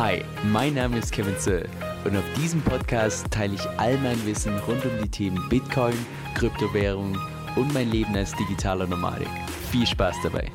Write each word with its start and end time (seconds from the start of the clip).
Hi, 0.00 0.24
mein 0.44 0.72
Name 0.72 0.96
ist 0.96 1.12
Kevin 1.12 1.36
Zöll 1.36 1.68
und 2.06 2.16
auf 2.16 2.24
diesem 2.34 2.62
Podcast 2.62 3.30
teile 3.30 3.56
ich 3.56 3.68
all 3.76 3.98
mein 3.98 4.24
Wissen 4.24 4.56
rund 4.60 4.82
um 4.86 4.92
die 5.02 5.10
Themen 5.10 5.46
Bitcoin, 5.50 5.92
Kryptowährung 6.34 7.18
und 7.54 7.74
mein 7.74 7.90
Leben 7.90 8.16
als 8.16 8.34
digitaler 8.34 8.86
Nomadik. 8.86 9.28
Viel 9.70 9.86
Spaß 9.86 10.16
dabei! 10.22 10.50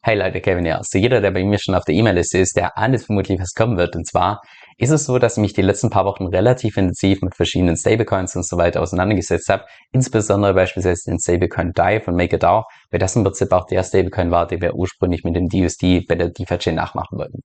Hey 0.00 0.16
Leute, 0.16 0.40
Kevin 0.40 0.64
hier. 0.64 0.76
Also 0.76 0.98
jeder, 0.98 1.20
der 1.20 1.32
bei 1.32 1.42
mir 1.42 1.58
schon 1.58 1.74
auf 1.74 1.82
der 1.82 1.96
E-Mail-Liste 1.96 2.38
ist, 2.38 2.56
der 2.56 2.78
ahnt 2.78 3.02
vermutlich, 3.02 3.40
was 3.40 3.54
kommen 3.54 3.76
wird. 3.76 3.96
Und 3.96 4.06
zwar 4.06 4.40
ist 4.78 4.90
es 4.90 5.06
so, 5.06 5.18
dass 5.18 5.36
ich 5.36 5.40
mich 5.40 5.54
die 5.54 5.62
letzten 5.62 5.88
paar 5.88 6.04
Wochen 6.04 6.26
relativ 6.26 6.76
intensiv 6.76 7.22
mit 7.22 7.34
verschiedenen 7.34 7.76
Stablecoins 7.76 8.36
und 8.36 8.46
so 8.46 8.58
weiter 8.58 8.82
auseinandergesetzt 8.82 9.48
habe. 9.48 9.64
Insbesondere 9.92 10.52
beispielsweise 10.52 11.10
den 11.10 11.18
Stablecoin 11.18 11.72
DAI 11.72 12.00
von 12.00 12.14
MakerDAO, 12.14 12.64
weil 12.90 13.00
das 13.00 13.16
im 13.16 13.24
Prinzip 13.24 13.52
auch 13.52 13.66
der 13.66 13.82
Stablecoin 13.82 14.30
war, 14.30 14.46
den 14.46 14.60
wir 14.60 14.74
ursprünglich 14.74 15.24
mit 15.24 15.34
dem 15.34 15.48
DUSD 15.48 16.04
bei 16.06 16.14
der 16.14 16.28
DeFi-Chain 16.28 16.74
nachmachen 16.74 17.18
wollten. 17.18 17.40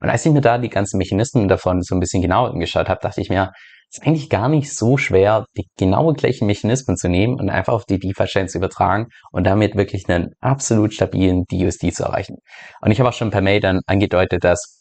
Und 0.00 0.08
als 0.08 0.24
ich 0.24 0.32
mir 0.32 0.40
da 0.40 0.58
die 0.58 0.70
ganzen 0.70 0.98
Mechanismen 0.98 1.48
davon 1.48 1.82
so 1.82 1.94
ein 1.94 2.00
bisschen 2.00 2.22
genauer 2.22 2.50
angeschaut 2.50 2.88
habe, 2.88 3.00
dachte 3.02 3.20
ich 3.20 3.28
mir, 3.28 3.52
ist 3.92 4.06
eigentlich 4.06 4.30
gar 4.30 4.48
nicht 4.48 4.74
so 4.74 4.96
schwer, 4.96 5.46
die 5.56 5.66
genau 5.76 6.12
gleichen 6.12 6.46
Mechanismen 6.46 6.96
zu 6.96 7.08
nehmen 7.08 7.38
und 7.38 7.50
einfach 7.50 7.72
auf 7.72 7.84
die 7.84 7.98
DeFi-Chain 7.98 8.48
zu 8.48 8.58
übertragen 8.58 9.08
und 9.32 9.44
damit 9.44 9.76
wirklich 9.76 10.08
einen 10.08 10.30
absolut 10.40 10.94
stabilen 10.94 11.44
DUSD 11.50 11.92
zu 11.92 12.04
erreichen. 12.04 12.36
Und 12.80 12.92
ich 12.92 13.00
habe 13.00 13.08
auch 13.08 13.14
schon 13.14 13.30
per 13.30 13.42
Mail 13.42 13.60
dann 13.60 13.80
angedeutet, 13.86 14.44
dass 14.44 14.79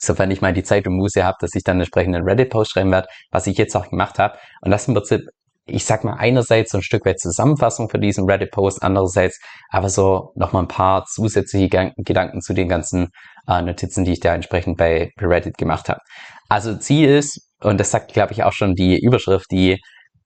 sofern 0.00 0.30
ich 0.30 0.40
mal 0.40 0.52
die 0.52 0.62
Zeit 0.62 0.86
und 0.86 0.96
Muße 0.96 1.24
habe, 1.24 1.36
dass 1.40 1.54
ich 1.54 1.62
dann 1.62 1.78
entsprechend 1.78 2.14
einen 2.16 2.24
Reddit-Post 2.24 2.72
schreiben 2.72 2.90
werde, 2.90 3.08
was 3.30 3.46
ich 3.46 3.56
jetzt 3.58 3.76
auch 3.76 3.88
gemacht 3.88 4.18
habe. 4.18 4.38
Und 4.62 4.70
das 4.70 4.88
im 4.88 4.94
Prinzip, 4.94 5.22
ich 5.66 5.84
sag 5.84 6.04
mal, 6.04 6.14
einerseits 6.14 6.72
so 6.72 6.78
ein 6.78 6.82
Stück 6.82 7.04
weit 7.06 7.20
Zusammenfassung 7.20 7.88
für 7.90 7.98
diesen 7.98 8.28
Reddit-Post, 8.28 8.82
andererseits 8.82 9.38
aber 9.68 9.88
so 9.88 10.32
nochmal 10.34 10.64
ein 10.64 10.68
paar 10.68 11.04
zusätzliche 11.04 11.92
Gedanken 11.96 12.40
zu 12.40 12.54
den 12.54 12.68
ganzen 12.68 13.08
äh, 13.46 13.62
Notizen, 13.62 14.04
die 14.04 14.12
ich 14.12 14.20
da 14.20 14.34
entsprechend 14.34 14.78
bei, 14.78 15.12
bei 15.16 15.26
Reddit 15.26 15.58
gemacht 15.58 15.88
habe. 15.88 16.00
Also 16.48 16.76
Ziel 16.76 17.08
ist, 17.08 17.48
und 17.62 17.78
das 17.78 17.90
sagt, 17.90 18.12
glaube 18.12 18.32
ich, 18.32 18.42
auch 18.42 18.52
schon 18.52 18.74
die 18.74 18.98
Überschrift, 18.98 19.50
die 19.50 19.78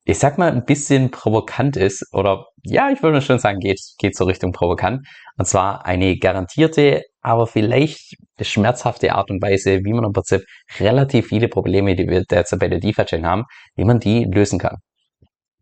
ich 0.04 0.18
sag 0.18 0.36
mal, 0.38 0.52
ein 0.52 0.64
bisschen 0.64 1.10
provokant 1.10 1.76
ist, 1.76 2.06
oder 2.12 2.46
ja, 2.62 2.90
ich 2.90 3.02
würde 3.02 3.22
schon 3.22 3.38
sagen, 3.38 3.58
geht, 3.58 3.80
geht 3.98 4.16
so 4.16 4.24
Richtung 4.24 4.52
provokant. 4.52 5.06
Und 5.38 5.46
zwar 5.46 5.86
eine 5.86 6.18
garantierte, 6.18 7.02
aber 7.22 7.46
vielleicht 7.46 8.16
schmerzhafte 8.40 9.14
Art 9.14 9.30
und 9.30 9.42
Weise, 9.42 9.80
wie 9.84 9.92
man 9.92 10.04
im 10.04 10.12
Prinzip 10.12 10.42
relativ 10.78 11.28
viele 11.28 11.48
Probleme, 11.48 11.96
die 11.96 12.06
wir 12.06 12.24
derzeit 12.24 12.60
bei 12.60 12.68
der 12.68 12.80
DeFi-Chain 12.80 13.26
haben, 13.26 13.44
wie 13.76 13.84
man 13.84 13.98
die 13.98 14.24
lösen 14.24 14.58
kann. 14.58 14.76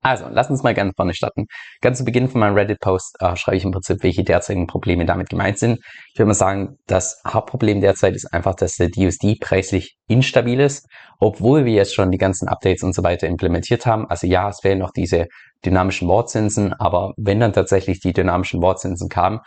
Also, 0.05 0.27
lass 0.29 0.51
uns 0.51 0.65
mal 0.65 0.75
ganz 0.75 0.95
vorne 0.97 1.15
starten. 1.15 1.47
Ganz 1.81 1.99
zu 1.99 2.05
Beginn 2.05 2.29
von 2.29 2.41
meinem 2.41 2.57
Reddit-Post 2.57 3.19
äh, 3.21 3.37
schreibe 3.37 3.57
ich 3.57 3.65
im 3.65 3.71
Prinzip, 3.71 4.03
welche 4.03 4.25
derzeitigen 4.25 4.67
Probleme 4.67 5.07
damit 5.07 5.29
gemeint 5.29 5.59
sind. 5.59 5.79
Ich 6.13 6.19
würde 6.19 6.27
mal 6.27 6.35
sagen, 6.35 6.77
das 6.89 7.23
Hauptproblem 7.25 7.81
derzeit 7.81 8.17
ist 8.17 8.27
einfach, 8.33 8.57
dass 8.57 8.75
der 8.75 8.89
DUSD 8.89 9.39
preislich 9.41 9.95
instabil 10.09 10.59
ist, 10.59 10.89
obwohl 11.21 11.65
wir 11.65 11.75
jetzt 11.75 11.95
schon 11.95 12.11
die 12.11 12.19
ganzen 12.19 12.49
Updates 12.49 12.83
und 12.83 12.97
so 12.97 13.05
weiter 13.05 13.29
implementiert 13.29 13.87
haben. 13.87 14.07
Also 14.09 14.27
ja, 14.27 14.49
es 14.49 14.59
fehlen 14.61 14.81
noch 14.81 14.91
diese 14.91 15.27
dynamischen 15.65 16.09
Wortzinsen, 16.09 16.73
aber 16.73 17.13
wenn 17.17 17.39
dann 17.39 17.53
tatsächlich 17.53 18.01
die 18.01 18.13
dynamischen 18.13 18.61
Wortzinsen 18.61 19.09
kamen, 19.09 19.39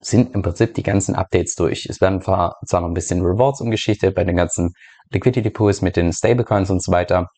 sind 0.00 0.34
im 0.34 0.42
Prinzip 0.42 0.74
die 0.74 0.82
ganzen 0.82 1.14
Updates 1.14 1.54
durch. 1.54 1.86
Es 1.88 2.00
werden 2.00 2.20
zwar 2.20 2.56
noch 2.68 2.84
ein 2.84 2.94
bisschen 2.94 3.22
Rewards 3.22 3.60
umgeschichtet 3.60 4.16
bei 4.16 4.24
den 4.24 4.36
ganzen 4.36 4.72
Liquidity 5.10 5.50
Pools 5.50 5.82
mit 5.82 5.94
den 5.96 6.12
Stablecoins 6.12 6.70
und 6.70 6.82
so 6.82 6.90
weiter. 6.90 7.28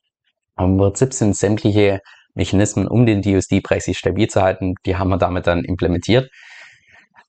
Aber 0.56 0.68
im 0.68 0.78
Prinzip 0.78 1.12
sind 1.12 1.36
sämtliche 1.36 2.00
Mechanismen, 2.36 2.86
um 2.86 3.06
den 3.06 3.22
DUSD-Preis 3.22 3.88
stabil 3.92 4.28
zu 4.28 4.42
halten, 4.42 4.74
die 4.84 4.96
haben 4.96 5.08
wir 5.08 5.18
damit 5.18 5.46
dann 5.46 5.64
implementiert. 5.64 6.30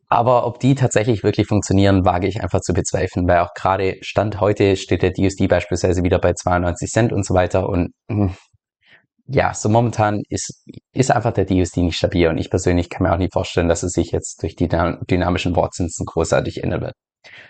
Aber 0.09 0.45
ob 0.45 0.59
die 0.59 0.75
tatsächlich 0.75 1.23
wirklich 1.23 1.47
funktionieren, 1.47 2.05
wage 2.05 2.27
ich 2.27 2.41
einfach 2.41 2.61
zu 2.61 2.73
bezweifeln, 2.73 3.28
weil 3.28 3.39
auch 3.39 3.53
gerade 3.53 3.97
Stand 4.02 4.39
heute 4.39 4.78
steht 4.78 5.02
der 5.02 5.11
DUSD 5.11 5.47
beispielsweise 5.47 6.03
wieder 6.03 6.19
bei 6.19 6.33
92 6.33 6.89
Cent 6.89 7.11
und 7.11 7.25
so 7.25 7.33
weiter 7.33 7.67
und 7.67 7.91
hm, 8.09 8.33
ja, 9.29 9.53
so 9.53 9.67
momentan 9.67 10.22
ist, 10.29 10.63
ist 10.94 11.12
einfach 11.12 11.34
der 11.34 11.44
DUSD 11.46 11.81
nicht 11.81 11.97
stabil 11.97 12.28
und 12.29 12.38
ich 12.38 12.50
persönlich 12.50 12.90
kann 12.90 13.03
mir 13.03 13.13
auch 13.13 13.17
nicht 13.17 13.34
vorstellen, 13.34 13.67
dass 13.67 13.84
es 13.84 13.91
sich 13.91 14.12
jetzt 14.12 14.41
durch 14.41 14.56
die 14.56 14.69
dynamischen 14.69 15.56
Wortzinsen 15.56 16.06
großartig 16.06 16.63
ändern 16.63 16.81
wird. 16.81 16.94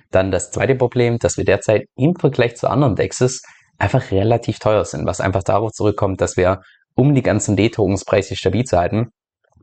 Dann 0.09 0.31
das 0.31 0.49
zweite 0.49 0.73
Problem, 0.75 1.19
dass 1.19 1.37
wir 1.37 1.45
derzeit 1.45 1.83
im 1.95 2.15
Vergleich 2.15 2.55
zu 2.55 2.67
anderen 2.67 2.95
Dexes 2.95 3.43
einfach 3.77 4.09
relativ 4.09 4.57
teuer 4.57 4.85
sind, 4.85 5.05
was 5.05 5.21
einfach 5.21 5.43
darauf 5.43 5.71
zurückkommt, 5.71 6.19
dass 6.19 6.35
wir 6.35 6.61
um 6.97 7.15
die 7.15 7.21
ganzen 7.21 7.55
D-Tokens-Preise 7.55 8.35
stabil 8.35 8.65
zu 8.65 8.77
halten, 8.77 9.11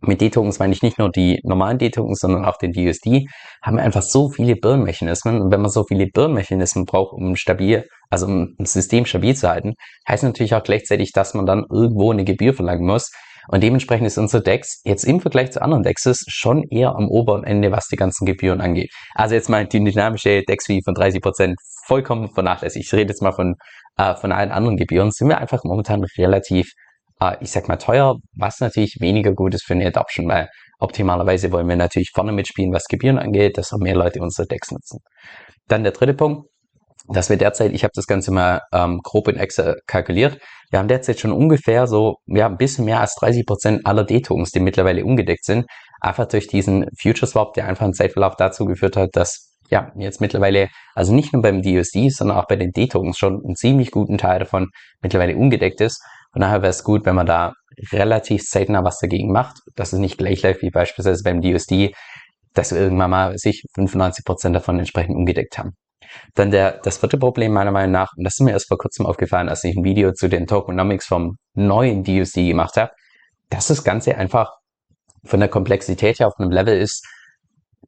mit 0.06 0.20
D-Tokens 0.20 0.58
meine 0.58 0.72
ich 0.72 0.82
nicht 0.82 0.98
nur 0.98 1.10
die 1.10 1.40
normalen 1.44 1.78
D-Tokens, 1.78 2.20
sondern 2.20 2.44
auch 2.44 2.58
den 2.58 2.72
DUSD, 2.72 3.26
haben 3.62 3.76
wir 3.76 3.82
einfach 3.82 4.02
so 4.02 4.28
viele 4.28 4.56
Burn-Mechanismen. 4.56 5.40
Und 5.40 5.50
wenn 5.50 5.60
man 5.60 5.70
so 5.70 5.84
viele 5.84 6.06
Burn-Mechanismen 6.06 6.84
braucht, 6.84 7.12
um 7.14 7.36
stabil, 7.36 7.86
also 8.10 8.26
um 8.26 8.54
ein 8.58 8.66
System 8.66 9.06
stabil 9.06 9.34
zu 9.34 9.48
halten, 9.48 9.74
heißt 10.08 10.22
natürlich 10.22 10.54
auch 10.54 10.62
gleichzeitig, 10.62 11.12
dass 11.12 11.34
man 11.34 11.46
dann 11.46 11.64
irgendwo 11.70 12.12
eine 12.12 12.24
Gebühr 12.24 12.54
verlangen 12.54 12.86
muss. 12.86 13.10
Und 13.48 13.62
dementsprechend 13.62 14.06
ist 14.06 14.16
unser 14.16 14.40
DEX 14.40 14.80
jetzt 14.84 15.04
im 15.04 15.20
Vergleich 15.20 15.52
zu 15.52 15.60
anderen 15.60 15.82
DEXs 15.82 16.24
schon 16.28 16.62
eher 16.70 16.94
am 16.96 17.08
oberen 17.08 17.44
Ende, 17.44 17.72
was 17.72 17.88
die 17.88 17.96
ganzen 17.96 18.24
Gebühren 18.24 18.60
angeht. 18.60 18.90
Also 19.14 19.34
jetzt 19.34 19.50
mal 19.50 19.66
die 19.66 19.82
dynamische 19.84 20.42
DEX-Fee 20.48 20.80
von 20.82 20.94
30% 20.94 21.54
vollkommen 21.86 22.30
vernachlässigt. 22.32 22.86
Ich 22.86 22.92
rede 22.92 23.10
jetzt 23.10 23.22
mal 23.22 23.32
von, 23.32 23.54
äh, 23.96 24.14
von 24.14 24.32
allen 24.32 24.50
anderen 24.50 24.76
Gebühren. 24.76 25.10
Sind 25.10 25.28
wir 25.28 25.38
einfach 25.38 25.62
momentan 25.64 26.04
relativ 26.16 26.72
äh, 27.32 27.36
ich 27.40 27.50
sag 27.50 27.68
mal, 27.68 27.76
teuer, 27.76 28.16
was 28.36 28.60
natürlich 28.60 28.96
weniger 29.00 29.32
gut 29.32 29.54
ist 29.54 29.64
für 29.64 29.74
eine 29.74 29.86
Adoption, 29.86 30.28
weil 30.28 30.48
optimalerweise 30.78 31.52
wollen 31.52 31.68
wir 31.68 31.76
natürlich 31.76 32.10
vorne 32.14 32.32
mitspielen, 32.32 32.72
was 32.72 32.84
Gebühren 32.84 33.18
angeht, 33.18 33.58
dass 33.58 33.72
auch 33.72 33.78
mehr 33.78 33.94
Leute 33.94 34.20
unsere 34.20 34.46
Decks 34.46 34.70
nutzen. 34.70 35.00
Dann 35.68 35.82
der 35.82 35.92
dritte 35.92 36.14
Punkt, 36.14 36.48
dass 37.08 37.30
wir 37.30 37.36
derzeit, 37.36 37.72
ich 37.72 37.84
habe 37.84 37.92
das 37.94 38.06
Ganze 38.06 38.30
mal 38.30 38.62
ähm, 38.72 39.00
grob 39.02 39.28
in 39.28 39.36
Excel 39.36 39.80
kalkuliert, 39.86 40.38
wir 40.70 40.78
haben 40.78 40.88
derzeit 40.88 41.20
schon 41.20 41.32
ungefähr 41.32 41.86
so, 41.86 42.16
ja, 42.26 42.46
ein 42.46 42.56
bisschen 42.56 42.84
mehr 42.84 43.00
als 43.00 43.14
30 43.16 43.46
Prozent 43.46 43.86
aller 43.86 44.04
D-Tokens, 44.04 44.50
die 44.50 44.60
mittlerweile 44.60 45.04
ungedeckt 45.04 45.44
sind, 45.44 45.66
einfach 46.00 46.26
durch 46.26 46.48
diesen 46.48 46.86
Future 47.00 47.26
Swap, 47.30 47.54
der 47.54 47.66
einfach 47.66 47.86
im 47.86 47.92
Zeitverlauf 47.92 48.34
dazu 48.36 48.64
geführt 48.64 48.96
hat, 48.96 49.10
dass 49.12 49.54
ja, 49.70 49.92
jetzt 49.96 50.20
mittlerweile, 50.20 50.68
also 50.94 51.14
nicht 51.14 51.32
nur 51.32 51.42
beim 51.42 51.62
DUSD, 51.62 52.10
sondern 52.10 52.38
auch 52.38 52.46
bei 52.46 52.56
den 52.56 52.72
D-Tokens 52.72 53.16
schon 53.16 53.42
einen 53.44 53.56
ziemlich 53.56 53.90
guten 53.90 54.18
Teil 54.18 54.38
davon 54.38 54.68
mittlerweile 55.00 55.36
ungedeckt 55.36 55.80
ist. 55.80 56.02
Von 56.34 56.40
daher 56.40 56.62
wäre 56.62 56.70
es 56.70 56.82
gut, 56.82 57.06
wenn 57.06 57.14
man 57.14 57.26
da 57.26 57.52
relativ 57.92 58.42
zeitnah 58.42 58.82
was 58.82 58.98
dagegen 58.98 59.30
macht, 59.30 59.58
dass 59.76 59.92
es 59.92 60.00
nicht 60.00 60.18
gleich 60.18 60.42
läuft 60.42 60.62
wie 60.62 60.70
beispielsweise 60.70 61.22
beim 61.22 61.40
DUSD, 61.40 61.94
dass 62.54 62.72
wir 62.72 62.80
irgendwann 62.80 63.10
mal 63.10 63.38
sich 63.38 63.62
95 63.76 64.24
Prozent 64.24 64.56
davon 64.56 64.80
entsprechend 64.80 65.14
umgedeckt 65.14 65.58
haben. 65.58 65.76
Dann 66.34 66.50
der, 66.50 66.80
das 66.82 66.98
vierte 66.98 67.18
Problem 67.18 67.52
meiner 67.52 67.70
Meinung 67.70 67.92
nach, 67.92 68.12
und 68.16 68.24
das 68.24 68.34
ist 68.34 68.40
mir 68.40 68.50
erst 68.50 68.66
vor 68.66 68.78
kurzem 68.78 69.06
aufgefallen, 69.06 69.48
als 69.48 69.62
ich 69.62 69.76
ein 69.76 69.84
Video 69.84 70.12
zu 70.12 70.28
den 70.28 70.48
Tokenomics 70.48 71.06
vom 71.06 71.36
neuen 71.54 72.02
DUSD 72.02 72.48
gemacht 72.48 72.76
habe, 72.76 72.90
dass 73.48 73.68
das 73.68 73.84
Ganze 73.84 74.16
einfach 74.16 74.50
von 75.24 75.38
der 75.38 75.48
Komplexität 75.48 76.18
her 76.18 76.26
auf 76.26 76.34
einem 76.38 76.50
Level 76.50 76.76
ist, 76.76 77.06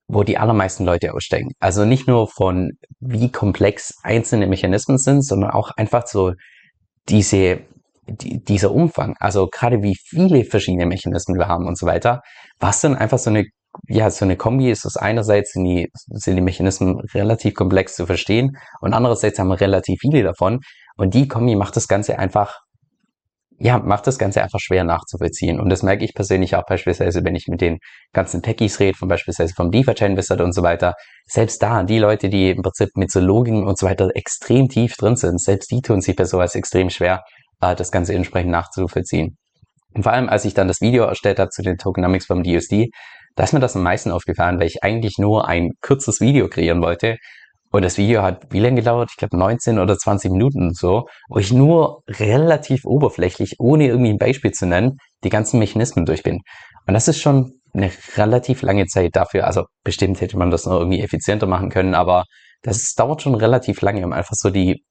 wo 0.07 0.23
die 0.23 0.39
allermeisten 0.39 0.85
Leute 0.85 1.15
aussteigen. 1.15 1.51
Also 1.59 1.85
nicht 1.85 2.07
nur 2.07 2.29
von 2.29 2.71
wie 3.01 3.33
komplex 3.33 3.93
einzelne 4.05 4.47
Mechanismen 4.47 4.99
sind, 4.99 5.25
sondern 5.25 5.51
auch 5.51 5.73
einfach 5.77 6.07
so 6.07 6.35
diese 7.09 7.61
die, 8.07 8.43
dieser 8.43 8.73
Umfang, 8.73 9.15
also 9.19 9.49
gerade 9.49 9.83
wie 9.83 9.97
viele 9.97 10.45
verschiedene 10.45 10.87
Mechanismen 10.87 11.39
wir 11.39 11.49
haben 11.49 11.67
und 11.67 11.79
so 11.79 11.87
weiter, 11.87 12.23
was 12.59 12.81
dann 12.81 12.97
einfach 12.97 13.19
so 13.19 13.31
eine, 13.31 13.47
ja, 13.89 14.11
so 14.11 14.25
eine 14.25 14.37
Kombi 14.37 14.71
ist, 14.71 14.85
dass 14.85 14.97
einerseits 14.97 15.53
sind 15.53 15.65
die, 15.65 15.89
sind 15.93 16.37
die 16.37 16.43
Mechanismen 16.43 17.01
relativ 17.15 17.55
komplex 17.55 17.97
zu 17.97 18.07
verstehen 18.07 18.57
und 18.81 18.95
andererseits 18.95 19.39
haben 19.39 19.49
wir 19.49 19.61
relativ 19.61 19.99
viele 20.01 20.23
davon 20.23 20.61
und 20.97 21.15
die 21.15 21.29
Kombi 21.29 21.57
macht 21.57 21.77
das 21.77 21.89
Ganze 21.89 22.19
einfach 22.19 22.61
ja, 23.59 23.79
macht 23.79 24.07
das 24.07 24.19
Ganze 24.19 24.43
einfach 24.43 24.59
schwer 24.61 24.85
nachzuvollziehen. 24.85 25.61
Und 25.61 25.71
das 25.71 25.83
merke 25.83 26.05
ich 26.05 26.15
persönlich 26.15 26.57
auch 26.57 26.65
beispielsweise, 26.67 27.25
wenn 27.25 27.35
ich 27.35 27.47
mit 27.49 27.61
den 27.61 27.79
ganzen 28.13 28.43
Techies 28.43 28.81
rede, 28.81 28.97
von 28.97 29.09
beispielsweise 29.09 29.55
vom 29.55 29.71
DeFi-Chain 29.71 30.17
Wizard 30.17 30.41
und 30.41 30.53
so 30.53 30.63
weiter. 30.63 30.95
Selbst 31.27 31.63
da, 31.63 31.83
die 31.83 31.99
Leute, 31.99 32.29
die 32.29 32.51
im 32.51 32.63
Prinzip 32.63 32.91
mit 32.97 33.11
so 33.11 33.21
Logiken 33.21 33.65
und 33.65 33.79
so 33.79 33.87
weiter 33.87 34.11
extrem 34.15 34.69
tief 34.69 34.97
drin 34.97 35.17
sind, 35.17 35.41
selbst 35.41 35.71
die 35.71 35.81
tun 35.81 36.01
sich 36.01 36.17
bei 36.17 36.25
sowas 36.25 36.55
extrem 36.55 36.91
schwer, 36.91 37.23
äh, 37.61 37.75
das 37.75 37.93
Ganze 37.93 38.15
entsprechend 38.15 38.51
nachzuvollziehen. 38.51 39.37
Und 39.95 40.03
vor 40.03 40.13
allem, 40.13 40.29
als 40.29 40.45
ich 40.45 40.55
dann 40.55 40.69
das 40.69 40.81
Video 40.81 41.05
erstellt 41.05 41.39
habe 41.39 41.51
zu 41.51 41.63
den 41.63 41.79
Tokenomics 41.79 42.27
vom 42.27 42.43
DSD, 42.43 42.91
da 43.35 43.45
ist 43.45 43.53
mir 43.53 43.61
das 43.61 43.77
am 43.77 43.83
meisten 43.83 44.11
aufgefallen, 44.11 44.59
weil 44.59 44.67
ich 44.67 44.83
eigentlich 44.83 45.19
nur 45.19 45.49
ein 45.49 45.71
kurzes 45.81 46.21
Video 46.21 46.49
kreieren 46.49 46.83
wollte. 46.83 47.17
Und 47.71 47.83
das 47.83 47.99
Video 47.99 48.23
hat 48.23 48.47
wie 48.51 48.61
lange 48.61 48.77
gedauert? 48.77 49.11
Ich 49.11 49.17
glaube 49.17 49.37
19 49.37 49.79
oder 49.79 49.97
20 49.99 50.31
Minuten 50.31 50.73
so, 50.73 51.07
wo 51.29 51.39
ich 51.39 51.53
nur 51.53 52.03
relativ 52.09 52.85
oberflächlich, 52.85 53.57
ohne 53.59 53.87
irgendwie 53.87 54.11
ein 54.11 54.19
Beispiel 54.19 54.53
zu 54.53 54.67
nennen, 54.67 54.99
die 55.25 55.29
ganzen 55.29 55.59
Mechanismen 55.59 56.07
durch 56.07 56.23
bin. 56.23 56.41
Und 56.87 56.95
das 56.95 57.09
ist 57.09 57.21
schon 57.21 57.53
eine 57.75 57.91
relativ 58.17 58.63
lange 58.63 58.87
Zeit 58.87 59.15
dafür. 59.15 59.47
Also 59.47 59.65
bestimmt 59.85 60.21
hätte 60.21 60.39
man 60.39 60.51
das 60.51 60.65
noch 60.65 60.79
irgendwie 60.79 61.01
effizienter 61.01 61.47
machen 61.47 61.71
können, 61.71 61.95
aber 61.95 62.25
das 62.63 62.95
dauert 62.95 63.23
schon 63.23 63.35
relativ 63.35 63.81
lange, 63.83 64.05
um 64.05 64.13
einfach 64.13 64.35
so 64.35 64.51
die, 64.51 64.83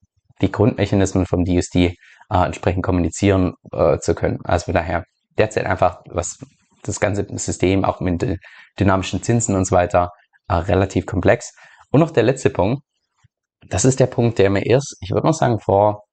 die 0.42 0.52
Grundmechanismen 0.52 1.26
vom 1.26 1.44
DSD 1.44 1.96
äh, 2.30 2.46
entsprechend 2.46 2.84
kommunizieren 2.84 3.54
äh, 3.72 4.00
zu 4.00 4.16
können. 4.16 4.40
Also 4.44 4.66
von 4.66 4.74
daher 4.74 5.06
derzeit 5.38 5.66
einfach, 5.66 6.02
was 6.10 6.38
das 6.84 7.00
ganze 7.00 7.26
System 7.38 7.84
auch 7.84 8.00
mit 8.00 8.40
dynamischen 8.80 9.24
Zinsen 9.24 9.56
und 9.56 9.66
so 9.66 9.76
weiter 9.76 10.12
äh, 10.48 10.56
relativ 10.56 11.06
komplex. 11.06 11.54
Und 11.92 12.00
noch 12.00 12.12
der 12.12 12.24
letzte 12.24 12.50
Punkt. 12.50 12.84
Das 13.68 13.86
ist 13.86 14.00
der 14.00 14.08
Punkt, 14.08 14.38
der 14.38 14.50
mir 14.50 14.66
erst, 14.66 14.96
ich 15.02 15.12
würde 15.12 15.26
mal 15.26 15.34
sagen, 15.34 15.60
vor 15.60 16.04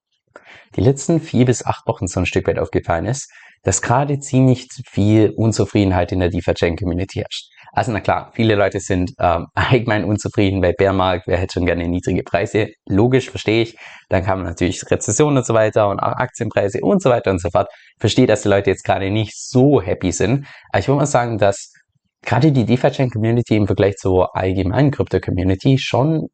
die 0.75 0.81
letzten 0.81 1.19
vier 1.19 1.45
bis 1.45 1.65
acht 1.65 1.85
Wochen 1.87 2.07
so 2.07 2.19
ein 2.19 2.25
Stück 2.25 2.47
weit 2.47 2.57
aufgefallen 2.57 3.05
ist, 3.05 3.31
dass 3.61 3.81
gerade 3.81 4.19
ziemlich 4.19 4.67
viel 4.89 5.31
Unzufriedenheit 5.35 6.11
in 6.11 6.19
der 6.19 6.29
DeFi-Chain-Community 6.29 7.19
herrscht. 7.19 7.52
Also 7.75 7.91
na 7.91 8.01
klar, 8.01 8.31
viele 8.33 8.53
Leute 8.53 8.79
sind 8.79 9.13
ähm, 9.19 9.47
allgemein 9.55 10.05
unzufrieden 10.05 10.61
bei 10.61 10.73
Bärmarkt, 10.73 11.25
wer 11.27 11.37
hätte 11.37 11.53
schon 11.53 11.65
gerne 11.65 11.87
niedrige 11.87 12.21
Preise. 12.21 12.67
Logisch, 12.87 13.31
verstehe 13.31 13.63
ich. 13.63 13.75
Dann 14.09 14.23
man 14.25 14.43
natürlich 14.43 14.83
Rezession 14.89 15.35
und 15.35 15.45
so 15.45 15.55
weiter 15.55 15.89
und 15.89 15.99
auch 15.99 16.13
Aktienpreise 16.13 16.79
und 16.81 17.01
so 17.01 17.09
weiter 17.09 17.31
und 17.31 17.41
so 17.41 17.49
fort. 17.49 17.67
Verstehe, 17.99 18.27
dass 18.27 18.43
die 18.43 18.49
Leute 18.49 18.69
jetzt 18.69 18.83
gerade 18.83 19.09
nicht 19.09 19.33
so 19.35 19.81
happy 19.81 20.11
sind. 20.11 20.45
Aber 20.69 20.79
ich 20.79 20.87
würde 20.87 20.99
mal 20.99 21.05
sagen, 21.07 21.39
dass 21.39 21.73
gerade 22.21 22.51
die 22.51 22.65
DeFi-Chain-Community 22.65 23.55
im 23.55 23.65
Vergleich 23.65 23.95
zur 23.95 24.35
allgemeinen 24.35 24.91
Krypto-Community 24.91 25.79
schon 25.79 26.27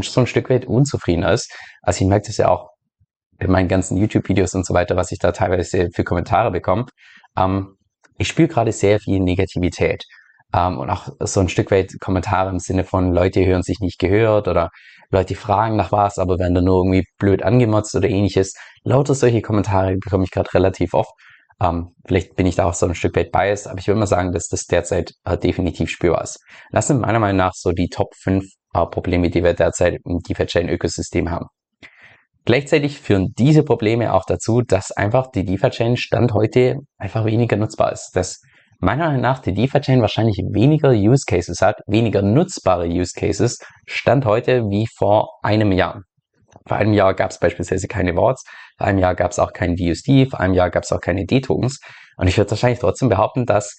so 0.00 0.20
ein 0.20 0.26
Stück 0.26 0.48
weit 0.48 0.64
unzufrieden 0.64 1.24
ist. 1.24 1.54
Also 1.82 2.04
ich 2.04 2.08
merke 2.08 2.26
das 2.28 2.38
ja 2.38 2.48
auch 2.48 2.70
in 3.38 3.50
meinen 3.50 3.68
ganzen 3.68 3.98
YouTube-Videos 3.98 4.54
und 4.54 4.64
so 4.64 4.72
weiter, 4.72 4.96
was 4.96 5.12
ich 5.12 5.18
da 5.18 5.32
teilweise 5.32 5.90
für 5.94 6.04
Kommentare 6.04 6.50
bekomme. 6.50 6.86
Ähm, 7.36 7.76
ich 8.16 8.28
spüre 8.28 8.48
gerade 8.48 8.72
sehr 8.72 8.98
viel 8.98 9.20
Negativität. 9.20 10.04
Ähm, 10.56 10.78
und 10.78 10.90
auch 10.90 11.08
so 11.20 11.40
ein 11.40 11.48
Stück 11.48 11.70
weit 11.70 11.92
Kommentare 12.00 12.50
im 12.50 12.58
Sinne 12.58 12.84
von 12.84 13.12
Leute 13.12 13.44
hören 13.44 13.62
sich 13.62 13.80
nicht 13.80 13.98
gehört 13.98 14.48
oder 14.48 14.70
Leute 15.10 15.34
fragen 15.34 15.76
nach 15.76 15.92
was, 15.92 16.18
aber 16.18 16.38
werden 16.38 16.54
dann 16.54 16.64
nur 16.64 16.78
irgendwie 16.78 17.04
blöd 17.18 17.42
angemotzt 17.42 17.94
oder 17.94 18.08
ähnliches. 18.08 18.54
Lauter 18.82 19.14
solche 19.14 19.42
Kommentare 19.42 19.96
bekomme 19.96 20.24
ich 20.24 20.30
gerade 20.30 20.52
relativ 20.54 20.94
oft. 20.94 21.12
Ähm, 21.60 21.94
vielleicht 22.06 22.34
bin 22.36 22.46
ich 22.46 22.56
da 22.56 22.64
auch 22.64 22.74
so 22.74 22.86
ein 22.86 22.94
Stück 22.94 23.16
weit 23.16 23.32
biased, 23.32 23.68
aber 23.68 23.78
ich 23.78 23.86
würde 23.86 24.00
mal 24.00 24.06
sagen, 24.06 24.32
dass 24.32 24.48
das 24.48 24.64
derzeit 24.64 25.12
äh, 25.24 25.38
definitiv 25.38 25.90
spürbar 25.90 26.22
ist. 26.22 26.38
Das 26.70 26.86
sind 26.86 27.00
meiner 27.00 27.18
Meinung 27.18 27.38
nach 27.38 27.54
so 27.54 27.72
die 27.72 27.88
Top 27.88 28.14
5 28.14 28.44
äh, 28.74 28.86
Probleme, 28.86 29.30
die 29.30 29.42
wir 29.42 29.54
derzeit 29.54 30.00
im 30.04 30.18
DeFi-Chain-Ökosystem 30.20 31.30
haben. 31.30 31.46
Gleichzeitig 32.44 33.00
führen 33.00 33.32
diese 33.38 33.64
Probleme 33.64 34.12
auch 34.12 34.24
dazu, 34.24 34.62
dass 34.62 34.92
einfach 34.92 35.28
die 35.32 35.44
DeFi-Chain 35.44 35.96
Stand 35.96 36.32
heute 36.32 36.76
einfach 36.98 37.24
weniger 37.24 37.56
nutzbar 37.56 37.90
ist. 37.92 38.12
Dass 38.14 38.40
meiner 38.78 39.06
Meinung 39.06 39.22
nach 39.22 39.40
die 39.40 39.54
DeFi-Chain 39.54 40.00
wahrscheinlich 40.00 40.38
weniger 40.52 40.90
Use 40.90 41.24
Cases 41.26 41.60
hat, 41.60 41.80
weniger 41.86 42.22
nutzbare 42.22 42.86
Use 42.86 43.12
Cases 43.14 43.58
Stand 43.86 44.24
heute 44.24 44.64
wie 44.70 44.86
vor 44.86 45.38
einem 45.42 45.72
Jahr. 45.72 46.02
Vor 46.66 46.76
einem 46.76 46.92
Jahr 46.92 47.14
gab 47.14 47.30
es 47.30 47.38
beispielsweise 47.38 47.86
keine 47.86 48.16
Wards, 48.16 48.44
vor 48.76 48.86
einem 48.86 48.98
Jahr 48.98 49.14
gab 49.14 49.30
es 49.30 49.38
auch 49.38 49.52
keinen 49.52 49.76
DUSD, 49.76 50.26
vor 50.30 50.40
einem 50.40 50.54
Jahr 50.54 50.70
gab 50.70 50.82
es 50.82 50.92
auch 50.92 51.00
keine 51.00 51.24
D-Tokens. 51.24 51.80
Und 52.16 52.28
ich 52.28 52.36
würde 52.38 52.50
wahrscheinlich 52.50 52.80
trotzdem 52.80 53.08
behaupten, 53.08 53.46
dass 53.46 53.76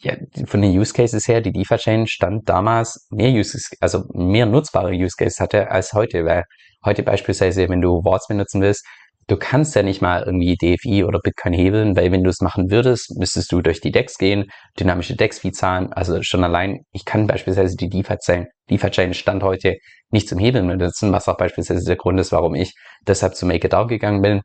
ja, 0.00 0.14
von 0.46 0.62
den 0.62 0.76
Use 0.78 0.92
Cases 0.92 1.26
her, 1.26 1.40
die 1.40 1.52
DeFi-Chain 1.52 2.06
stand 2.06 2.48
damals 2.48 3.08
mehr 3.10 3.30
Use, 3.30 3.58
also 3.80 4.04
mehr 4.12 4.46
nutzbare 4.46 4.92
Use 4.92 5.16
Cases 5.16 5.40
hatte 5.40 5.70
als 5.70 5.92
heute, 5.92 6.24
weil 6.24 6.44
Heute 6.84 7.02
beispielsweise, 7.02 7.68
wenn 7.68 7.80
du 7.80 8.04
Warts 8.04 8.28
benutzen 8.28 8.60
willst, 8.60 8.86
du 9.28 9.36
kannst 9.36 9.76
ja 9.76 9.82
nicht 9.82 10.02
mal 10.02 10.22
irgendwie 10.22 10.56
DFI 10.56 11.04
oder 11.04 11.20
Bitcoin 11.22 11.52
hebeln, 11.52 11.96
weil 11.96 12.10
wenn 12.10 12.24
du 12.24 12.30
es 12.30 12.40
machen 12.40 12.70
würdest, 12.70 13.16
müsstest 13.18 13.52
du 13.52 13.60
durch 13.60 13.80
die 13.80 13.92
DEX 13.92 14.16
gehen, 14.18 14.50
dynamische 14.80 15.14
DEX-Fee 15.14 15.52
zahlen. 15.52 15.92
Also 15.92 16.22
schon 16.22 16.42
allein, 16.42 16.80
ich 16.92 17.04
kann 17.04 17.26
beispielsweise 17.26 17.76
die 17.76 17.88
DeFi-Chain, 17.88 18.46
DeFi-Chain 18.70 19.14
Stand 19.14 19.42
heute 19.42 19.76
nicht 20.10 20.28
zum 20.28 20.38
Hebeln 20.38 20.66
benutzen, 20.66 21.12
was 21.12 21.28
auch 21.28 21.36
beispielsweise 21.36 21.84
der 21.84 21.96
Grund 21.96 22.18
ist, 22.18 22.32
warum 22.32 22.54
ich 22.54 22.74
deshalb 23.06 23.36
zu 23.36 23.46
Make 23.46 23.66
It 23.66 23.74
Out 23.74 23.88
gegangen 23.88 24.22
bin. 24.22 24.40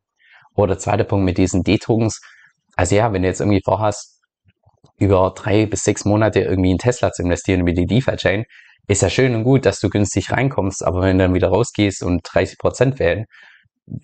Oder 0.56 0.78
zweiter 0.78 1.06
Punkt 1.06 1.26
mit 1.26 1.38
diesen 1.38 1.64
D-Tokens. 1.64 2.22
Also 2.76 2.96
ja, 2.96 3.14
wenn 3.14 3.24
du 3.24 3.28
jetzt 3.30 3.40
irgendwie 3.40 3.62
vorhast, 3.64 4.20
über 4.98 5.34
drei 5.36 5.66
bis 5.66 5.84
sechs 5.84 6.06
Monate 6.06 6.42
irgendwie 6.42 6.72
in 6.72 6.78
Tesla 6.78 7.12
zu 7.12 7.24
investieren 7.24 7.62
über 7.62 7.72
die 7.72 7.86
DeFi-Chain, 7.86 8.44
ist 8.88 9.02
ja 9.02 9.10
schön 9.10 9.34
und 9.34 9.46
gut, 9.46 9.66
dass 9.66 9.80
du 9.80 9.90
günstig 9.90 10.32
reinkommst, 10.32 10.86
aber 10.86 11.02
wenn 11.02 11.18
du 11.18 11.24
dann 11.24 11.34
wieder 11.34 11.48
rausgehst 11.48 12.04
und 12.04 12.22
30 12.24 12.58
Prozent 12.58 13.00
wählen, 13.00 13.26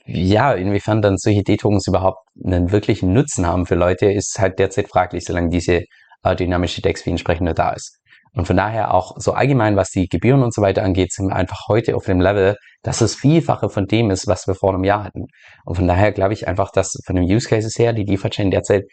ja, 0.06 0.54
inwiefern 0.54 1.02
dann 1.02 1.18
solche 1.18 1.44
D-Tokens 1.44 1.88
überhaupt 1.88 2.20
einen 2.44 2.72
wirklichen 2.72 3.14
Nutzen 3.14 3.46
haben 3.46 3.66
für 3.66 3.76
Leute, 3.76 4.12
ist 4.12 4.40
halt 4.40 4.60
derzeit 4.60 4.90
fraglich, 4.90 5.26
solange 5.26 5.50
diese 5.50 5.84
äh, 6.24 6.36
dynamische 6.36 6.82
DEX-Fee 6.82 7.12
entsprechend 7.12 7.58
da 7.58 7.72
ist. 7.72 7.98
Und 8.34 8.46
von 8.46 8.58
daher 8.58 8.94
auch 8.94 9.16
so 9.18 9.34
allgemein, 9.34 9.76
was 9.76 9.90
die 9.90 10.08
Gebühren 10.08 10.44
und 10.44 10.54
so 10.54 10.62
weiter 10.62 10.84
angeht, 10.84 11.12
sind 11.14 11.28
wir 11.28 11.36
einfach 11.36 11.68
heute 11.68 11.96
auf 11.96 12.06
dem 12.06 12.22
Level, 12.22 12.58
dass 12.84 13.02
es 13.02 13.16
Vielfache 13.16 13.70
von 13.70 13.88
dem 13.88 14.12
ist, 14.12 14.28
was 14.28 14.46
wir 14.48 14.54
vor 14.54 14.74
einem 14.74 14.84
Jahr 14.84 15.04
hatten. 15.04 15.26
Und 15.66 15.76
von 15.76 15.88
daher 15.88 16.12
glaube 16.12 16.34
ich 16.34 16.48
einfach, 16.48 16.72
dass 16.72 16.94
von 17.06 17.16
den 17.16 17.26
Use 17.26 17.48
Cases 17.48 17.78
her 17.80 17.94
die 17.94 18.06
DeFi-Chain 18.06 18.52
derzeit 18.52 18.84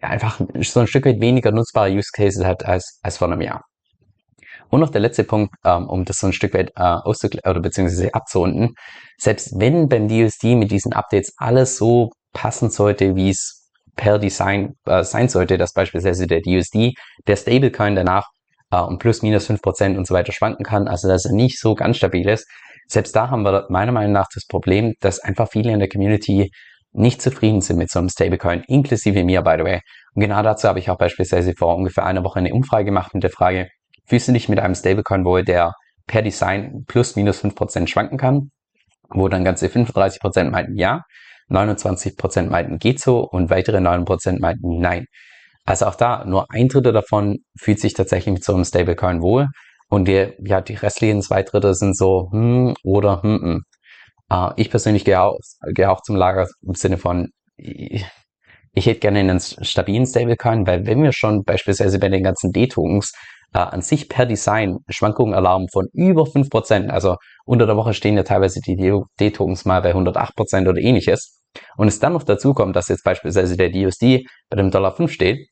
einfach 0.00 0.40
so 0.60 0.80
ein 0.80 0.86
Stück 0.86 1.06
weit 1.06 1.20
weniger 1.20 1.52
nutzbare 1.52 1.90
Use 1.90 2.10
Cases 2.12 2.44
hat 2.44 2.64
als, 2.64 2.98
als 3.02 3.18
vor 3.18 3.28
einem 3.30 3.40
Jahr. 3.40 3.62
Und 4.70 4.80
noch 4.80 4.90
der 4.90 5.00
letzte 5.00 5.24
Punkt, 5.24 5.54
ähm, 5.64 5.88
um 5.88 6.04
das 6.04 6.18
so 6.18 6.28
ein 6.28 6.32
Stück 6.32 6.54
weit 6.54 6.70
äh, 6.76 6.82
auszuklären 6.82 7.50
oder 7.50 7.60
beziehungsweise 7.60 8.14
abzurunden. 8.14 8.74
Selbst 9.18 9.52
wenn 9.58 9.88
beim 9.88 10.08
DSD 10.08 10.54
mit 10.54 10.70
diesen 10.70 10.92
Updates 10.92 11.34
alles 11.36 11.76
so 11.76 12.10
passen 12.32 12.70
sollte, 12.70 13.16
wie 13.16 13.30
es 13.30 13.68
per 13.96 14.18
Design 14.18 14.76
äh, 14.86 15.02
sein 15.02 15.28
sollte, 15.28 15.58
dass 15.58 15.72
beispielsweise 15.72 16.26
der 16.26 16.40
DSD, 16.40 16.94
der 17.26 17.36
Stablecoin 17.36 17.96
danach 17.96 18.28
äh, 18.70 18.78
um 18.78 18.98
plus 18.98 19.22
minus 19.22 19.46
fünf 19.46 19.60
Prozent 19.60 19.98
und 19.98 20.06
so 20.06 20.14
weiter 20.14 20.32
schwanken 20.32 20.64
kann, 20.64 20.88
also 20.88 21.08
dass 21.08 21.24
er 21.24 21.32
nicht 21.32 21.58
so 21.58 21.74
ganz 21.74 21.96
stabil 21.96 22.28
ist. 22.28 22.48
Selbst 22.86 23.14
da 23.14 23.30
haben 23.30 23.42
wir 23.42 23.66
meiner 23.68 23.92
Meinung 23.92 24.12
nach 24.12 24.28
das 24.32 24.46
Problem, 24.46 24.94
dass 25.00 25.20
einfach 25.20 25.48
viele 25.50 25.72
in 25.72 25.80
der 25.80 25.88
Community 25.88 26.50
nicht 26.92 27.22
zufrieden 27.22 27.60
sind 27.60 27.76
mit 27.76 27.90
so 27.90 27.98
einem 27.98 28.08
Stablecoin, 28.08 28.64
inklusive 28.66 29.22
mir, 29.22 29.42
by 29.42 29.54
the 29.58 29.64
way. 29.64 29.80
Und 30.14 30.22
genau 30.22 30.42
dazu 30.42 30.66
habe 30.66 30.80
ich 30.80 30.90
auch 30.90 30.98
beispielsweise 30.98 31.54
vor 31.56 31.76
ungefähr 31.76 32.04
einer 32.04 32.24
Woche 32.24 32.38
eine 32.38 32.52
Umfrage 32.52 32.84
gemacht 32.84 33.14
mit 33.14 33.22
der 33.22 33.30
Frage, 33.30 33.68
fühlst 34.10 34.26
du 34.26 34.32
dich 34.32 34.48
mit 34.48 34.58
einem 34.58 34.74
Stablecoin 34.74 35.24
wohl, 35.24 35.44
der 35.44 35.72
per 36.08 36.22
Design 36.22 36.84
plus 36.88 37.14
minus 37.14 37.44
5% 37.44 37.86
schwanken 37.86 38.18
kann, 38.18 38.50
wo 39.08 39.28
dann 39.28 39.44
ganze 39.44 39.68
35% 39.68 40.50
meinten 40.50 40.76
ja, 40.76 41.04
29% 41.48 42.50
meinten 42.50 42.78
geht 42.78 43.00
so 43.00 43.20
und 43.20 43.50
weitere 43.50 43.78
9% 43.78 44.40
meinten 44.40 44.80
nein. 44.80 45.06
Also 45.64 45.86
auch 45.86 45.94
da, 45.94 46.24
nur 46.24 46.46
ein 46.50 46.66
Drittel 46.66 46.92
davon 46.92 47.38
fühlt 47.56 47.78
sich 47.78 47.94
tatsächlich 47.94 48.34
mit 48.34 48.44
so 48.44 48.52
einem 48.52 48.64
Stablecoin 48.64 49.22
wohl 49.22 49.46
und 49.88 50.08
die, 50.08 50.32
ja, 50.40 50.60
die 50.60 50.74
restlichen 50.74 51.22
zwei 51.22 51.44
Drittel 51.44 51.74
sind 51.74 51.96
so 51.96 52.30
hm 52.32 52.74
oder 52.82 53.22
hm, 53.22 53.40
hm. 53.40 53.62
Uh, 54.32 54.52
ich 54.54 54.70
persönlich 54.70 55.04
gehe 55.04 55.20
auch, 55.20 55.36
gehe 55.74 55.90
auch 55.90 56.02
zum 56.02 56.14
Lager 56.14 56.46
im 56.64 56.74
Sinne 56.74 56.98
von, 56.98 57.30
ich, 57.56 58.06
ich 58.72 58.86
hätte 58.86 59.00
gerne 59.00 59.18
einen 59.18 59.40
stabilen 59.40 60.06
Stablecoin, 60.06 60.68
weil 60.68 60.86
wenn 60.86 61.02
wir 61.02 61.12
schon 61.12 61.42
beispielsweise 61.42 61.98
bei 61.98 62.08
den 62.08 62.22
ganzen 62.22 62.52
D-Tokens 62.52 63.12
äh, 63.52 63.58
an 63.58 63.82
sich 63.82 64.08
per 64.08 64.26
Design 64.26 64.78
Schwankungen 64.88 65.34
erlauben 65.34 65.68
von 65.72 65.86
über 65.92 66.22
5%. 66.22 66.88
Also 66.88 67.16
unter 67.44 67.66
der 67.66 67.76
Woche 67.76 67.94
stehen 67.94 68.16
ja 68.16 68.22
teilweise 68.22 68.60
die 68.60 68.76
D-Tokens 69.20 69.64
mal 69.64 69.82
bei 69.82 69.94
108% 69.94 70.68
oder 70.68 70.80
ähnliches. 70.80 71.40
Und 71.76 71.88
es 71.88 71.98
dann 71.98 72.12
noch 72.12 72.22
dazu 72.22 72.54
kommt, 72.54 72.76
dass 72.76 72.88
jetzt 72.88 73.04
beispielsweise 73.04 73.56
der 73.56 73.70
DUSD 73.70 74.24
bei 74.48 74.56
dem 74.56 74.70
Dollar 74.70 74.94
5 74.94 75.10
steht, 75.10 75.48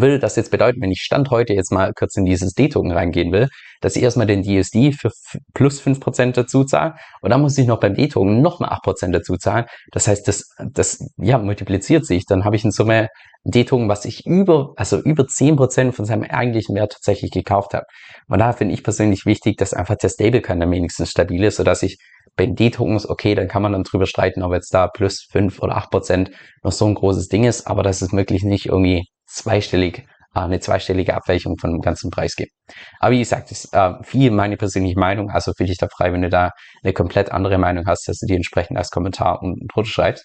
würde 0.00 0.18
das 0.18 0.36
jetzt 0.36 0.50
bedeuten, 0.50 0.80
wenn 0.80 0.90
ich 0.90 1.02
Stand 1.02 1.30
heute 1.30 1.52
jetzt 1.52 1.72
mal 1.72 1.92
kurz 1.94 2.16
in 2.16 2.24
dieses 2.24 2.54
D-Token 2.54 2.92
reingehen 2.92 3.32
will, 3.32 3.48
dass 3.80 3.96
ich 3.96 4.02
erstmal 4.02 4.26
den 4.26 4.42
DSD 4.42 4.92
für 4.92 5.10
plus 5.54 5.82
5% 5.82 6.32
dazu 6.32 6.64
zahle 6.64 6.94
und 7.20 7.30
dann 7.30 7.42
muss 7.42 7.58
ich 7.58 7.66
noch 7.66 7.80
beim 7.80 7.94
D-Token 7.94 8.40
nochmal 8.40 8.70
8% 8.70 9.10
dazu 9.10 9.36
zahlen. 9.36 9.66
Das 9.90 10.08
heißt, 10.08 10.26
das, 10.26 10.44
das 10.72 10.98
ja, 11.18 11.38
multipliziert 11.38 12.06
sich. 12.06 12.24
Dann 12.26 12.44
habe 12.44 12.56
ich 12.56 12.64
in 12.64 12.70
Summe 12.70 13.08
D-Token, 13.44 13.88
was 13.88 14.04
ich 14.04 14.24
über, 14.24 14.72
also 14.76 15.00
über 15.00 15.24
10% 15.24 15.92
von 15.92 16.04
seinem 16.04 16.22
eigentlichen 16.22 16.76
Wert 16.76 16.92
tatsächlich 16.92 17.32
gekauft 17.32 17.74
habe. 17.74 17.84
Und 18.28 18.38
da 18.38 18.52
finde 18.52 18.74
ich 18.74 18.84
persönlich 18.84 19.26
wichtig, 19.26 19.56
dass 19.56 19.74
einfach 19.74 19.96
der 19.96 20.08
Stablecoin 20.08 20.62
am 20.62 20.70
wenigstens 20.70 21.10
stabil 21.10 21.42
ist, 21.42 21.56
sodass 21.56 21.82
ich 21.82 21.98
bei 22.36 22.46
D-Tokens, 22.46 23.08
okay, 23.08 23.34
dann 23.34 23.48
kann 23.48 23.62
man 23.62 23.72
dann 23.72 23.82
drüber 23.82 24.06
streiten, 24.06 24.42
ob 24.42 24.52
jetzt 24.52 24.72
da 24.72 24.86
plus 24.86 25.26
5 25.30 25.60
oder 25.60 25.76
8% 25.76 26.30
noch 26.62 26.72
so 26.72 26.86
ein 26.86 26.94
großes 26.94 27.28
Ding 27.28 27.44
ist, 27.44 27.66
aber 27.66 27.82
dass 27.82 28.00
es 28.00 28.12
wirklich 28.12 28.42
nicht 28.42 28.66
irgendwie 28.66 29.06
zweistellig 29.34 30.06
äh, 30.34 30.40
eine 30.40 30.60
zweistellige 30.60 31.14
Abweichung 31.14 31.56
von 31.58 31.72
dem 31.72 31.80
ganzen 31.80 32.10
Preis 32.10 32.36
gibt. 32.36 32.52
Aber 33.00 33.12
wie 33.12 33.18
gesagt, 33.18 33.50
das 33.50 33.64
ist 33.64 33.74
äh, 33.74 33.92
viel 34.02 34.30
meine 34.30 34.56
persönliche 34.56 34.98
Meinung, 34.98 35.30
also 35.30 35.52
fühle 35.56 35.68
dich 35.68 35.78
da 35.78 35.88
frei, 35.88 36.12
wenn 36.12 36.22
du 36.22 36.30
da 36.30 36.50
eine 36.82 36.92
komplett 36.92 37.30
andere 37.30 37.58
Meinung 37.58 37.84
hast, 37.86 38.08
dass 38.08 38.18
du 38.18 38.26
die 38.26 38.36
entsprechend 38.36 38.78
als 38.78 38.90
Kommentar 38.90 39.42
unten 39.42 39.66
drunter 39.68 39.90
schreibst. 39.90 40.24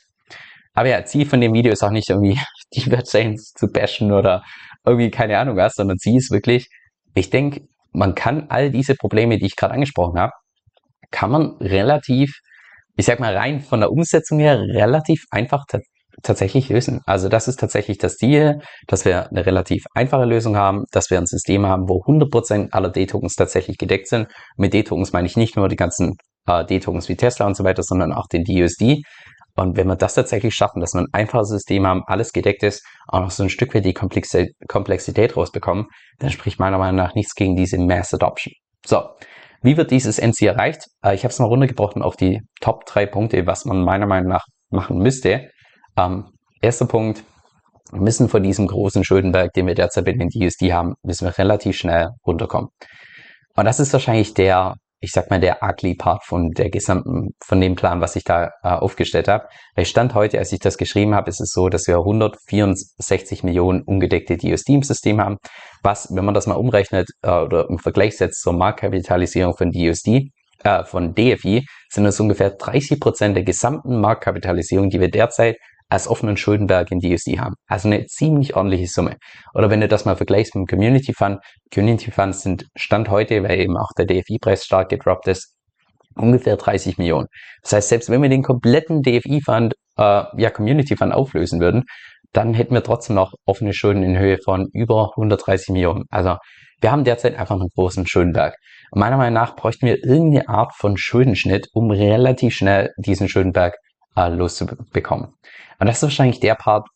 Aber 0.74 0.90
ja, 0.90 1.04
Ziel 1.06 1.26
von 1.26 1.42
dem 1.42 1.54
Video 1.54 1.72
ist 1.72 1.84
auch 1.84 1.92
nicht 1.92 2.10
irgendwie 2.10 2.40
die 2.74 2.90
Chains 3.04 3.52
zu 3.54 3.68
bashen 3.68 4.12
oder 4.12 4.44
irgendwie 4.86 5.12
keine 5.12 5.38
Ahnung 5.38 5.58
was, 5.58 5.74
sondern 5.76 5.98
Ziel 5.98 6.18
ist 6.18 6.32
wirklich, 6.32 6.68
ich 7.14 7.30
denke, 7.30 7.62
man 7.92 8.16
kann 8.16 8.48
all 8.50 8.70
diese 8.72 8.96
Probleme, 8.96 9.38
die 9.40 9.48
ich 9.48 9.56
gerade 9.56 9.74
angesprochen 9.74 10.20
habe, 10.20 10.34
kann 11.12 11.32
man 11.32 11.58
relativ, 11.60 12.32
ich 12.96 13.06
sag 13.06 13.20
mal 13.20 13.36
rein 13.36 13.60
von 13.60 13.80
der 13.80 13.92
Umsetzung 13.92 14.40
her, 14.40 14.60
relativ 14.60 15.24
einfach 15.32 15.66
tatsächlich 16.24 16.70
lösen. 16.70 17.02
Also 17.06 17.30
das 17.30 17.48
ist 17.48 17.60
tatsächlich 17.60 17.98
das 17.98 18.18
Ziel, 18.18 18.60
dass 18.88 19.06
wir 19.06 19.30
eine 19.30 19.46
relativ 19.46 19.86
einfache 19.94 20.26
Lösung 20.26 20.58
haben, 20.58 20.86
dass 20.92 21.10
wir 21.10 21.18
ein 21.18 21.26
System 21.26 21.66
haben, 21.66 21.88
wo 21.88 22.02
100% 22.04 22.72
aller 22.72 22.90
D-Tokens 22.90 23.36
tatsächlich 23.36 23.78
gedeckt 23.78 24.08
sind. 24.08 24.28
Mit 24.56 24.74
D-Tokens 24.74 25.14
meine 25.14 25.28
ich 25.28 25.38
nicht 25.38 25.56
nur 25.56 25.68
die 25.68 25.76
ganzen 25.76 26.16
äh, 26.48 26.66
D-Tokens 26.66 27.10
wie 27.10 27.16
Tesla 27.16 27.46
und 27.46 27.56
so 27.56 27.64
weiter, 27.64 27.84
sondern 27.84 28.14
auch 28.14 28.28
den 28.28 28.44
DUSD. 28.44 29.04
Und 29.56 29.76
wenn 29.76 29.88
wir 29.88 29.96
das 29.96 30.14
tatsächlich 30.14 30.54
schaffen, 30.54 30.82
dass 30.82 30.94
wir 30.94 31.02
ein 31.02 31.14
einfaches 31.14 31.50
System 31.50 31.88
haben, 31.88 32.04
alles 32.06 32.32
gedeckt 32.32 32.62
ist, 32.62 32.86
auch 33.08 33.22
noch 33.22 33.32
so 33.32 33.42
ein 33.42 33.50
Stück 33.50 33.74
weit 33.74 33.86
die 33.86 33.94
Komplexität 33.94 35.36
rausbekommen, 35.36 35.88
dann 36.20 36.30
spricht 36.30 36.60
meiner 36.60 36.78
Meinung 36.78 36.98
nach 36.98 37.16
nichts 37.16 37.34
gegen 37.34 37.56
diese 37.56 37.80
Mass 37.80 38.14
Adoption. 38.14 38.54
So, 38.86 39.02
Wie 39.64 39.76
wird 39.76 39.90
dieses 39.90 40.20
NC 40.20 40.44
erreicht? 40.44 40.86
Äh, 41.04 41.16
ich 41.16 41.24
habe 41.24 41.32
es 41.32 41.40
mal 41.40 41.48
runtergebrochen 41.48 42.04
auf 42.04 42.16
die 42.16 42.42
Top 42.62 42.86
drei 42.86 43.08
Punkte, 43.08 43.48
was 43.48 43.66
man 43.66 43.84
meiner 43.84 44.06
Meinung 44.06 44.30
nach 44.30 44.46
machen 44.70 45.00
müsste. 45.00 45.50
Ähm, 45.98 46.26
erster 46.62 46.86
Punkt, 46.86 47.24
wir 47.92 48.02
müssen 48.02 48.30
von 48.30 48.44
diesem 48.44 48.68
großen 48.68 49.04
Schuldenberg, 49.04 49.54
den 49.54 49.68
wir 49.68 49.76
derzeit 49.76 50.08
in 50.08 50.20
den 50.20 50.30
DSD 50.30 50.74
haben, 50.74 50.96
müssen 51.04 51.26
wir 51.26 51.38
relativ 51.38 51.78
schnell 51.78 52.10
runterkommen. 52.26 52.70
Und 53.56 53.66
das 53.66 53.80
ist 53.80 53.94
wahrscheinlich 53.94 54.34
der 54.34 54.76
ich 55.00 55.12
sag 55.12 55.30
mal, 55.30 55.40
der 55.40 55.62
ugly 55.62 55.96
Part 55.96 56.24
von 56.24 56.52
der 56.52 56.70
gesamten, 56.70 57.36
von 57.44 57.62
dem 57.62 57.76
Plan, 57.76 58.02
was 58.02 58.16
ich 58.16 58.24
da 58.24 58.46
äh, 58.64 58.70
aufgestellt 58.70 59.28
habe. 59.28 59.48
Weil 59.76 59.86
Stand 59.86 60.16
heute, 60.16 60.40
als 60.40 60.52
ich 60.52 60.60
das 60.60 60.78
geschrieben 60.78 61.14
habe, 61.14 61.30
ist 61.30 61.40
es 61.40 61.52
so, 61.52 61.70
dass 61.70 61.88
wir 61.88 61.98
164 61.98 63.44
Millionen 63.44 63.84
ungedeckte 63.84 64.38
DSD 64.38 64.74
im 64.74 64.84
System 64.84 65.22
haben, 65.22 65.38
was, 65.84 66.14
wenn 66.16 66.26
man 66.26 66.34
das 66.34 66.48
mal 66.48 66.56
umrechnet 66.56 67.10
äh, 67.22 67.30
oder 67.30 67.70
im 67.70 67.78
Vergleich 67.78 68.18
setzt 68.18 68.42
zur 68.42 68.54
Marktkapitalisierung 68.54 69.56
von 69.56 69.72
DSD, 69.72 70.32
äh, 70.64 70.84
von 70.84 71.14
DFI, 71.14 71.68
sind 71.90 72.06
das 72.06 72.20
ungefähr 72.20 72.50
30 72.50 73.00
Prozent 73.00 73.36
der 73.36 73.44
gesamten 73.44 74.02
Marktkapitalisierung, 74.02 74.90
die 74.90 75.00
wir 75.00 75.12
derzeit 75.12 75.58
als 75.90 76.08
offenen 76.08 76.38
Schuldenberg 76.38 76.92
in 76.92 77.00
DSD 77.00 77.40
haben. 77.40 77.56
Also 77.68 77.88
eine 77.88 78.06
ziemlich 78.06 78.56
ordentliche 78.56 78.88
Summe. 78.88 79.18
Oder 79.54 79.70
wenn 79.70 79.82
du 79.82 79.88
das 79.88 80.06
mal 80.06 80.18
vergleichst 80.18 80.56
mit 80.56 80.64
dem 80.64 80.68
Community 80.68 81.14
Fund, 81.14 81.40
Community 81.74 82.12
Funds 82.12 82.42
sind 82.42 82.66
Stand 82.76 83.10
heute, 83.10 83.44
weil 83.44 83.60
eben 83.60 83.78
auch 83.78 83.92
der 83.98 84.06
DFI-Preis 84.06 84.66
stark 84.66 84.90
gedroppt 84.90 85.28
ist, 85.28 85.54
ungefähr 86.16 86.58
30 86.58 86.98
Millionen. 86.98 87.28
Das 87.62 87.74
heißt, 87.74 87.90
selbst 87.90 88.10
wenn 88.10 88.22
wir 88.22 88.30
den 88.30 88.44
kompletten 88.44 89.02
DFI-Fund, 89.02 89.76
äh, 89.98 90.24
ja, 90.38 90.50
Community 90.50 90.98
Fund 90.98 91.14
auflösen 91.14 91.60
würden, 91.60 91.84
dann 92.34 92.54
hätten 92.54 92.74
wir 92.74 92.84
trotzdem 92.84 93.16
noch 93.16 93.34
offene 93.46 93.74
Schulden 93.74 94.04
in 94.04 94.18
Höhe 94.18 94.38
von 94.44 94.68
über 94.74 95.12
130 95.16 95.70
Millionen. 95.70 96.04
Also 96.10 96.36
wir 96.82 96.92
haben 96.92 97.04
derzeit 97.04 97.36
einfach 97.36 97.56
einen 97.56 97.70
großen 97.74 98.06
Schuldenberg. 98.06 98.56
Meiner 98.94 99.18
Meinung 99.18 99.34
nach 99.34 99.56
bräuchten 99.56 99.86
wir 99.86 100.04
irgendeine 100.04 100.48
Art 100.48 100.74
von 100.76 100.98
Schuldenschnitt, 100.98 101.68
um 101.74 101.90
relativ 101.92 102.54
schnell 102.54 102.92
diesen 102.98 103.28
Schuldenberg 103.28 103.76
äh, 104.18 104.30
loszubekommen. 104.30 105.34
Und 105.80 105.88
das 105.88 105.98
ist 105.98 106.04
wahrscheinlich 106.04 106.40
der 106.40 106.56
Part, 106.56 106.88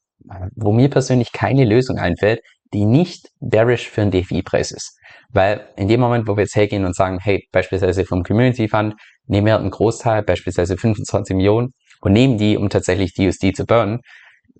wo 0.55 0.71
mir 0.71 0.89
persönlich 0.89 1.31
keine 1.31 1.65
Lösung 1.65 1.97
einfällt, 1.97 2.41
die 2.73 2.85
nicht 2.85 3.29
bearish 3.39 3.89
für 3.89 4.01
einen 4.01 4.11
DFI-Preis 4.11 4.71
ist. 4.71 4.97
Weil 5.29 5.67
in 5.77 5.87
dem 5.87 5.99
Moment, 5.99 6.27
wo 6.27 6.35
wir 6.35 6.43
jetzt 6.43 6.55
hergehen 6.55 6.85
und 6.85 6.95
sagen, 6.95 7.19
hey, 7.21 7.47
beispielsweise 7.51 8.05
vom 8.05 8.23
Community 8.23 8.67
Fund, 8.67 8.95
nehmen 9.25 9.47
wir 9.47 9.57
einen 9.57 9.71
Großteil, 9.71 10.23
beispielsweise 10.23 10.77
25 10.77 11.35
Millionen, 11.35 11.73
und 12.01 12.13
nehmen 12.13 12.37
die, 12.37 12.57
um 12.57 12.69
tatsächlich 12.69 13.13
die 13.13 13.27
USD 13.27 13.53
zu 13.53 13.65
burnen, 13.65 13.99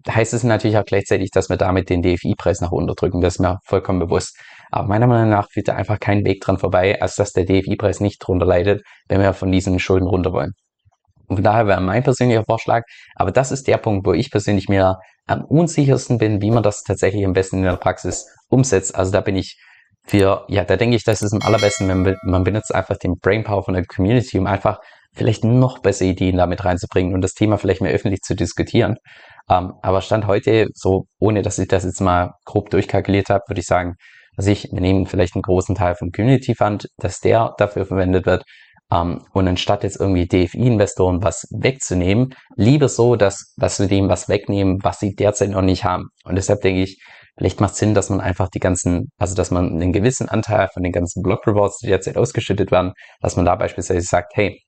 heißt 0.07 0.33
es 0.33 0.43
natürlich 0.43 0.77
auch 0.77 0.85
gleichzeitig, 0.85 1.31
dass 1.31 1.49
wir 1.49 1.57
damit 1.57 1.89
den 1.89 2.01
DFI-Preis 2.01 2.61
nach 2.61 2.71
unten 2.71 2.95
drücken. 2.95 3.21
Das 3.21 3.35
ist 3.35 3.39
mir 3.39 3.59
vollkommen 3.65 3.99
bewusst. 3.99 4.37
Aber 4.71 4.87
meiner 4.87 5.07
Meinung 5.07 5.29
nach 5.29 5.49
führt 5.49 5.67
da 5.67 5.75
einfach 5.75 5.99
kein 5.99 6.25
Weg 6.25 6.41
dran 6.41 6.57
vorbei, 6.57 7.01
als 7.01 7.15
dass 7.15 7.33
der 7.33 7.45
DFI-Preis 7.45 7.99
nicht 7.99 8.19
drunter 8.19 8.45
leidet, 8.45 8.83
wenn 9.07 9.21
wir 9.21 9.33
von 9.33 9.51
diesen 9.51 9.79
Schulden 9.79 10.07
runter 10.07 10.33
wollen. 10.33 10.53
Und 11.31 11.37
von 11.37 11.43
daher 11.45 11.65
wäre 11.65 11.79
mein 11.79 12.03
persönlicher 12.03 12.43
Vorschlag, 12.43 12.83
aber 13.15 13.31
das 13.31 13.53
ist 13.53 13.65
der 13.65 13.77
Punkt, 13.77 14.05
wo 14.05 14.11
ich 14.11 14.31
persönlich 14.31 14.67
mir 14.67 14.97
am 15.27 15.45
unsichersten 15.45 16.17
bin, 16.17 16.41
wie 16.41 16.51
man 16.51 16.61
das 16.61 16.83
tatsächlich 16.83 17.25
am 17.25 17.31
besten 17.31 17.59
in 17.59 17.63
der 17.63 17.77
Praxis 17.77 18.27
umsetzt. 18.49 18.93
Also 18.93 19.13
da 19.13 19.21
bin 19.21 19.37
ich 19.37 19.57
für, 20.05 20.43
ja, 20.49 20.65
da 20.65 20.75
denke 20.75 20.97
ich, 20.97 21.05
das 21.05 21.21
ist 21.21 21.31
am 21.31 21.41
allerbesten, 21.41 21.87
wenn 21.87 22.17
man 22.23 22.43
benutzt 22.43 22.75
einfach 22.75 22.97
den 22.97 23.13
Brainpower 23.21 23.63
von 23.63 23.75
der 23.75 23.85
Community, 23.85 24.39
um 24.39 24.45
einfach 24.45 24.79
vielleicht 25.13 25.45
noch 25.45 25.79
bessere 25.79 26.09
Ideen 26.09 26.35
damit 26.35 26.65
reinzubringen 26.65 27.13
und 27.13 27.21
das 27.21 27.31
Thema 27.33 27.57
vielleicht 27.57 27.79
mehr 27.79 27.93
öffentlich 27.93 28.19
zu 28.23 28.35
diskutieren. 28.35 28.97
Ähm, 29.49 29.71
aber 29.81 30.01
Stand 30.01 30.27
heute, 30.27 30.67
so 30.73 31.05
ohne 31.17 31.43
dass 31.43 31.59
ich 31.59 31.69
das 31.69 31.85
jetzt 31.85 32.01
mal 32.01 32.33
grob 32.43 32.71
durchkalkuliert 32.71 33.29
habe, 33.29 33.43
würde 33.47 33.61
ich 33.61 33.67
sagen, 33.67 33.95
dass 34.35 34.47
ich, 34.47 34.67
wir 34.69 34.81
nehmen 34.81 35.05
vielleicht 35.05 35.35
einen 35.35 35.43
großen 35.43 35.75
Teil 35.75 35.95
vom 35.95 36.11
Community 36.11 36.55
Fund, 36.55 36.89
dass 36.97 37.21
der 37.21 37.53
dafür 37.57 37.85
verwendet 37.85 38.25
wird, 38.25 38.43
ähm, 38.91 39.21
und 39.33 39.47
anstatt 39.47 39.83
jetzt 39.83 39.99
irgendwie 39.99 40.27
DFI-Investoren 40.27 41.23
was 41.23 41.47
wegzunehmen, 41.51 42.35
lieber 42.55 42.89
so, 42.89 43.15
dass, 43.15 43.53
dass 43.57 43.79
wir 43.79 43.87
dem 43.87 44.09
was 44.09 44.29
wegnehmen, 44.29 44.79
was 44.83 44.99
sie 44.99 45.15
derzeit 45.15 45.49
noch 45.49 45.61
nicht 45.61 45.85
haben. 45.85 46.09
Und 46.25 46.35
deshalb 46.35 46.61
denke 46.61 46.81
ich, 46.83 47.01
vielleicht 47.37 47.61
macht 47.61 47.73
es 47.73 47.79
Sinn, 47.79 47.93
dass 47.93 48.09
man 48.09 48.19
einfach 48.19 48.49
die 48.49 48.59
ganzen, 48.59 49.11
also 49.17 49.35
dass 49.35 49.51
man 49.51 49.71
einen 49.71 49.93
gewissen 49.93 50.27
Anteil 50.29 50.67
von 50.73 50.83
den 50.83 50.91
ganzen 50.91 51.23
Block 51.23 51.47
Rewards, 51.47 51.79
die 51.79 51.87
derzeit 51.87 52.17
ausgeschüttet 52.17 52.71
werden, 52.71 52.93
dass 53.21 53.35
man 53.35 53.45
da 53.45 53.55
beispielsweise 53.55 54.01
sagt, 54.01 54.33
hey, 54.35 54.61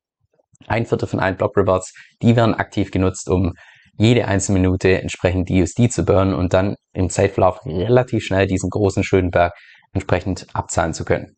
ein 0.67 0.85
Viertel 0.85 1.07
von 1.07 1.19
allen 1.19 1.35
Block 1.35 1.57
Rewards, 1.57 1.93
die 2.21 2.35
werden 2.35 2.55
aktiv 2.55 2.91
genutzt, 2.91 3.29
um 3.29 3.53
jede 3.97 4.27
einzelne 4.27 4.59
Minute 4.59 5.01
entsprechend 5.01 5.49
die 5.49 5.61
USD 5.61 5.89
zu 5.89 6.03
burnen 6.05 6.33
und 6.33 6.53
dann 6.53 6.75
im 6.93 7.09
Zeitverlauf 7.09 7.63
relativ 7.65 8.23
schnell 8.23 8.47
diesen 8.47 8.69
großen 8.69 9.03
Schuldenberg 9.03 9.53
entsprechend 9.91 10.47
abzahlen 10.53 10.93
zu 10.93 11.05
können 11.05 11.35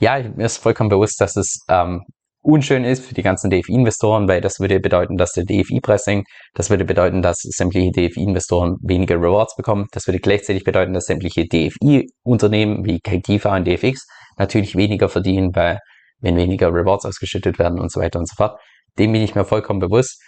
ja, 0.00 0.18
mir 0.22 0.46
ist 0.46 0.58
vollkommen 0.58 0.90
bewusst, 0.90 1.20
dass 1.20 1.36
es 1.36 1.60
ähm, 1.68 2.02
unschön 2.42 2.84
ist 2.84 3.04
für 3.04 3.14
die 3.14 3.22
ganzen 3.22 3.50
DFI-Investoren, 3.50 4.28
weil 4.28 4.40
das 4.40 4.60
würde 4.60 4.78
bedeuten, 4.78 5.16
dass 5.16 5.32
der 5.32 5.44
DFI-Preis 5.44 6.04
sinkt. 6.04 6.28
Das 6.54 6.70
würde 6.70 6.84
bedeuten, 6.84 7.20
dass 7.20 7.38
sämtliche 7.40 7.90
DFI-Investoren 7.90 8.76
weniger 8.82 9.16
Rewards 9.16 9.56
bekommen. 9.56 9.86
Das 9.92 10.06
würde 10.06 10.20
gleichzeitig 10.20 10.62
bedeuten, 10.62 10.92
dass 10.92 11.06
sämtliche 11.06 11.46
DFI-Unternehmen 11.46 12.84
wie 12.84 13.00
KTIFA 13.00 13.56
und 13.56 13.66
DFX 13.66 14.06
natürlich 14.38 14.76
weniger 14.76 15.08
verdienen, 15.08 15.54
weil 15.54 15.80
wenn 16.20 16.36
weniger 16.36 16.72
Rewards 16.72 17.04
ausgeschüttet 17.04 17.58
werden 17.58 17.80
und 17.80 17.90
so 17.90 18.00
weiter 18.00 18.18
und 18.18 18.28
so 18.28 18.34
fort. 18.36 18.60
Dem 18.98 19.12
bin 19.12 19.22
ich 19.22 19.34
mir 19.34 19.44
vollkommen 19.44 19.80
bewusst. 19.80 20.22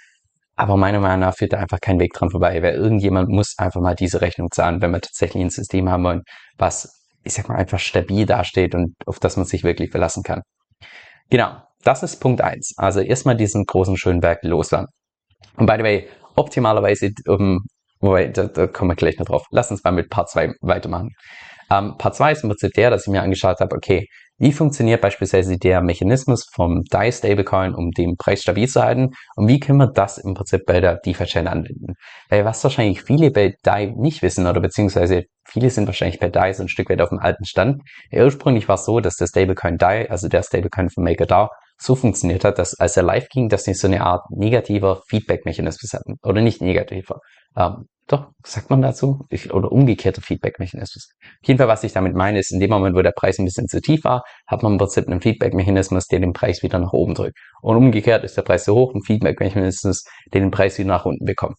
Aber 0.56 0.76
meiner 0.76 0.98
Meinung 0.98 1.20
nach 1.20 1.36
führt 1.36 1.52
da 1.52 1.58
einfach 1.58 1.78
kein 1.80 2.00
Weg 2.00 2.14
dran 2.14 2.30
vorbei, 2.30 2.60
weil 2.64 2.74
irgendjemand 2.74 3.28
muss 3.28 3.54
einfach 3.58 3.80
mal 3.80 3.94
diese 3.94 4.20
Rechnung 4.20 4.48
zahlen, 4.50 4.82
wenn 4.82 4.90
wir 4.90 5.00
tatsächlich 5.00 5.40
ein 5.40 5.50
System 5.50 5.88
haben 5.88 6.02
wollen, 6.02 6.22
was 6.56 6.98
ich 7.25 7.34
sag 7.34 7.48
mal, 7.48 7.56
einfach 7.56 7.78
stabil 7.78 8.26
dasteht 8.26 8.75
und 8.75 8.94
auf 9.06 9.18
das 9.18 9.37
man 9.37 9.46
sich 9.46 9.64
wirklich 9.64 9.90
verlassen 9.90 10.22
kann. 10.22 10.42
Genau, 11.30 11.56
das 11.84 12.02
ist 12.02 12.20
Punkt 12.20 12.40
eins. 12.40 12.75
Also 12.76 13.00
erstmal 13.00 13.37
diesen 13.37 13.64
großen 13.64 13.96
schönen 13.96 14.20
Berg 14.20 14.42
loslassen. 14.42 14.88
Und 15.56 15.66
by 15.66 15.75
the 15.76 15.82
way, 15.82 16.08
optimalerweise, 16.37 17.10
um, 17.26 17.60
wobei, 18.00 18.28
da, 18.28 18.44
da 18.44 18.66
kommen 18.66 18.90
wir 18.90 18.96
gleich 18.96 19.18
noch 19.18 19.26
drauf. 19.26 19.44
Lass 19.50 19.70
uns 19.70 19.84
mal 19.84 19.92
mit 19.92 20.08
Part 20.08 20.30
2 20.30 20.54
weitermachen. 20.60 21.10
Ähm, 21.70 21.96
Part 21.98 22.16
2 22.16 22.32
ist 22.32 22.42
im 22.44 22.50
Prinzip 22.50 22.72
der, 22.72 22.90
dass 22.90 23.06
ich 23.06 23.12
mir 23.12 23.22
angeschaut 23.22 23.60
habe, 23.60 23.75
okay, 23.76 24.06
wie 24.38 24.52
funktioniert 24.52 25.00
beispielsweise 25.00 25.59
der 25.59 25.80
Mechanismus 25.80 26.47
vom 26.52 26.85
DAI 26.85 27.11
Stablecoin, 27.11 27.75
um 27.75 27.90
den 27.90 28.16
Preis 28.16 28.42
stabil 28.42 28.68
zu 28.68 28.83
halten? 28.83 29.11
Und 29.35 29.49
wie 29.49 29.59
können 29.59 29.78
wir 29.78 29.88
das 29.88 30.18
im 30.18 30.35
Prinzip 30.35 30.64
bei 30.64 30.80
der 30.80 30.97
DeFi-Chain 30.97 31.49
anwenden? 31.49 31.95
Weil 32.28 32.45
was 32.45 32.62
wahrscheinlich 32.62 33.02
viele 33.02 33.33
bei 33.33 33.57
DAI 33.64 33.95
nicht 33.97 34.23
wissen 34.23 34.47
oder 34.47 34.61
beziehungsweise 34.61 35.25
viele 35.45 35.71
sind 35.71 35.87
wahrscheinlich 35.87 36.21
bei 36.21 36.28
DAI 36.28 36.52
so 36.52 36.62
ein 36.62 36.68
Stück 36.68 36.88
weit 36.88 37.00
auf 37.00 37.09
dem 37.09 37.18
alten 37.18 37.45
Stand. 37.45 37.83
Ursprünglich 38.12 38.68
war 38.68 38.76
es 38.76 38.85
so, 38.85 39.00
dass 39.00 39.16
der 39.16 39.26
Stablecoin 39.26 39.76
DAI, 39.76 40.09
also 40.09 40.28
der 40.28 40.42
Stablecoin 40.42 40.88
von 40.88 41.02
MakerDAO, 41.02 41.49
so 41.80 41.94
funktioniert 41.94 42.44
hat, 42.44 42.58
dass 42.58 42.75
als 42.78 42.97
er 42.97 43.02
live 43.04 43.28
ging, 43.28 43.49
dass 43.49 43.64
sie 43.64 43.75
so 43.75 43.87
eine 43.87 44.02
Art 44.02 44.25
negativer 44.30 45.02
Feedback-Mechanismus 45.08 45.92
hatten. 45.92 46.16
Oder 46.23 46.40
nicht 46.40 46.61
negativer. 46.61 47.20
Ähm, 47.56 47.87
doch, 48.08 48.30
sagt 48.44 48.70
man 48.70 48.80
dazu? 48.80 49.26
Ich, 49.28 49.52
oder 49.52 49.70
umgekehrter 49.70 50.23
Feedback-Mechanismus. 50.23 51.11
Auf 51.20 51.47
jeden 51.47 51.58
Fall, 51.58 51.68
was 51.68 51.85
ich 51.85 51.92
damit 51.92 52.14
meine, 52.14 52.38
ist, 52.38 52.52
in 52.52 52.58
dem 52.58 52.70
Moment, 52.70 52.97
wo 52.97 53.02
der 53.02 53.12
Preis 53.12 53.38
ein 53.38 53.44
bisschen 53.44 53.68
zu 53.68 53.80
tief 53.80 54.04
war, 54.04 54.23
hat 54.47 54.62
man 54.62 54.73
im 54.73 54.78
Prinzip 54.78 55.06
einen 55.06 55.20
Feedback-Mechanismus, 55.20 56.06
der 56.06 56.20
den 56.20 56.32
Preis 56.32 56.62
wieder 56.62 56.78
nach 56.78 56.94
oben 56.94 57.14
drückt. 57.14 57.38
Und 57.61 57.76
umgekehrt 57.76 58.25
ist 58.25 58.37
der 58.37 58.42
Preis 58.42 58.64
zu 58.64 58.75
hoch, 58.75 58.94
ein 58.94 59.02
Feedback-Mechanismus, 59.02 60.04
der 60.32 60.40
den 60.40 60.50
Preis 60.50 60.78
wieder 60.78 60.88
nach 60.88 61.04
unten 61.04 61.26
bekommt. 61.26 61.56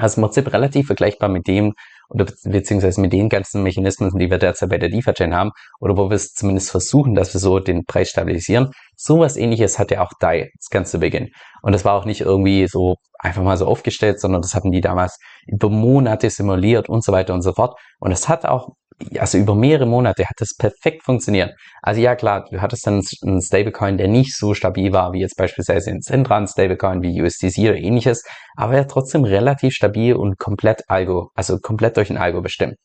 Also 0.00 0.20
im 0.20 0.26
Prinzip 0.26 0.52
relativ 0.52 0.86
vergleichbar 0.86 1.28
mit 1.28 1.46
dem, 1.46 1.74
oder 2.08 2.26
beziehungsweise 2.44 3.00
mit 3.00 3.12
den 3.12 3.28
ganzen 3.28 3.62
Mechanismen, 3.62 4.10
die 4.18 4.30
wir 4.30 4.38
derzeit 4.38 4.70
bei 4.70 4.78
der 4.78 4.88
DeFi-Chain 4.88 5.34
haben, 5.34 5.50
oder 5.78 5.96
wo 5.96 6.08
wir 6.08 6.16
es 6.16 6.32
zumindest 6.32 6.70
versuchen, 6.70 7.14
dass 7.14 7.34
wir 7.34 7.40
so 7.40 7.60
den 7.60 7.84
Preis 7.84 8.08
stabilisieren. 8.08 8.70
Sowas 8.96 9.36
ähnliches 9.36 9.78
hatte 9.78 10.00
auch 10.00 10.10
DAI 10.18 10.50
das 10.56 10.70
ganze 10.70 10.98
Beginn. 10.98 11.28
Und 11.62 11.72
das 11.72 11.84
war 11.84 11.94
auch 11.94 12.06
nicht 12.06 12.22
irgendwie 12.22 12.66
so 12.66 12.96
einfach 13.18 13.42
mal 13.42 13.58
so 13.58 13.66
aufgestellt, 13.66 14.20
sondern 14.20 14.40
das 14.40 14.54
hatten 14.54 14.72
die 14.72 14.80
damals 14.80 15.18
über 15.46 15.68
Monate 15.68 16.30
simuliert 16.30 16.88
und 16.88 17.04
so 17.04 17.12
weiter 17.12 17.34
und 17.34 17.42
so 17.42 17.52
fort. 17.52 17.78
Und 17.98 18.10
es 18.10 18.28
hat 18.28 18.46
auch 18.46 18.70
also 19.18 19.38
über 19.38 19.54
mehrere 19.54 19.86
Monate 19.86 20.24
hat 20.26 20.36
das 20.38 20.54
perfekt 20.56 21.04
funktioniert. 21.04 21.54
Also 21.82 22.00
ja 22.00 22.14
klar, 22.14 22.46
du 22.50 22.60
hattest 22.60 22.86
dann 22.86 23.02
einen 23.22 23.42
Stablecoin, 23.42 23.96
der 23.96 24.08
nicht 24.08 24.36
so 24.36 24.54
stabil 24.54 24.92
war 24.92 25.12
wie 25.12 25.20
jetzt 25.20 25.36
beispielsweise 25.36 25.90
ein 25.90 26.00
Centran 26.00 26.46
Stablecoin 26.46 27.02
wie 27.02 27.20
USDC 27.22 27.58
oder 27.60 27.76
ähnliches, 27.76 28.24
aber 28.56 28.74
er 28.74 28.88
trotzdem 28.88 29.24
relativ 29.24 29.74
stabil 29.74 30.14
und 30.14 30.38
komplett 30.38 30.82
Algo, 30.88 31.30
also 31.34 31.58
komplett 31.58 31.96
durch 31.96 32.10
ein 32.10 32.18
Algo 32.18 32.40
bestimmt. 32.42 32.76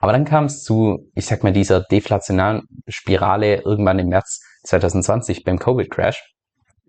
Aber 0.00 0.12
dann 0.12 0.24
kam 0.24 0.46
es 0.46 0.62
zu, 0.62 1.10
ich 1.14 1.26
sag 1.26 1.44
mal, 1.44 1.52
dieser 1.52 1.82
deflationalen 1.82 2.62
Spirale 2.88 3.60
irgendwann 3.62 3.98
im 3.98 4.08
März 4.08 4.40
2020 4.64 5.44
beim 5.44 5.58
Covid-Crash. 5.58 6.22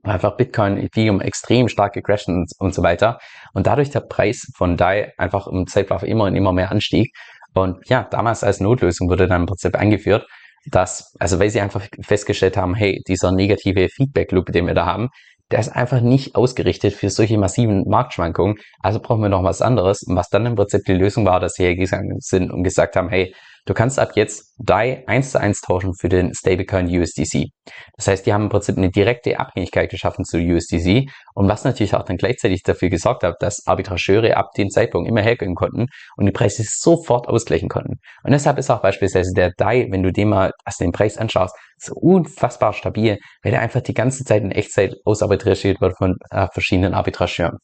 Einfach 0.04 0.36
Bitcoin, 0.36 0.78
Ethereum 0.78 1.22
extrem 1.22 1.68
stark 1.68 1.94
gecrashed 1.94 2.30
und, 2.30 2.50
und 2.58 2.74
so 2.74 2.82
weiter. 2.82 3.20
Und 3.54 3.68
dadurch 3.68 3.92
der 3.92 4.00
Preis 4.00 4.48
von 4.56 4.78
DAI 4.78 5.13
einfach 5.18 5.46
im 5.48 5.68
Zeitlauf 5.68 6.04
immer 6.04 6.24
und 6.24 6.36
immer 6.36 6.54
mehr 6.54 6.72
anstieg. 6.72 7.13
Und 7.53 7.88
ja, 7.89 8.08
damals 8.10 8.43
als 8.43 8.60
Notlösung 8.60 9.10
wurde 9.10 9.27
dann 9.27 9.41
im 9.41 9.48
Prinzip 9.48 9.75
eingeführt, 9.75 10.25
dass, 10.70 11.15
also 11.20 11.39
weil 11.39 11.50
sie 11.50 11.62
einfach 11.62 11.86
festgestellt 12.01 12.58
haben, 12.58 12.75
hey, 12.75 13.01
dieser 13.08 13.31
negative 13.31 13.89
Feedback-Loop, 13.89 14.51
den 14.51 14.67
wir 14.67 14.74
da 14.74 14.86
haben, 14.86 15.10
der 15.50 15.60
ist 15.60 15.70
einfach 15.70 16.01
nicht 16.01 16.36
ausgerichtet 16.36 16.93
für 16.93 17.10
solche 17.10 17.38
massiven 17.38 17.84
Marktschwankungen. 17.88 18.55
Also 18.79 19.00
brauchen 19.00 19.22
wir 19.22 19.29
noch 19.29 19.43
was 19.43 19.62
anderes. 19.62 20.01
Und 20.03 20.15
was 20.15 20.29
dann 20.29 20.46
im 20.46 20.55
Prinzip 20.55 20.84
die 20.86 20.93
Lösung 20.93 21.25
war, 21.25 21.39
dass 21.39 21.53
sie 21.53 21.63
hergegangen 21.63 22.20
sind 22.20 22.51
und 22.51 22.63
gesagt 22.63 22.96
haben, 22.96 23.10
hey, 23.10 23.34
du 23.65 23.74
kannst 23.74 24.00
ab 24.00 24.12
jetzt 24.15 24.56
DAI 24.58 25.03
1 25.08 25.32
zu 25.32 25.39
1 25.39 25.62
tauschen 25.62 25.94
für 25.94 26.10
den 26.10 26.34
Stablecoin 26.34 26.88
USDC. 26.88 27.48
Das 27.96 28.08
heißt, 28.08 28.25
die 28.25 28.34
haben 28.34 28.44
im 28.44 28.50
Prinzip 28.50 28.77
eine 28.77 28.89
direkte 28.89 29.39
Abhängigkeit 29.39 29.89
geschaffen 29.89 30.25
zu 30.25 30.38
USDC 30.38 31.10
und 31.34 31.48
was 31.48 31.63
natürlich 31.63 31.96
auch 31.96 32.03
dann 32.03 32.18
gleichzeitig 32.18 32.63
dafür 32.63 32.89
gesorgt 32.89 33.24
hat, 33.24 33.36
dass 33.39 33.65
Arbitrageure 33.65 34.38
ab 34.38 34.51
dem 34.58 34.70
Zeitpunkt 34.70 35.10
immer 35.10 35.22
hergehen 35.22 35.56
konnten 35.56 35.88
und 36.18 36.25
die 36.25 36.32
Preise 36.32 36.63
sofort 36.65 37.27
ausgleichen 37.27 37.70
konnten. 37.70 38.00
Und 38.24 38.32
deshalb 38.32 38.58
ist 38.58 38.70
auch 38.70 38.82
beispielsweise 38.82 39.34
der 39.34 39.51
DAI, 39.58 39.88
wenn 39.91 40.03
du 40.03 40.12
den 40.12 40.30
mal 40.30 40.51
als 40.65 40.77
den 40.77 40.91
Preis 40.91 41.18
anschaust, 41.18 41.56
so 41.77 41.94
unfassbar 41.96 42.74
stabil, 42.74 43.18
weil 43.41 43.51
der 43.51 43.62
einfach 43.62 43.82
die 43.82 43.94
ganze 43.94 44.24
Zeit 44.24 44.44
in 44.44 44.51
Echtzeit 44.51 44.96
ausarbitragiert 45.06 45.82
wird 45.82 45.98
von 45.98 46.15
äh, 46.30 46.48
verschiedenen 46.53 46.94
Arbitrageuren. 46.94 47.58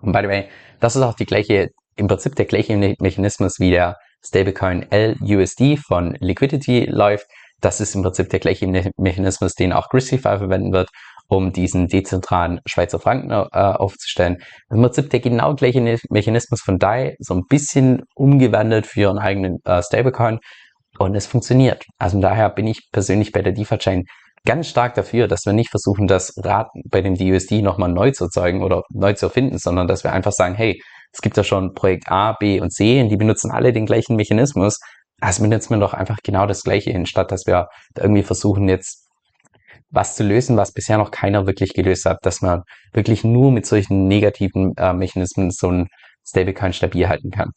Und 0.00 0.12
by 0.12 0.20
the 0.22 0.28
way, 0.28 0.48
das 0.80 0.96
ist 0.96 1.02
auch 1.02 1.14
die 1.14 1.26
gleiche, 1.26 1.68
im 1.96 2.08
Prinzip 2.08 2.34
der 2.34 2.46
gleiche 2.46 2.76
Mechanismus 2.98 3.60
wie 3.60 3.70
der 3.70 3.96
Stablecoin 4.24 4.86
LUSD 4.90 5.76
von 5.76 6.16
Liquidity 6.20 6.86
läuft. 6.86 7.26
Das 7.60 7.80
ist 7.80 7.94
im 7.94 8.02
Prinzip 8.02 8.28
der 8.30 8.40
gleiche 8.40 8.66
Mechanismus, 8.96 9.54
den 9.54 9.72
auch 9.72 9.88
Grisify 9.88 10.38
verwenden 10.38 10.72
wird, 10.72 10.90
um 11.28 11.52
diesen 11.52 11.88
dezentralen 11.88 12.60
Schweizer 12.66 12.98
Franken 12.98 13.30
äh, 13.30 13.46
aufzustellen. 13.52 14.38
Im 14.70 14.82
Prinzip 14.82 15.10
der 15.10 15.20
genau 15.20 15.54
gleiche 15.54 15.80
Mechanismus 16.10 16.60
von 16.60 16.78
DAI, 16.78 17.16
so 17.18 17.34
ein 17.34 17.44
bisschen 17.48 18.02
umgewandelt 18.14 18.86
für 18.86 19.10
einen 19.10 19.18
eigenen 19.18 19.58
äh, 19.64 19.82
Stablecoin 19.82 20.38
und 20.98 21.14
es 21.14 21.26
funktioniert. 21.26 21.84
Also 21.98 22.20
daher 22.20 22.50
bin 22.50 22.66
ich 22.66 22.88
persönlich 22.92 23.32
bei 23.32 23.42
der 23.42 23.52
DeFi-Chain 23.52 24.04
ganz 24.46 24.68
stark 24.68 24.94
dafür, 24.94 25.26
dass 25.26 25.46
wir 25.46 25.52
nicht 25.52 25.70
versuchen, 25.70 26.06
das 26.06 26.34
Rad 26.42 26.68
bei 26.84 27.00
dem 27.00 27.14
DUSD 27.16 27.62
nochmal 27.62 27.90
neu 27.90 28.10
zu 28.10 28.24
erzeugen 28.24 28.62
oder 28.62 28.82
neu 28.90 29.14
zu 29.14 29.26
erfinden, 29.26 29.58
sondern 29.58 29.88
dass 29.88 30.04
wir 30.04 30.12
einfach 30.12 30.32
sagen, 30.32 30.54
hey, 30.54 30.80
es 31.14 31.20
gibt 31.22 31.36
ja 31.36 31.44
schon 31.44 31.74
Projekt 31.74 32.10
A, 32.10 32.32
B 32.32 32.60
und 32.60 32.72
C 32.72 33.00
und 33.00 33.08
die 33.08 33.16
benutzen 33.16 33.52
alle 33.52 33.72
den 33.72 33.86
gleichen 33.86 34.16
Mechanismus. 34.16 34.80
Also 35.20 35.42
benutzen 35.42 35.70
wir 35.70 35.78
doch 35.78 35.94
einfach 35.94 36.18
genau 36.24 36.46
das 36.46 36.64
Gleiche, 36.64 36.92
anstatt 36.94 37.30
dass 37.30 37.46
wir 37.46 37.68
da 37.94 38.02
irgendwie 38.02 38.24
versuchen, 38.24 38.68
jetzt 38.68 39.08
was 39.90 40.16
zu 40.16 40.24
lösen, 40.24 40.56
was 40.56 40.72
bisher 40.72 40.98
noch 40.98 41.12
keiner 41.12 41.46
wirklich 41.46 41.72
gelöst 41.72 42.04
hat, 42.04 42.18
dass 42.22 42.42
man 42.42 42.62
wirklich 42.92 43.22
nur 43.22 43.52
mit 43.52 43.64
solchen 43.64 44.08
negativen 44.08 44.72
äh, 44.76 44.92
Mechanismen 44.92 45.52
so 45.52 45.70
ein 45.70 45.86
Stablecoin 46.26 46.72
stabil 46.72 47.08
halten 47.08 47.30
kann. 47.30 47.50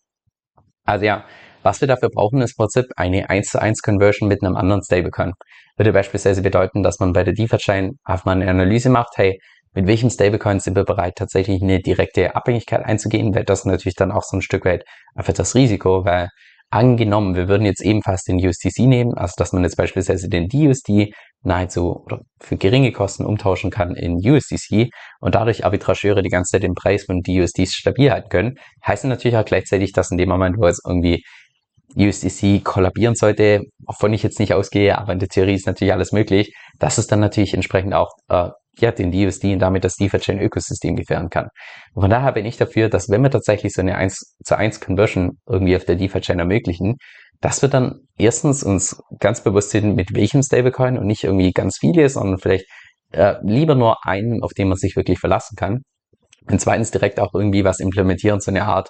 Also 0.86 1.06
ja, 1.06 1.26
was 1.64 1.82
wir 1.82 1.88
dafür 1.88 2.10
brauchen, 2.10 2.42
ist 2.42 2.52
im 2.52 2.64
Prinzip 2.64 2.86
eine 2.96 3.30
1 3.30 3.50
zu 3.50 3.60
1 3.60 3.82
Conversion 3.82 4.30
mit 4.30 4.44
einem 4.44 4.56
anderen 4.56 4.84
Stablecoin. 4.84 5.34
Würde 5.78 5.94
beispielsweise 5.94 6.44
bedeuten, 6.44 6.84
dass 6.84 7.00
man 7.00 7.12
bei 7.12 7.24
der 7.24 7.34
DeFi-Chain 7.34 7.98
einfach 8.04 8.26
mal 8.26 8.34
eine 8.34 8.50
Analyse 8.50 8.90
macht, 8.90 9.18
hey, 9.18 9.40
mit 9.78 9.86
welchem 9.86 10.10
Stablecoin 10.10 10.60
sind 10.60 10.76
wir 10.76 10.86
bereit, 10.86 11.14
tatsächlich 11.18 11.62
eine 11.62 11.80
direkte 11.80 12.36
Abhängigkeit 12.36 12.84
einzugehen, 12.84 13.36
weil 13.36 13.44
das 13.44 13.64
natürlich 13.64 13.94
dann 13.94 14.12
auch 14.12 14.24
so 14.24 14.38
ein 14.38 14.42
Stück 14.42 14.66
weit 14.66 14.84
einfach 15.14 15.34
das 15.34 15.54
Risiko, 15.54 16.04
weil 16.04 16.30
angenommen, 16.72 17.36
wir 17.36 17.48
würden 17.48 17.64
jetzt 17.64 17.84
ebenfalls 17.84 18.24
den 18.24 18.44
USDC 18.44 18.88
nehmen, 18.88 19.14
also 19.14 19.34
dass 19.38 19.54
man 19.54 19.62
jetzt 19.62 19.78
beispielsweise 19.78 20.30
den 20.30 20.48
DUSD 20.48 21.14
nahezu 21.44 21.96
oder 22.04 22.22
für 22.42 22.58
geringe 22.58 22.92
Kosten 22.92 23.24
umtauschen 23.24 23.70
kann 23.70 23.94
in 23.94 24.16
USDC 24.16 24.90
und 25.20 25.36
dadurch 25.36 25.64
Arbitrageure 25.64 26.24
die 26.24 26.30
ganze 26.30 26.54
Zeit 26.54 26.64
den 26.64 26.74
Preis 26.74 27.04
von 27.04 27.22
DUSDs 27.22 27.76
stabil 27.76 28.12
halten 28.12 28.30
können, 28.30 28.56
heißt 28.84 29.06
natürlich 29.06 29.38
auch 29.38 29.46
gleichzeitig, 29.46 29.92
dass 29.92 30.10
in 30.10 30.18
dem 30.18 30.30
Moment, 30.30 30.58
wo 30.58 30.66
jetzt 30.66 30.82
irgendwie 30.88 31.24
USDC 31.96 32.64
kollabieren 32.64 33.16
sollte, 33.16 33.62
wovon 33.86 34.14
ich 34.14 34.24
jetzt 34.24 34.40
nicht 34.40 34.54
ausgehe, 34.54 34.98
aber 34.98 35.14
in 35.14 35.20
der 35.20 35.30
Theorie 35.30 35.56
ist 35.56 35.68
natürlich 35.68 35.94
alles 35.94 36.12
möglich, 36.12 36.54
dass 36.80 36.98
es 36.98 37.08
dann 37.08 37.20
natürlich 37.20 37.54
entsprechend 37.54 37.94
auch 37.94 38.12
äh, 38.30 38.50
ja, 38.80 38.92
den 38.92 39.12
DUSD 39.12 39.54
und 39.54 39.60
damit 39.60 39.84
das 39.84 39.96
DeFi-Chain-Ökosystem 39.96 40.96
gefährden 40.96 41.30
kann. 41.30 41.48
Und 41.94 42.02
von 42.02 42.10
daher 42.10 42.32
bin 42.34 42.46
ich 42.46 42.58
dafür, 42.58 42.90
dass 42.90 43.10
wenn 43.10 43.24
wir 43.24 43.32
tatsächlich 43.32 43.74
so 43.74 43.82
eine 43.82 43.96
1 43.96 44.38
zu 44.44 44.56
1 44.56 44.80
Conversion 44.80 45.40
irgendwie 45.48 45.76
auf 45.76 45.86
der 45.86 45.96
DeFi-Chain 45.96 46.40
ermöglichen, 46.40 46.98
dass 47.42 47.62
wir 47.62 47.70
dann 47.70 48.02
erstens 48.18 48.64
uns 48.64 49.02
ganz 49.20 49.44
bewusst 49.44 49.72
sind, 49.72 49.96
mit 49.96 50.14
welchem 50.14 50.44
Stablecoin 50.44 50.98
und 50.98 51.08
nicht 51.08 51.24
irgendwie 51.24 51.52
ganz 51.52 51.78
viele, 51.80 52.08
sondern 52.10 52.40
vielleicht 52.40 52.66
äh, 53.12 53.36
lieber 53.42 53.76
nur 53.76 53.98
einen, 54.06 54.44
auf 54.44 54.54
den 54.54 54.68
man 54.68 54.78
sich 54.78 54.96
wirklich 54.96 55.20
verlassen 55.20 55.56
kann. 55.56 55.82
Und 56.50 56.62
zweitens 56.62 56.92
direkt 56.92 57.20
auch 57.20 57.34
irgendwie 57.34 57.64
was 57.64 57.80
implementieren, 57.80 58.40
so 58.40 58.52
eine 58.52 58.66
Art 58.66 58.90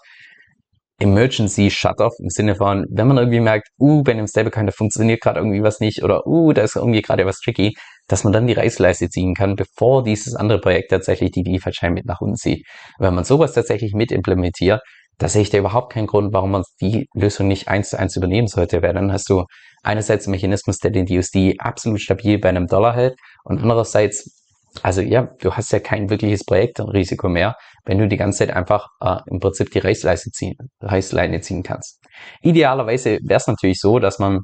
Emergency 1.00 1.70
Shutoff 1.70 2.14
im 2.20 2.30
Sinne 2.30 2.56
von, 2.56 2.86
wenn 2.90 3.08
man 3.08 3.18
irgendwie 3.18 3.40
merkt, 3.40 3.70
uh, 3.80 4.04
bei 4.04 4.14
einem 4.14 4.28
Stablecoin, 4.28 4.66
da 4.66 4.72
funktioniert 4.72 5.22
gerade 5.22 5.40
irgendwie 5.40 5.62
was 5.62 5.80
nicht 5.80 6.04
oder 6.04 6.26
uh, 6.26 6.54
da 6.54 6.64
ist 6.64 6.76
irgendwie 6.76 7.02
gerade 7.02 7.26
was 7.26 7.40
tricky, 7.40 7.76
dass 8.08 8.24
man 8.24 8.34
dann 8.34 8.48
die 8.48 8.54
Reißleiste 8.54 9.10
ziehen 9.10 9.36
kann, 9.36 9.56
bevor 9.56 10.04
dieses 10.04 10.36
andere 10.36 10.60
Projekt 10.60 10.90
tatsächlich 10.90 11.32
die 11.32 11.44
DeFi-Chain 11.44 11.94
mit 11.94 12.06
nach 12.06 12.22
unten 12.22 12.36
zieht. 12.36 12.66
wenn 12.98 13.14
man 13.14 13.24
sowas 13.24 13.54
tatsächlich 13.54 13.94
mit 13.94 14.12
implementiert, 14.12 14.82
da 15.20 15.28
sehe 15.28 15.42
ich 15.42 15.50
da 15.50 15.58
überhaupt 15.58 15.94
keinen 15.94 16.08
Grund, 16.08 16.34
warum 16.34 16.52
man 16.52 16.64
die 16.82 17.08
Lösung 17.14 17.48
nicht 17.48 17.68
eins 17.68 17.90
zu 17.90 18.00
eins 18.00 18.16
übernehmen 18.16 18.48
sollte, 18.48 18.82
weil 18.82 18.94
dann 18.94 19.12
hast 19.12 19.30
du 19.30 19.46
einerseits 19.84 20.26
einen 20.26 20.32
Mechanismus, 20.32 20.78
der 20.78 20.92
den 20.92 21.06
DUSD 21.06 21.56
absolut 21.60 22.02
stabil 22.02 22.40
bei 22.40 22.50
einem 22.50 22.68
Dollar 22.68 22.96
hält 22.96 23.16
und 23.44 23.60
andererseits 23.62 24.47
also 24.84 25.02
ja, 25.02 25.30
du 25.40 25.54
hast 25.54 25.72
ja 25.72 25.80
kein 25.80 26.10
wirkliches 26.10 26.44
Projektrisiko 26.46 27.30
mehr, 27.30 27.56
wenn 27.86 27.98
du 27.98 28.08
die 28.08 28.18
ganze 28.18 28.40
Zeit 28.40 28.52
einfach 28.52 28.88
äh, 29.02 29.18
im 29.28 29.40
Prinzip 29.40 29.72
die 29.72 29.80
Reißleine 29.80 30.18
ziehen, 30.18 30.56
Reißleine 30.82 31.42
ziehen 31.42 31.64
kannst. 31.64 32.00
Idealerweise 32.42 33.20
wäre 33.24 33.38
es 33.38 33.48
natürlich 33.48 33.80
so, 33.80 34.00
dass 34.00 34.20
man 34.20 34.42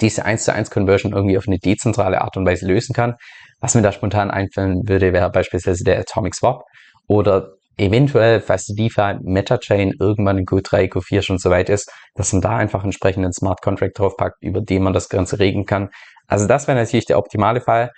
diese 0.00 0.24
1 0.24 0.44
zu 0.44 0.52
1 0.52 0.70
Conversion 0.70 1.12
irgendwie 1.12 1.38
auf 1.38 1.46
eine 1.46 1.58
dezentrale 1.58 2.20
Art 2.20 2.36
und 2.36 2.46
Weise 2.46 2.66
lösen 2.66 2.92
kann. 2.92 3.14
Was 3.60 3.74
mir 3.74 3.82
da 3.82 3.92
spontan 3.92 4.30
einfallen 4.30 4.82
würde, 4.86 5.12
wäre 5.12 5.30
beispielsweise 5.30 5.84
der 5.84 5.98
Atomic 5.98 6.34
Swap 6.34 6.62
oder 7.06 7.52
eventuell, 7.78 8.40
falls 8.40 8.66
die 8.66 8.74
DeFi 8.74 9.18
MetaChain 9.22 9.92
irgendwann 10.00 10.38
in 10.38 10.46
Q3, 10.46 10.90
Q4 10.90 11.22
schon 11.22 11.38
so 11.38 11.50
weit 11.50 11.68
ist, 11.68 11.90
dass 12.14 12.32
man 12.32 12.42
da 12.42 12.56
einfach 12.56 12.84
entsprechend 12.84 13.24
einen 13.24 13.32
Smart 13.32 13.60
Contract 13.62 13.98
draufpackt, 13.98 14.36
über 14.40 14.60
den 14.60 14.82
man 14.82 14.92
das 14.92 15.08
Ganze 15.08 15.38
regeln 15.38 15.66
kann. 15.66 15.90
Also 16.26 16.46
das 16.46 16.66
wäre 16.66 16.78
natürlich 16.78 17.04
der 17.04 17.18
optimale 17.18 17.60
Fall. 17.60 17.90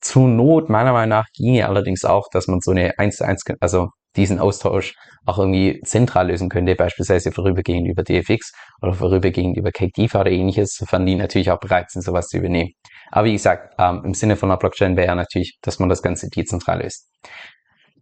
Zur 0.00 0.28
Not, 0.28 0.70
meiner 0.70 0.92
Meinung 0.92 1.10
nach, 1.10 1.26
ginge 1.34 1.66
allerdings 1.66 2.04
auch, 2.04 2.28
dass 2.32 2.46
man 2.46 2.60
so 2.60 2.70
eine 2.70 2.98
1 2.98 3.16
zu 3.16 3.24
1, 3.24 3.44
also 3.60 3.88
diesen 4.16 4.38
Austausch 4.38 4.94
auch 5.26 5.38
irgendwie 5.38 5.80
zentral 5.84 6.28
lösen 6.28 6.48
könnte, 6.48 6.74
beispielsweise 6.74 7.32
vorübergehend 7.32 7.88
über 7.88 8.02
DFX 8.02 8.52
oder 8.80 8.94
vorübergehend 8.94 9.56
über 9.56 9.70
CakeDeFi 9.72 10.16
oder 10.18 10.30
ähnliches, 10.30 10.74
sofern 10.78 11.06
die 11.06 11.16
natürlich 11.16 11.50
auch 11.50 11.58
bereit 11.58 11.90
sind, 11.90 12.02
sowas 12.02 12.28
zu 12.28 12.38
übernehmen. 12.38 12.70
Aber 13.10 13.26
wie 13.26 13.32
gesagt, 13.32 13.74
ähm, 13.78 14.02
im 14.04 14.14
Sinne 14.14 14.36
von 14.36 14.50
einer 14.50 14.58
Blockchain 14.58 14.96
wäre 14.96 15.16
natürlich, 15.16 15.58
dass 15.62 15.78
man 15.78 15.88
das 15.88 16.02
Ganze 16.02 16.28
dezentral 16.28 16.82
löst. 16.82 17.08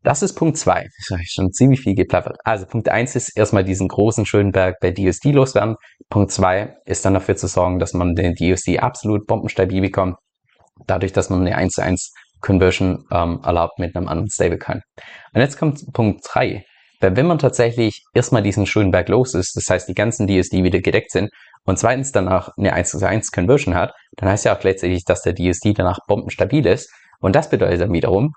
Das 0.03 0.23
ist 0.23 0.35
Punkt 0.35 0.59
zwei. 0.59 0.89
Das 0.99 1.11
habe 1.13 1.23
ich 1.23 1.31
schon 1.33 1.53
ziemlich 1.53 1.81
viel 1.81 1.95
geplappert. 1.95 2.37
Also 2.45 2.67
Punkt 2.67 2.89
eins 2.89 3.17
ist 3.17 3.37
erstmal 3.37 3.65
diesen 3.65 3.89
großen 3.89 4.27
Schönberg 4.27 4.77
bei 4.81 4.91
DSD 4.91 5.31
loswerden. 5.33 5.77
Punkt 6.11 6.33
zwei 6.33 6.77
ist 6.85 7.05
dann 7.05 7.15
dafür 7.15 7.37
zu 7.37 7.47
sorgen, 7.47 7.79
dass 7.79 7.95
man 7.95 8.15
den 8.15 8.35
DSD 8.35 8.81
absolut 8.81 9.27
bombenstabil 9.27 9.81
bekommt 9.81 10.17
dadurch, 10.87 11.13
dass 11.13 11.31
man 11.31 11.41
eine 11.41 11.57
1 11.57 11.75
zu 11.75 11.83
1 11.83 12.13
Conversion 12.41 13.05
ähm, 13.11 13.41
erlaubt 13.45 13.79
mit 13.79 13.95
einem 13.97 14.09
anderen 14.09 14.31
Stablecoin. 14.31 14.81
Und 15.33 15.41
jetzt 15.41 15.59
kommt 15.59 15.81
Punkt 15.93 16.25
3. 16.33 16.65
Weil 17.01 17.17
wenn 17.17 17.27
man 17.27 17.39
tatsächlich 17.39 18.05
erstmal 18.15 18.43
diesen 18.43 18.67
schönen 18.67 18.93
Berg 18.93 19.09
los 19.09 19.35
ist, 19.35 19.57
das 19.57 19.69
heißt 19.69 19.89
die 19.89 19.95
ganzen 19.95 20.29
DSD 20.29 20.63
wieder 20.63 20.81
gedeckt 20.81 21.11
sind 21.11 21.31
und 21.65 21.79
zweitens 21.79 22.13
danach 22.13 22.51
eine 22.57 22.73
1 22.73 22.91
zu 22.91 23.07
1 23.07 23.33
Conversion 23.33 23.75
hat, 23.75 23.93
dann 24.17 24.29
heißt 24.29 24.45
ja 24.45 24.55
auch 24.55 24.61
gleichzeitig, 24.61 25.05
dass 25.05 25.23
der 25.23 25.35
DSD 25.35 25.75
danach 25.75 25.99
bombenstabil 26.07 26.65
ist. 26.67 26.91
Und 27.21 27.35
das 27.35 27.51
bedeutet 27.51 27.81
dann 27.81 27.93
wiederum, 27.93 28.33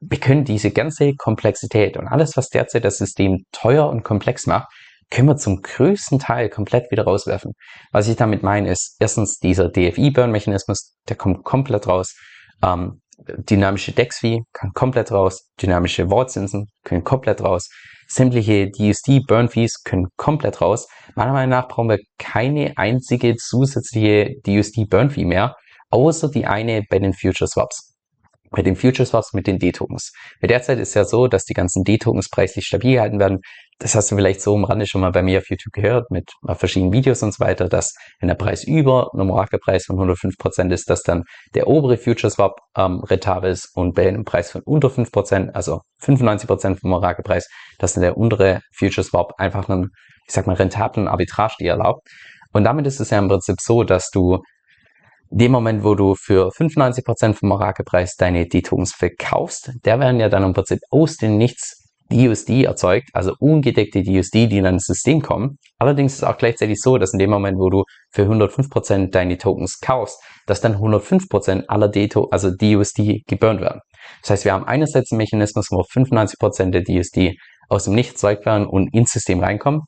wir 0.00 0.18
können 0.18 0.44
diese 0.44 0.70
ganze 0.70 1.14
Komplexität 1.14 1.96
und 1.96 2.08
alles, 2.08 2.36
was 2.36 2.48
derzeit 2.48 2.84
das 2.84 2.96
System 2.96 3.44
teuer 3.52 3.88
und 3.88 4.02
komplex 4.02 4.46
macht, 4.46 4.68
können 5.10 5.28
wir 5.28 5.36
zum 5.36 5.60
größten 5.62 6.18
Teil 6.18 6.48
komplett 6.48 6.90
wieder 6.90 7.04
rauswerfen. 7.04 7.52
Was 7.92 8.08
ich 8.08 8.16
damit 8.16 8.42
meine, 8.42 8.70
ist 8.70 8.96
erstens 9.00 9.38
dieser 9.38 9.68
DFI-Burn-Mechanismus, 9.68 10.96
der 11.08 11.16
kommt 11.16 11.44
komplett 11.44 11.86
raus. 11.86 12.14
Ähm, 12.62 13.00
dynamische 13.18 13.92
DEX-Fee 13.92 14.42
kann 14.52 14.72
komplett 14.72 15.12
raus. 15.12 15.50
Dynamische 15.60 16.10
Wortzinsen 16.10 16.68
können 16.84 17.04
komplett 17.04 17.42
raus. 17.42 17.68
Sämtliche 18.08 18.70
DUSD-Burn-Fees 18.70 19.82
können 19.84 20.08
komplett 20.16 20.60
raus. 20.60 20.88
Meiner 21.14 21.32
Meinung 21.32 21.50
nach 21.50 21.68
brauchen 21.68 21.90
wir 21.90 21.98
keine 22.18 22.72
einzige 22.76 23.36
zusätzliche 23.36 24.36
DUSD-Burn-Fee 24.46 25.24
mehr, 25.24 25.56
außer 25.90 26.30
die 26.30 26.46
eine 26.46 26.82
bei 26.88 26.98
den 26.98 27.12
Future 27.12 27.48
Swaps 27.48 27.90
bei 28.50 28.62
den 28.62 28.76
Future 28.76 29.06
Swaps 29.06 29.32
mit 29.32 29.46
den 29.46 29.58
D-Tokens. 29.58 30.12
Derzeit 30.42 30.78
ist 30.78 30.94
ja 30.94 31.04
so, 31.04 31.28
dass 31.28 31.44
die 31.44 31.54
ganzen 31.54 31.84
D-Tokens 31.84 32.28
preislich 32.28 32.66
stabil 32.66 32.94
gehalten 32.94 33.20
werden. 33.20 33.40
Das 33.82 33.94
hast 33.94 34.10
du 34.10 34.16
vielleicht 34.16 34.42
so 34.42 34.54
am 34.54 34.64
Rande 34.64 34.86
schon 34.86 35.00
mal 35.00 35.10
bei 35.10 35.22
mir 35.22 35.38
auf 35.38 35.48
YouTube 35.48 35.72
gehört 35.72 36.10
mit 36.10 36.30
verschiedenen 36.52 36.92
Videos 36.92 37.22
und 37.22 37.32
so 37.32 37.42
weiter, 37.42 37.66
dass 37.66 37.94
wenn 38.20 38.28
der 38.28 38.34
Preis 38.34 38.62
über 38.62 39.08
einem 39.14 39.30
Orakelpreis 39.30 39.86
von 39.86 39.96
105 39.96 40.36
Prozent 40.36 40.70
ist, 40.70 40.90
dass 40.90 41.02
dann 41.02 41.24
der 41.54 41.66
obere 41.66 41.96
Future 41.96 42.30
Swap 42.30 42.60
ähm, 42.76 43.00
rentabel 43.00 43.50
ist 43.50 43.70
und 43.74 43.94
bei 43.94 44.06
einem 44.06 44.24
Preis 44.24 44.50
von 44.50 44.60
unter 44.66 44.88
5%, 44.88 45.52
also 45.52 45.80
95 46.00 46.46
Prozent 46.46 46.78
vom 46.78 46.92
Orakelpreis, 46.92 47.48
dass 47.78 47.94
dann 47.94 48.02
der 48.02 48.18
untere 48.18 48.60
Future 48.76 49.02
Swap 49.02 49.32
einfach 49.38 49.70
einen, 49.70 49.88
ich 50.26 50.34
sag 50.34 50.46
mal, 50.46 50.56
rentablen 50.56 51.08
Arbitrage 51.08 51.54
dir 51.60 51.70
erlaubt. 51.70 52.06
Und 52.52 52.64
damit 52.64 52.86
ist 52.86 53.00
es 53.00 53.08
ja 53.08 53.18
im 53.18 53.28
Prinzip 53.28 53.62
so, 53.62 53.82
dass 53.82 54.10
du 54.10 54.42
dem 55.30 55.52
Moment, 55.52 55.84
wo 55.84 55.94
du 55.94 56.16
für 56.16 56.50
95% 56.50 57.32
vom 57.32 57.52
Orakelpreis 57.52 58.16
deine 58.16 58.46
D-Tokens 58.46 58.92
verkaufst, 58.92 59.72
der 59.86 60.00
werden 60.00 60.20
ja 60.20 60.28
dann 60.28 60.42
im 60.42 60.52
Prinzip 60.52 60.80
aus 60.90 61.16
dem 61.16 61.38
Nichts 61.38 61.79
DUSD 62.10 62.64
erzeugt, 62.64 63.08
also 63.12 63.34
ungedeckte 63.38 64.02
DUSD, 64.02 64.48
die 64.48 64.58
in 64.58 64.66
ein 64.66 64.78
System 64.78 65.22
kommen. 65.22 65.58
Allerdings 65.78 66.14
ist 66.14 66.18
es 66.18 66.24
auch 66.24 66.36
gleichzeitig 66.36 66.80
so, 66.80 66.98
dass 66.98 67.12
in 67.12 67.18
dem 67.18 67.30
Moment, 67.30 67.58
wo 67.58 67.70
du 67.70 67.84
für 68.10 68.22
105% 68.22 69.10
deine 69.10 69.38
Tokens 69.38 69.78
kaufst, 69.80 70.20
dass 70.46 70.60
dann 70.60 70.76
105% 70.76 71.66
aller 71.68 71.88
Deto, 71.88 72.28
also 72.30 72.50
DUSD 72.50 73.22
geburnt 73.26 73.60
werden. 73.60 73.80
Das 74.22 74.30
heißt, 74.30 74.44
wir 74.44 74.52
haben 74.52 74.64
einerseits 74.64 75.12
einen 75.12 75.18
Mechanismus, 75.18 75.68
wo 75.70 75.82
95% 75.82 76.70
der 76.70 76.82
DUSD 76.82 77.36
aus 77.68 77.84
dem 77.84 77.94
Nichts 77.94 78.22
erzeugt 78.22 78.46
werden 78.46 78.66
und 78.66 78.92
ins 78.92 79.12
System 79.12 79.40
reinkommen. 79.40 79.82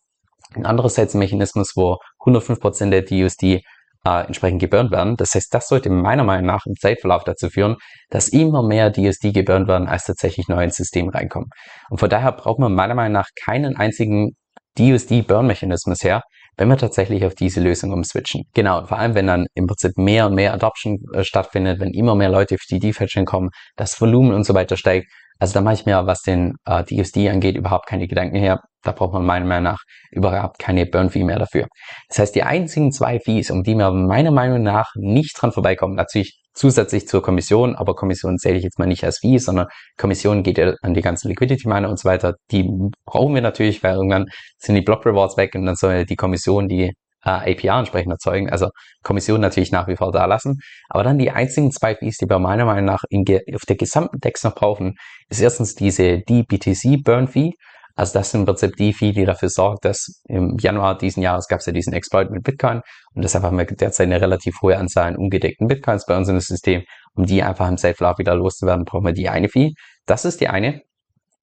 Und 0.54 0.66
andererseits 0.66 1.14
ein 1.14 1.18
Mechanismus, 1.18 1.72
wo 1.76 1.96
105% 2.24 2.90
der 2.90 3.02
DUSD 3.02 3.62
äh, 4.06 4.26
entsprechend 4.26 4.60
geburnt 4.60 4.90
werden. 4.90 5.16
Das 5.16 5.34
heißt, 5.34 5.52
das 5.54 5.68
sollte 5.68 5.90
meiner 5.90 6.24
Meinung 6.24 6.46
nach 6.46 6.66
im 6.66 6.74
Zeitverlauf 6.74 7.24
dazu 7.24 7.48
führen, 7.48 7.76
dass 8.10 8.28
immer 8.28 8.62
mehr 8.62 8.90
DSD 8.90 9.32
geburnt 9.32 9.68
werden, 9.68 9.88
als 9.88 10.04
tatsächlich 10.04 10.48
neu 10.48 10.64
ins 10.64 10.76
System 10.76 11.08
reinkommen. 11.08 11.48
Und 11.90 11.98
von 11.98 12.10
daher 12.10 12.32
braucht 12.32 12.58
man 12.58 12.74
meiner 12.74 12.94
Meinung 12.94 13.12
nach 13.12 13.28
keinen 13.44 13.76
einzigen 13.76 14.32
DUSD-Burn-Mechanismus 14.78 16.02
her, 16.02 16.22
wenn 16.56 16.68
wir 16.68 16.76
tatsächlich 16.76 17.24
auf 17.24 17.34
diese 17.34 17.60
Lösung 17.60 17.92
umswitchen. 17.92 18.44
Genau, 18.54 18.78
und 18.78 18.88
vor 18.88 18.98
allem, 18.98 19.14
wenn 19.14 19.26
dann 19.26 19.46
im 19.54 19.66
Prinzip 19.66 19.96
mehr 19.96 20.26
und 20.26 20.34
mehr 20.34 20.52
Adoption 20.54 20.98
äh, 21.14 21.24
stattfindet, 21.24 21.80
wenn 21.80 21.92
immer 21.92 22.14
mehr 22.14 22.28
Leute 22.28 22.54
auf 22.54 22.62
die 22.68 22.78
D-Fetching 22.78 23.24
kommen, 23.24 23.50
das 23.76 24.00
Volumen 24.00 24.32
und 24.34 24.44
so 24.44 24.54
weiter 24.54 24.76
steigt. 24.76 25.06
Also 25.38 25.54
da 25.54 25.60
mache 25.60 25.74
ich 25.74 25.86
mir, 25.86 26.06
was 26.06 26.22
den 26.22 26.54
äh, 26.66 26.84
DSD 26.84 27.28
angeht, 27.28 27.56
überhaupt 27.56 27.86
keine 27.86 28.06
Gedanken 28.06 28.36
her. 28.36 28.60
Da 28.82 28.92
braucht 28.92 29.12
man 29.12 29.24
meiner 29.24 29.46
Meinung 29.46 29.64
nach 29.64 29.82
überhaupt 30.10 30.58
keine 30.58 30.86
Burn-Fee 30.86 31.24
mehr 31.24 31.38
dafür. 31.38 31.66
Das 32.08 32.18
heißt, 32.18 32.34
die 32.34 32.42
einzigen 32.42 32.92
zwei 32.92 33.20
Fees, 33.20 33.50
um 33.50 33.62
die 33.62 33.74
wir 33.74 33.90
meiner 33.92 34.30
Meinung 34.30 34.62
nach 34.62 34.90
nicht 34.96 35.40
dran 35.40 35.52
vorbeikommen, 35.52 35.94
natürlich 35.94 36.40
zusätzlich 36.54 37.08
zur 37.08 37.22
Kommission, 37.22 37.76
aber 37.76 37.94
Kommission 37.94 38.38
zähle 38.38 38.58
ich 38.58 38.64
jetzt 38.64 38.78
mal 38.78 38.86
nicht 38.86 39.04
als 39.04 39.18
Fee, 39.18 39.38
sondern 39.38 39.68
Kommission 39.96 40.42
geht 40.42 40.58
ja 40.58 40.74
an 40.82 40.94
die 40.94 41.00
ganzen 41.00 41.28
Liquidity-Miner 41.28 41.88
und 41.88 41.98
so 41.98 42.08
weiter. 42.08 42.34
Die 42.50 42.68
brauchen 43.06 43.34
wir 43.34 43.42
natürlich, 43.42 43.82
weil 43.82 43.94
irgendwann 43.94 44.26
sind 44.58 44.74
die 44.74 44.82
Block-Rewards 44.82 45.36
weg 45.36 45.54
und 45.54 45.64
dann 45.64 45.76
soll 45.76 46.04
die 46.04 46.16
Kommission 46.16 46.68
die 46.68 46.92
äh, 47.24 47.52
APR 47.52 47.78
entsprechend 47.78 48.12
erzeugen. 48.12 48.50
Also 48.50 48.68
Kommission 49.02 49.40
natürlich 49.40 49.72
nach 49.72 49.88
wie 49.88 49.96
vor 49.96 50.12
da 50.12 50.26
lassen. 50.26 50.58
Aber 50.88 51.04
dann 51.04 51.18
die 51.18 51.30
einzigen 51.30 51.70
zwei 51.70 51.94
Fees, 51.94 52.16
die 52.18 52.28
wir 52.28 52.38
meiner 52.38 52.64
Meinung 52.64 52.84
nach 52.84 53.04
in, 53.08 53.24
auf 53.54 53.62
der 53.66 53.76
gesamten 53.76 54.18
Dex 54.18 54.44
noch 54.44 54.54
brauchen, 54.54 54.96
ist 55.28 55.40
erstens 55.40 55.74
diese 55.74 56.18
DBTC 56.18 57.02
Burn 57.02 57.28
Fee 57.28 57.52
also 57.94 58.18
das 58.18 58.30
sind 58.30 58.40
im 58.40 58.46
Prinzip 58.46 58.76
die 58.76 58.92
Fee, 58.92 59.12
die 59.12 59.24
dafür 59.24 59.48
sorgt, 59.48 59.84
dass 59.84 60.22
im 60.24 60.56
Januar 60.58 60.96
diesen 60.96 61.22
Jahres 61.22 61.46
gab 61.46 61.60
es 61.60 61.66
ja 61.66 61.72
diesen 61.72 61.92
Exploit 61.92 62.30
mit 62.30 62.42
Bitcoin 62.42 62.80
und 63.14 63.22
deshalb 63.22 63.44
haben 63.44 63.58
wir 63.58 63.66
derzeit 63.66 64.06
eine 64.06 64.20
relativ 64.20 64.54
hohe 64.62 64.76
Anzahl 64.76 65.08
an 65.08 65.16
ungedeckten 65.16 65.68
Bitcoins 65.68 66.06
bei 66.06 66.16
uns 66.16 66.28
in 66.28 66.34
das 66.34 66.46
System. 66.46 66.82
Um 67.14 67.26
die 67.26 67.42
einfach 67.42 67.68
im 67.68 67.76
Safe 67.76 68.02
Love 68.02 68.18
wieder 68.18 68.34
loszuwerden, 68.34 68.84
brauchen 68.84 69.04
wir 69.04 69.12
die 69.12 69.28
eine 69.28 69.48
Fee. 69.48 69.72
Das 70.06 70.24
ist 70.24 70.40
die 70.40 70.48
eine. 70.48 70.80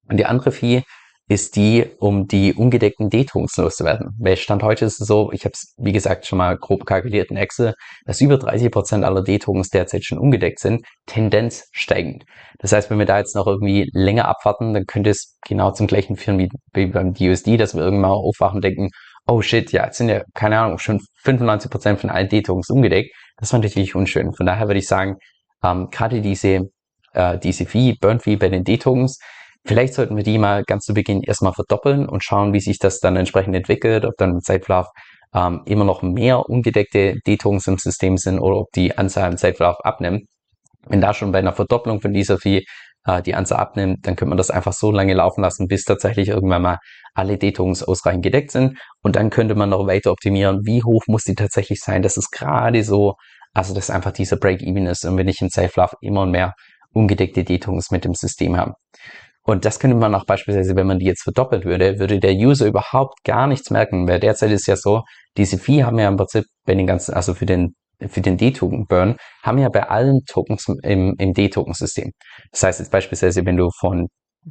Und 0.08 0.16
die 0.16 0.26
andere 0.26 0.50
Fee 0.50 0.82
ist 1.30 1.54
die, 1.54 1.86
um 2.00 2.26
die 2.26 2.54
ungedeckten 2.54 3.08
D-Tokens 3.08 3.56
loszuwerden. 3.56 4.08
Weil 4.18 4.36
Stand 4.36 4.64
heute 4.64 4.84
ist 4.84 5.00
es 5.00 5.06
so, 5.06 5.30
ich 5.30 5.44
habe 5.44 5.52
es 5.54 5.74
wie 5.78 5.92
gesagt 5.92 6.26
schon 6.26 6.38
mal 6.38 6.58
grob 6.58 6.84
kalkuliert 6.84 7.30
in 7.30 7.36
Excel, 7.36 7.74
dass 8.04 8.20
über 8.20 8.36
30 8.36 8.72
Prozent 8.72 9.04
aller 9.04 9.22
D-Tokens 9.22 9.68
derzeit 9.68 10.04
schon 10.04 10.18
ungedeckt 10.18 10.58
sind, 10.58 10.84
Tendenz 11.06 11.68
steigend. 11.70 12.24
Das 12.58 12.72
heißt, 12.72 12.90
wenn 12.90 12.98
wir 12.98 13.06
da 13.06 13.18
jetzt 13.18 13.36
noch 13.36 13.46
irgendwie 13.46 13.88
länger 13.92 14.26
abwarten, 14.26 14.74
dann 14.74 14.86
könnte 14.86 15.10
es 15.10 15.36
genau 15.46 15.70
zum 15.70 15.86
gleichen 15.86 16.16
führen 16.16 16.40
wie, 16.40 16.48
wie 16.72 16.86
beim 16.86 17.14
DUSD, 17.14 17.56
dass 17.56 17.76
wir 17.76 17.82
irgendwann 17.82 18.10
mal 18.10 18.16
aufwachen 18.16 18.56
und 18.56 18.64
denken, 18.64 18.88
oh 19.28 19.40
shit, 19.40 19.70
ja, 19.70 19.84
jetzt 19.84 19.98
sind 19.98 20.08
ja, 20.08 20.24
keine 20.34 20.58
Ahnung, 20.58 20.78
schon 20.78 21.00
95 21.22 21.70
Prozent 21.70 22.00
von 22.00 22.10
allen 22.10 22.28
D-Tokens 22.28 22.70
ungedeckt. 22.70 23.14
Das 23.36 23.50
fand 23.50 23.64
ich 23.64 23.70
natürlich 23.70 23.94
unschön. 23.94 24.32
Von 24.32 24.46
daher 24.46 24.66
würde 24.66 24.80
ich 24.80 24.88
sagen, 24.88 25.14
ähm, 25.62 25.90
gerade 25.92 26.22
diese, 26.22 26.70
äh, 27.12 27.38
diese 27.38 27.66
Fee, 27.66 27.94
Burn 28.00 28.18
Fee 28.18 28.34
bei 28.34 28.48
den 28.48 28.64
D-Tokens, 28.64 29.20
Vielleicht 29.64 29.94
sollten 29.94 30.16
wir 30.16 30.24
die 30.24 30.38
mal 30.38 30.64
ganz 30.64 30.84
zu 30.84 30.94
Beginn 30.94 31.22
erstmal 31.22 31.52
verdoppeln 31.52 32.08
und 32.08 32.24
schauen, 32.24 32.52
wie 32.52 32.60
sich 32.60 32.78
das 32.78 32.98
dann 32.98 33.16
entsprechend 33.16 33.54
entwickelt, 33.54 34.04
ob 34.04 34.14
dann 34.16 34.30
im 34.30 34.40
Zeitverlauf 34.40 34.88
ähm, 35.34 35.62
immer 35.66 35.84
noch 35.84 36.02
mehr 36.02 36.48
ungedeckte 36.48 37.16
D-Tokens 37.26 37.66
im 37.66 37.78
System 37.78 38.16
sind 38.16 38.40
oder 38.40 38.56
ob 38.56 38.72
die 38.74 38.96
Anzahl 38.96 39.30
im 39.30 39.36
Zeitverlauf 39.36 39.76
abnimmt. 39.84 40.24
Wenn 40.88 41.00
da 41.00 41.12
schon 41.12 41.30
bei 41.30 41.38
einer 41.38 41.52
Verdopplung 41.52 42.00
von 42.00 42.12
dieser 42.12 42.38
Fee 42.38 42.64
äh, 43.06 43.22
die 43.22 43.34
Anzahl 43.34 43.58
abnimmt, 43.58 44.06
dann 44.06 44.16
könnte 44.16 44.30
man 44.30 44.38
das 44.38 44.50
einfach 44.50 44.72
so 44.72 44.90
lange 44.90 45.14
laufen 45.14 45.42
lassen, 45.42 45.68
bis 45.68 45.84
tatsächlich 45.84 46.28
irgendwann 46.28 46.62
mal 46.62 46.78
alle 47.14 47.38
D-Tokens 47.38 47.82
ausreichend 47.82 48.22
gedeckt 48.22 48.50
sind. 48.50 48.78
Und 49.02 49.16
dann 49.16 49.30
könnte 49.30 49.54
man 49.54 49.68
noch 49.68 49.86
weiter 49.86 50.12
optimieren, 50.12 50.60
wie 50.64 50.82
hoch 50.82 51.02
muss 51.06 51.24
die 51.24 51.34
tatsächlich 51.34 51.80
sein, 51.80 52.02
dass 52.02 52.16
es 52.16 52.30
gerade 52.30 52.82
so, 52.82 53.14
also 53.52 53.74
dass 53.74 53.90
einfach 53.90 54.12
dieser 54.12 54.36
Break-Even 54.36 54.86
ist 54.86 55.04
und 55.04 55.16
wenn 55.16 55.28
ich 55.28 55.38
Safe 55.38 55.72
Love 55.76 55.96
immer 56.00 56.26
mehr 56.26 56.54
ungedeckte 56.92 57.44
D-Tokens 57.44 57.90
mit 57.90 58.04
dem 58.04 58.14
System 58.14 58.56
habe. 58.56 58.74
Und 59.50 59.64
das 59.64 59.80
könnte 59.80 59.96
man 59.96 60.14
auch 60.14 60.26
beispielsweise, 60.26 60.76
wenn 60.76 60.86
man 60.86 61.00
die 61.00 61.06
jetzt 61.06 61.24
verdoppelt 61.24 61.64
würde, 61.64 61.98
würde 61.98 62.20
der 62.20 62.34
User 62.34 62.66
überhaupt 62.66 63.24
gar 63.24 63.48
nichts 63.48 63.70
merken, 63.70 64.06
weil 64.06 64.20
derzeit 64.20 64.52
ist 64.52 64.68
ja 64.68 64.76
so, 64.76 65.02
diese 65.36 65.58
Fee 65.58 65.82
haben 65.82 65.98
ja 65.98 66.06
im 66.06 66.16
Prinzip 66.16 66.44
bei 66.64 66.76
den 66.76 66.86
ganzen, 66.86 67.14
also 67.14 67.34
für 67.34 67.46
den 67.46 67.74
für 68.08 68.20
den 68.20 68.36
D-Token-Burn 68.36 69.16
haben 69.42 69.58
ja 69.58 69.68
bei 69.68 69.88
allen 69.90 70.20
Tokens 70.26 70.66
im, 70.84 71.16
im 71.18 71.34
D-Token-System. 71.34 72.12
Das 72.52 72.62
heißt 72.62 72.78
jetzt 72.78 72.92
beispielsweise, 72.92 73.44
wenn 73.44 73.56
du 73.56 73.68
von 73.78 74.06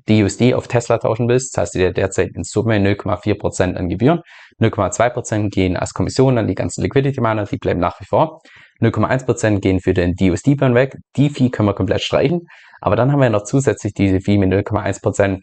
DUSD 0.07 0.53
auf 0.53 0.67
Tesla 0.67 0.97
tauschen 0.99 1.27
willst, 1.29 1.53
zahlst 1.53 1.73
du 1.73 1.79
dir 1.79 1.91
derzeit 1.91 2.29
in 2.35 2.43
Summe 2.43 2.75
0,4% 2.75 3.75
an 3.75 3.87
Gebühren. 3.87 4.19
0,2% 4.61 5.49
gehen 5.49 5.77
als 5.77 5.93
Kommission 5.93 6.37
an 6.37 6.45
die 6.45 6.55
ganzen 6.55 6.83
Liquidity-Miner, 6.83 7.45
die 7.45 7.57
bleiben 7.57 7.79
nach 7.79 7.99
wie 8.01 8.05
vor. 8.05 8.41
0,1% 8.81 9.59
gehen 9.59 9.79
für 9.79 9.93
den 9.93 10.15
DUSD-Burn 10.15 10.75
weg. 10.75 10.95
Die 11.15 11.29
Fee 11.29 11.49
können 11.49 11.67
wir 11.67 11.73
komplett 11.73 12.01
streichen. 12.01 12.41
Aber 12.81 12.95
dann 12.95 13.11
haben 13.11 13.19
wir 13.19 13.29
noch 13.29 13.43
zusätzlich 13.43 13.93
diese 13.93 14.21
Fee 14.21 14.37
mit 14.37 14.51
0,1% 14.51 15.41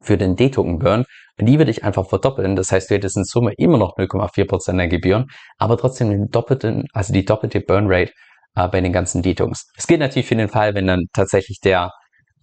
für 0.00 0.18
den 0.18 0.36
D-Token-Burn. 0.36 1.04
Und 1.38 1.46
die 1.46 1.58
würde 1.58 1.70
ich 1.70 1.84
einfach 1.84 2.08
verdoppeln. 2.08 2.56
Das 2.56 2.70
heißt, 2.70 2.90
du 2.90 2.94
hättest 2.94 3.16
in 3.16 3.24
Summe 3.24 3.52
immer 3.56 3.78
noch 3.78 3.96
0,4% 3.96 4.76
der 4.76 4.88
Gebühren, 4.88 5.26
aber 5.58 5.76
trotzdem 5.76 6.10
den 6.10 6.28
doppelten, 6.28 6.84
also 6.92 7.12
die 7.12 7.24
doppelte 7.24 7.60
Burn 7.60 7.86
Rate 7.88 8.12
äh, 8.54 8.68
bei 8.68 8.80
den 8.80 8.92
ganzen 8.92 9.22
D-Tokens. 9.22 9.66
Es 9.76 9.86
geht 9.86 10.00
natürlich 10.00 10.26
für 10.26 10.36
den 10.36 10.48
Fall, 10.48 10.74
wenn 10.74 10.86
dann 10.86 11.06
tatsächlich 11.12 11.58
der, 11.60 11.90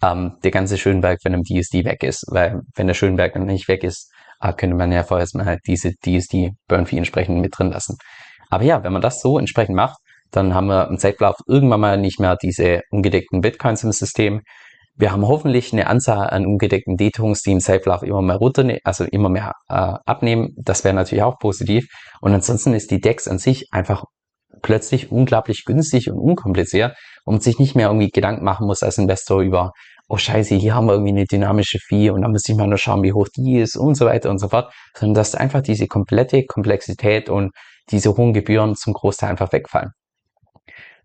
ähm, 0.02 0.38
der 0.44 0.52
ganze 0.52 0.78
Schönberg 0.78 1.22
von 1.22 1.34
einem 1.34 1.44
DSD 1.44 1.86
weg 1.86 2.04
ist. 2.04 2.26
Weil 2.30 2.62
wenn 2.76 2.88
der 2.88 2.94
Schönberg 2.94 3.34
dann 3.34 3.46
nicht 3.46 3.68
weg 3.68 3.84
ist, 3.84 4.12
äh, 4.42 4.54
könnte 4.54 4.76
man 4.76 4.92
ja 4.92 5.04
vorerst 5.04 5.36
mal 5.36 5.46
halt 5.46 5.62
diese 5.68 5.92
DSD 5.94 6.52
Burn 6.68 6.86
Fee 6.86 6.98
entsprechend 6.98 7.40
mit 7.40 7.58
drin 7.58 7.72
lassen. 7.72 7.98
Aber 8.50 8.64
ja, 8.64 8.84
wenn 8.84 8.92
man 8.92 9.02
das 9.02 9.22
so 9.22 9.40
entsprechend 9.40 9.76
macht, 9.76 9.98
dann 10.32 10.54
haben 10.54 10.68
wir 10.68 10.88
im 10.88 10.98
Zeitlauf 10.98 11.36
irgendwann 11.48 11.82
mal 11.82 11.98
nicht 11.98 12.20
mehr 12.20 12.38
diese 12.42 12.82
ungedeckten 12.90 13.42
Bitcoins 13.42 13.84
im 13.84 13.92
System. 13.92 14.42
Wir 14.96 15.12
haben 15.12 15.28
hoffentlich 15.28 15.74
eine 15.74 15.88
Anzahl 15.88 16.30
an 16.30 16.46
ungedeckten 16.46 16.98
D-Tokens, 16.98 17.42
die 17.42 17.52
im 17.52 17.60
Safe 17.60 17.82
immer 18.04 18.22
mehr 18.22 18.36
runter, 18.36 18.78
also 18.84 19.06
immer 19.06 19.30
mehr 19.30 19.54
äh, 19.70 19.74
abnehmen. 20.06 20.54
Das 20.58 20.84
wäre 20.84 20.94
natürlich 20.94 21.24
auch 21.24 21.40
positiv. 21.40 21.88
Und 22.22 22.34
ansonsten 22.34 22.74
ist 22.74 22.92
die 22.92 23.00
DEX 23.00 23.28
an 23.28 23.40
sich 23.40 23.68
einfach 23.72 24.04
plötzlich 24.62 25.12
unglaublich 25.12 25.64
günstig 25.66 26.12
und 26.12 26.20
unkompliziert, 26.20 26.96
wo 27.26 27.32
man 27.32 27.42
sich 27.42 27.58
nicht 27.60 27.76
mehr 27.76 27.88
irgendwie 27.88 28.10
Gedanken 28.10 28.44
machen 28.44 28.68
muss 28.68 28.84
als 28.84 28.98
Investor 28.98 29.42
über, 29.42 29.72
oh 30.08 30.18
scheiße, 30.18 30.56
hier 30.56 30.76
haben 30.76 30.88
wir 30.88 30.94
irgendwie 30.94 31.14
eine 31.14 31.26
dynamische 31.26 31.80
Fee 31.80 32.10
und 32.10 32.22
dann 32.22 32.32
muss 32.32 32.48
ich 32.48 32.56
mal 32.56 32.68
nur 32.68 32.78
schauen, 32.78 33.02
wie 33.04 33.14
hoch 33.14 33.28
die 33.36 33.60
ist 33.60 33.78
und 33.78 33.96
so 33.96 34.06
weiter 34.06 34.30
und 34.30 34.40
so 34.40 34.50
fort, 34.50 34.72
sondern 34.96 35.16
dass 35.16 35.36
einfach 35.36 35.62
diese 35.62 35.88
komplette 35.88 36.46
Komplexität 36.46 37.30
und 37.30 37.52
diese 37.92 38.16
hohen 38.16 38.34
Gebühren 38.34 38.76
zum 38.76 38.94
Großteil 38.94 39.30
einfach 39.30 39.52
wegfallen. 39.52 39.92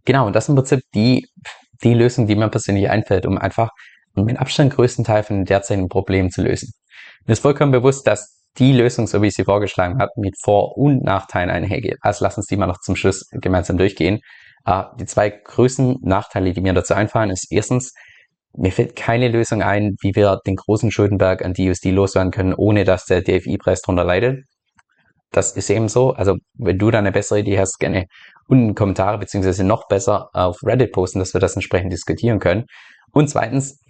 Genau, 0.06 0.26
und 0.26 0.34
das 0.34 0.44
ist 0.44 0.48
im 0.48 0.54
Prinzip 0.54 0.80
die, 0.94 1.28
die 1.82 1.92
Lösung, 1.92 2.26
die 2.26 2.36
mir 2.36 2.48
persönlich 2.48 2.88
einfällt, 2.88 3.26
um 3.26 3.36
einfach 3.36 3.70
mit 4.14 4.38
Abstand 4.38 4.72
größten 4.72 5.04
Teil 5.04 5.22
von 5.24 5.36
den 5.36 5.44
derzeitigen 5.44 5.88
Problemen 5.88 6.30
zu 6.30 6.42
lösen. 6.42 6.72
Mir 7.26 7.32
ist 7.32 7.40
vollkommen 7.40 7.72
bewusst, 7.72 8.06
dass 8.06 8.42
die 8.56 8.72
Lösung, 8.72 9.06
so 9.06 9.20
wie 9.20 9.26
ich 9.26 9.34
sie 9.34 9.44
vorgeschlagen 9.44 9.98
habe, 9.98 10.12
mit 10.16 10.36
Vor- 10.42 10.78
und 10.78 11.02
Nachteilen 11.02 11.50
einhergeht. 11.50 11.98
Also 12.00 12.24
lass 12.24 12.38
uns 12.38 12.46
die 12.46 12.56
mal 12.56 12.66
noch 12.66 12.80
zum 12.80 12.96
Schluss 12.96 13.28
gemeinsam 13.32 13.76
durchgehen. 13.76 14.20
Uh, 14.66 14.84
die 14.98 15.04
zwei 15.04 15.30
größten 15.30 15.98
Nachteile, 16.02 16.52
die 16.52 16.60
mir 16.60 16.72
dazu 16.72 16.94
einfallen, 16.94 17.30
ist 17.30 17.52
erstens, 17.52 17.92
mir 18.56 18.72
fällt 18.72 18.96
keine 18.96 19.28
Lösung 19.28 19.62
ein, 19.62 19.96
wie 20.00 20.16
wir 20.16 20.40
den 20.46 20.56
großen 20.56 20.90
Schuldenberg 20.90 21.44
an 21.44 21.52
DUSD 21.52 21.90
loswerden 21.90 22.32
können, 22.32 22.54
ohne 22.54 22.84
dass 22.84 23.04
der 23.04 23.22
DFI-Preis 23.22 23.82
drunter 23.82 24.04
leidet. 24.04 24.44
Das 25.32 25.52
ist 25.52 25.70
eben 25.70 25.88
so. 25.88 26.12
Also 26.12 26.36
wenn 26.54 26.78
du 26.78 26.90
da 26.90 26.98
eine 26.98 27.12
bessere 27.12 27.40
Idee 27.40 27.58
hast, 27.58 27.78
gerne 27.78 28.06
unten 28.48 28.74
Kommentare 28.74 29.18
beziehungsweise 29.18 29.64
noch 29.64 29.88
besser 29.88 30.28
auf 30.32 30.58
Reddit 30.64 30.92
posten, 30.92 31.18
dass 31.18 31.34
wir 31.34 31.40
das 31.40 31.54
entsprechend 31.56 31.92
diskutieren 31.92 32.38
können. 32.38 32.66
Und 33.12 33.28
zweitens, 33.28 33.80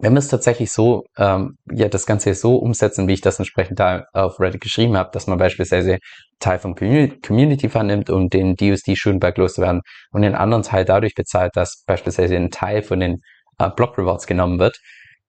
wenn 0.00 0.12
wir 0.12 0.20
es 0.20 0.28
tatsächlich 0.28 0.70
so, 0.70 1.04
ähm, 1.16 1.56
ja, 1.72 1.88
das 1.88 2.06
Ganze 2.06 2.32
so 2.34 2.56
umsetzen, 2.56 3.08
wie 3.08 3.14
ich 3.14 3.20
das 3.20 3.38
entsprechend 3.38 3.80
da 3.80 4.04
auf 4.12 4.38
Reddit 4.38 4.60
geschrieben 4.60 4.96
habe, 4.96 5.10
dass 5.12 5.26
man 5.26 5.38
beispielsweise 5.38 5.98
Teil 6.38 6.58
vom 6.60 6.76
Community 6.76 7.68
Fund 7.68 7.88
nimmt, 7.88 8.08
um 8.08 8.28
den 8.28 8.54
DUSD 8.54 8.94
Schönberg 8.94 9.36
loszuwerden 9.38 9.80
und 10.12 10.22
den 10.22 10.36
anderen 10.36 10.62
Teil 10.62 10.84
dadurch 10.84 11.14
bezahlt, 11.14 11.52
dass 11.56 11.82
beispielsweise 11.86 12.36
ein 12.36 12.50
Teil 12.50 12.82
von 12.82 13.00
den 13.00 13.22
äh, 13.58 13.70
Block 13.70 13.98
Rewards 13.98 14.26
genommen 14.26 14.60
wird, 14.60 14.78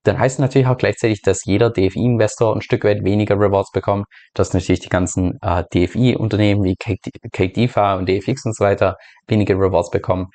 dann 0.03 0.17
heißt 0.17 0.39
natürlich 0.39 0.67
auch 0.67 0.77
gleichzeitig, 0.77 1.21
dass 1.21 1.43
jeder 1.45 1.69
DFI-Investor 1.69 2.55
ein 2.55 2.61
Stück 2.61 2.83
weit 2.85 3.03
weniger 3.03 3.35
Rewards 3.35 3.71
bekommt, 3.71 4.05
dass 4.33 4.53
natürlich 4.53 4.79
die 4.79 4.89
ganzen 4.89 5.37
äh, 5.41 5.63
DFI-Unternehmen 5.73 6.63
wie 6.63 6.75
CakeDeFi 6.75 7.97
und 7.97 8.07
DFX 8.07 8.45
und 8.45 8.55
so 8.55 8.63
weiter 8.63 8.95
weniger 9.27 9.55
Rewards 9.55 9.89
bekommen. 9.89 10.27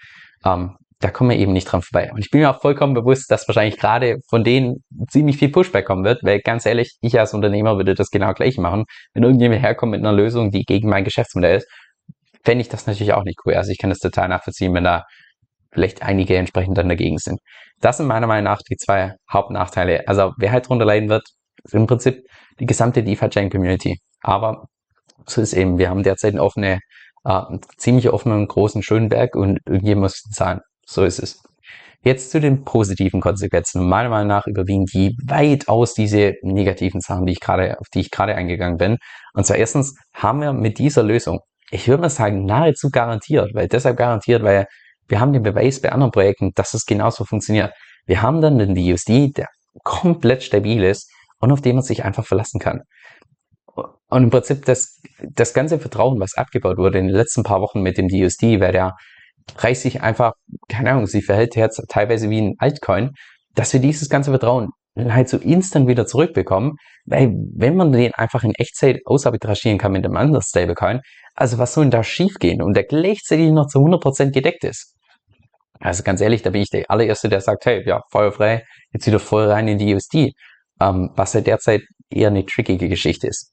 Ähm, 0.44 0.76
da 1.00 1.10
kommen 1.10 1.30
wir 1.30 1.36
eben 1.36 1.52
nicht 1.52 1.64
dran 1.64 1.82
vorbei. 1.82 2.10
Und 2.12 2.20
ich 2.20 2.30
bin 2.30 2.40
mir 2.40 2.50
auch 2.50 2.60
vollkommen 2.60 2.94
bewusst, 2.94 3.30
dass 3.30 3.46
wahrscheinlich 3.48 3.78
gerade 3.78 4.18
von 4.28 4.44
denen 4.44 4.84
ziemlich 5.10 5.38
viel 5.38 5.50
Pushback 5.50 5.86
kommen 5.86 6.04
wird, 6.04 6.22
weil 6.22 6.40
ganz 6.40 6.64
ehrlich, 6.66 6.96
ich 7.00 7.18
als 7.18 7.34
Unternehmer 7.34 7.76
würde 7.76 7.94
das 7.94 8.10
genau 8.10 8.32
gleich 8.32 8.58
machen. 8.58 8.84
Wenn 9.12 9.22
irgendjemand 9.22 9.62
herkommt 9.62 9.92
mit 9.92 10.00
einer 10.00 10.12
Lösung, 10.12 10.50
die 10.50 10.62
gegen 10.62 10.88
mein 10.88 11.04
Geschäftsmodell 11.04 11.58
ist, 11.58 11.68
fände 12.44 12.62
ich 12.62 12.68
das 12.68 12.86
natürlich 12.86 13.12
auch 13.12 13.24
nicht 13.24 13.38
cool. 13.44 13.54
Also 13.54 13.70
ich 13.70 13.78
kann 13.78 13.90
das 13.90 13.98
total 13.98 14.28
nachvollziehen, 14.28 14.72
wenn 14.74 14.84
da 14.84 15.04
vielleicht 15.74 16.02
einige 16.02 16.36
entsprechend 16.36 16.78
dann 16.78 16.88
dagegen 16.88 17.18
sind. 17.18 17.40
Das 17.80 17.98
sind 17.98 18.06
meiner 18.06 18.26
Meinung 18.26 18.44
nach 18.44 18.60
die 18.62 18.76
zwei 18.76 19.14
Hauptnachteile. 19.30 20.08
Also 20.08 20.32
wer 20.38 20.52
halt 20.52 20.68
drunter 20.68 20.86
leiden 20.86 21.08
wird, 21.08 21.24
ist 21.64 21.74
im 21.74 21.86
Prinzip 21.86 22.24
die 22.60 22.66
gesamte 22.66 23.02
DeFi-Chain-Community. 23.02 23.98
Aber 24.22 24.66
so 25.26 25.40
ist 25.40 25.52
eben, 25.52 25.78
wir 25.78 25.90
haben 25.90 26.02
derzeit 26.02 26.32
eine 26.32 26.42
offene, 26.42 26.78
äh, 27.24 27.40
ziemlich 27.76 28.10
offenen 28.10 28.46
großen 28.46 28.82
Schönberg 28.82 29.34
und 29.34 29.58
irgendjemand 29.66 30.04
muss 30.04 30.22
zahlen. 30.32 30.60
So 30.86 31.04
ist 31.04 31.18
es. 31.18 31.42
Jetzt 32.02 32.30
zu 32.30 32.38
den 32.38 32.64
positiven 32.64 33.20
Konsequenzen. 33.22 33.88
Meiner 33.88 34.10
Meinung 34.10 34.28
nach 34.28 34.46
überwiegen 34.46 34.84
die 34.84 35.16
weitaus 35.26 35.94
diese 35.94 36.34
negativen 36.42 37.00
Sachen, 37.00 37.24
die 37.24 37.32
ich 37.32 37.40
gerade, 37.40 37.80
auf 37.80 37.88
die 37.88 38.00
ich 38.00 38.10
gerade 38.10 38.34
eingegangen 38.34 38.76
bin. 38.76 38.98
Und 39.32 39.46
zwar 39.46 39.56
erstens 39.56 39.96
haben 40.12 40.42
wir 40.42 40.52
mit 40.52 40.78
dieser 40.78 41.02
Lösung, 41.02 41.40
ich 41.70 41.88
würde 41.88 42.02
mal 42.02 42.10
sagen, 42.10 42.44
nahezu 42.44 42.90
garantiert, 42.90 43.54
weil 43.54 43.68
deshalb 43.68 43.96
garantiert, 43.96 44.42
weil 44.42 44.66
wir 45.08 45.20
haben 45.20 45.32
den 45.32 45.42
Beweis 45.42 45.80
bei 45.80 45.92
anderen 45.92 46.12
Projekten, 46.12 46.52
dass 46.54 46.74
es 46.74 46.86
genauso 46.86 47.24
funktioniert. 47.24 47.72
Wir 48.06 48.22
haben 48.22 48.40
dann 48.40 48.58
den 48.58 48.74
DUSD, 48.74 49.32
der 49.36 49.48
komplett 49.82 50.42
stabil 50.42 50.82
ist 50.82 51.10
und 51.38 51.52
auf 51.52 51.60
den 51.60 51.76
man 51.76 51.84
sich 51.84 52.04
einfach 52.04 52.24
verlassen 52.24 52.60
kann. 52.60 52.82
Und 54.08 54.22
im 54.22 54.30
Prinzip 54.30 54.64
das, 54.64 55.00
das 55.20 55.54
ganze 55.54 55.78
Vertrauen, 55.78 56.20
was 56.20 56.34
abgebaut 56.34 56.78
wurde 56.78 56.98
in 56.98 57.08
den 57.08 57.16
letzten 57.16 57.42
paar 57.42 57.60
Wochen 57.60 57.82
mit 57.82 57.98
dem 57.98 58.08
DUSD, 58.08 58.60
weil 58.60 58.72
der 58.72 58.94
reißt 59.56 59.82
sich 59.82 60.02
einfach, 60.02 60.32
keine 60.68 60.92
Ahnung, 60.92 61.06
sie 61.06 61.22
verhält 61.22 61.56
jetzt 61.56 61.82
teilweise 61.88 62.30
wie 62.30 62.40
ein 62.40 62.54
Altcoin, 62.58 63.10
dass 63.54 63.72
wir 63.72 63.80
dieses 63.80 64.08
ganze 64.08 64.30
Vertrauen 64.30 64.70
halt 64.96 65.28
so 65.28 65.38
instant 65.38 65.88
wieder 65.88 66.06
zurückbekommen, 66.06 66.76
weil 67.04 67.34
wenn 67.54 67.76
man 67.76 67.92
den 67.92 68.14
einfach 68.14 68.44
in 68.44 68.54
Echtzeit 68.54 69.00
ausarbitragieren 69.04 69.78
kann 69.78 69.92
mit 69.92 70.04
einem 70.04 70.16
anderen 70.16 70.42
Stablecoin, 70.42 71.00
also 71.34 71.58
was 71.58 71.74
soll 71.74 71.84
denn 71.84 71.90
da 71.90 72.04
schiefgehen 72.04 72.62
und 72.62 72.74
der 72.74 72.84
gleichzeitig 72.84 73.50
noch 73.50 73.66
zu 73.66 73.78
100% 73.78 74.30
gedeckt 74.30 74.64
ist? 74.64 74.94
Also 75.80 76.02
ganz 76.02 76.20
ehrlich, 76.20 76.42
da 76.42 76.50
bin 76.50 76.62
ich 76.62 76.70
der 76.70 76.90
allererste, 76.90 77.28
der 77.28 77.40
sagt, 77.40 77.66
hey, 77.66 77.86
ja, 77.86 78.00
feuerfrei, 78.10 78.64
jetzt 78.92 79.06
wieder 79.06 79.18
voll 79.18 79.50
rein 79.50 79.68
in 79.68 79.78
die 79.78 79.94
USD, 79.94 80.32
ähm, 80.80 81.10
was 81.14 81.32
ja 81.32 81.40
derzeit 81.40 81.82
eher 82.10 82.28
eine 82.28 82.46
trickige 82.46 82.88
Geschichte 82.88 83.26
ist. 83.26 83.52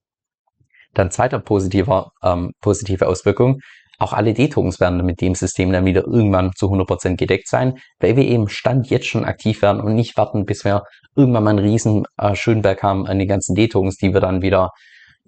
Dann 0.93 1.09
zweiter 1.09 1.39
positiver, 1.39 2.11
ähm, 2.23 2.51
positive 2.61 3.07
Auswirkung, 3.07 3.59
auch 4.01 4.13
alle 4.13 4.33
D-Tokens 4.33 4.79
werden 4.79 5.05
mit 5.05 5.21
dem 5.21 5.35
System 5.35 5.71
dann 5.71 5.85
wieder 5.85 6.05
irgendwann 6.05 6.53
zu 6.55 6.67
100% 6.67 7.17
gedeckt 7.17 7.47
sein, 7.47 7.77
weil 7.99 8.15
wir 8.15 8.25
eben 8.25 8.49
Stand 8.49 8.89
jetzt 8.89 9.05
schon 9.07 9.25
aktiv 9.25 9.61
werden 9.61 9.79
und 9.79 9.93
nicht 9.93 10.17
warten, 10.17 10.45
bis 10.45 10.65
wir 10.65 10.83
irgendwann 11.15 11.43
mal 11.43 11.49
einen 11.51 11.59
riesen 11.59 12.05
äh, 12.17 12.33
Schönberg 12.35 12.81
haben 12.81 13.05
an 13.05 13.19
den 13.19 13.27
ganzen 13.27 13.55
D-Tokens, 13.55 13.97
die 13.97 14.13
wir 14.13 14.19
dann 14.19 14.41
wieder 14.41 14.71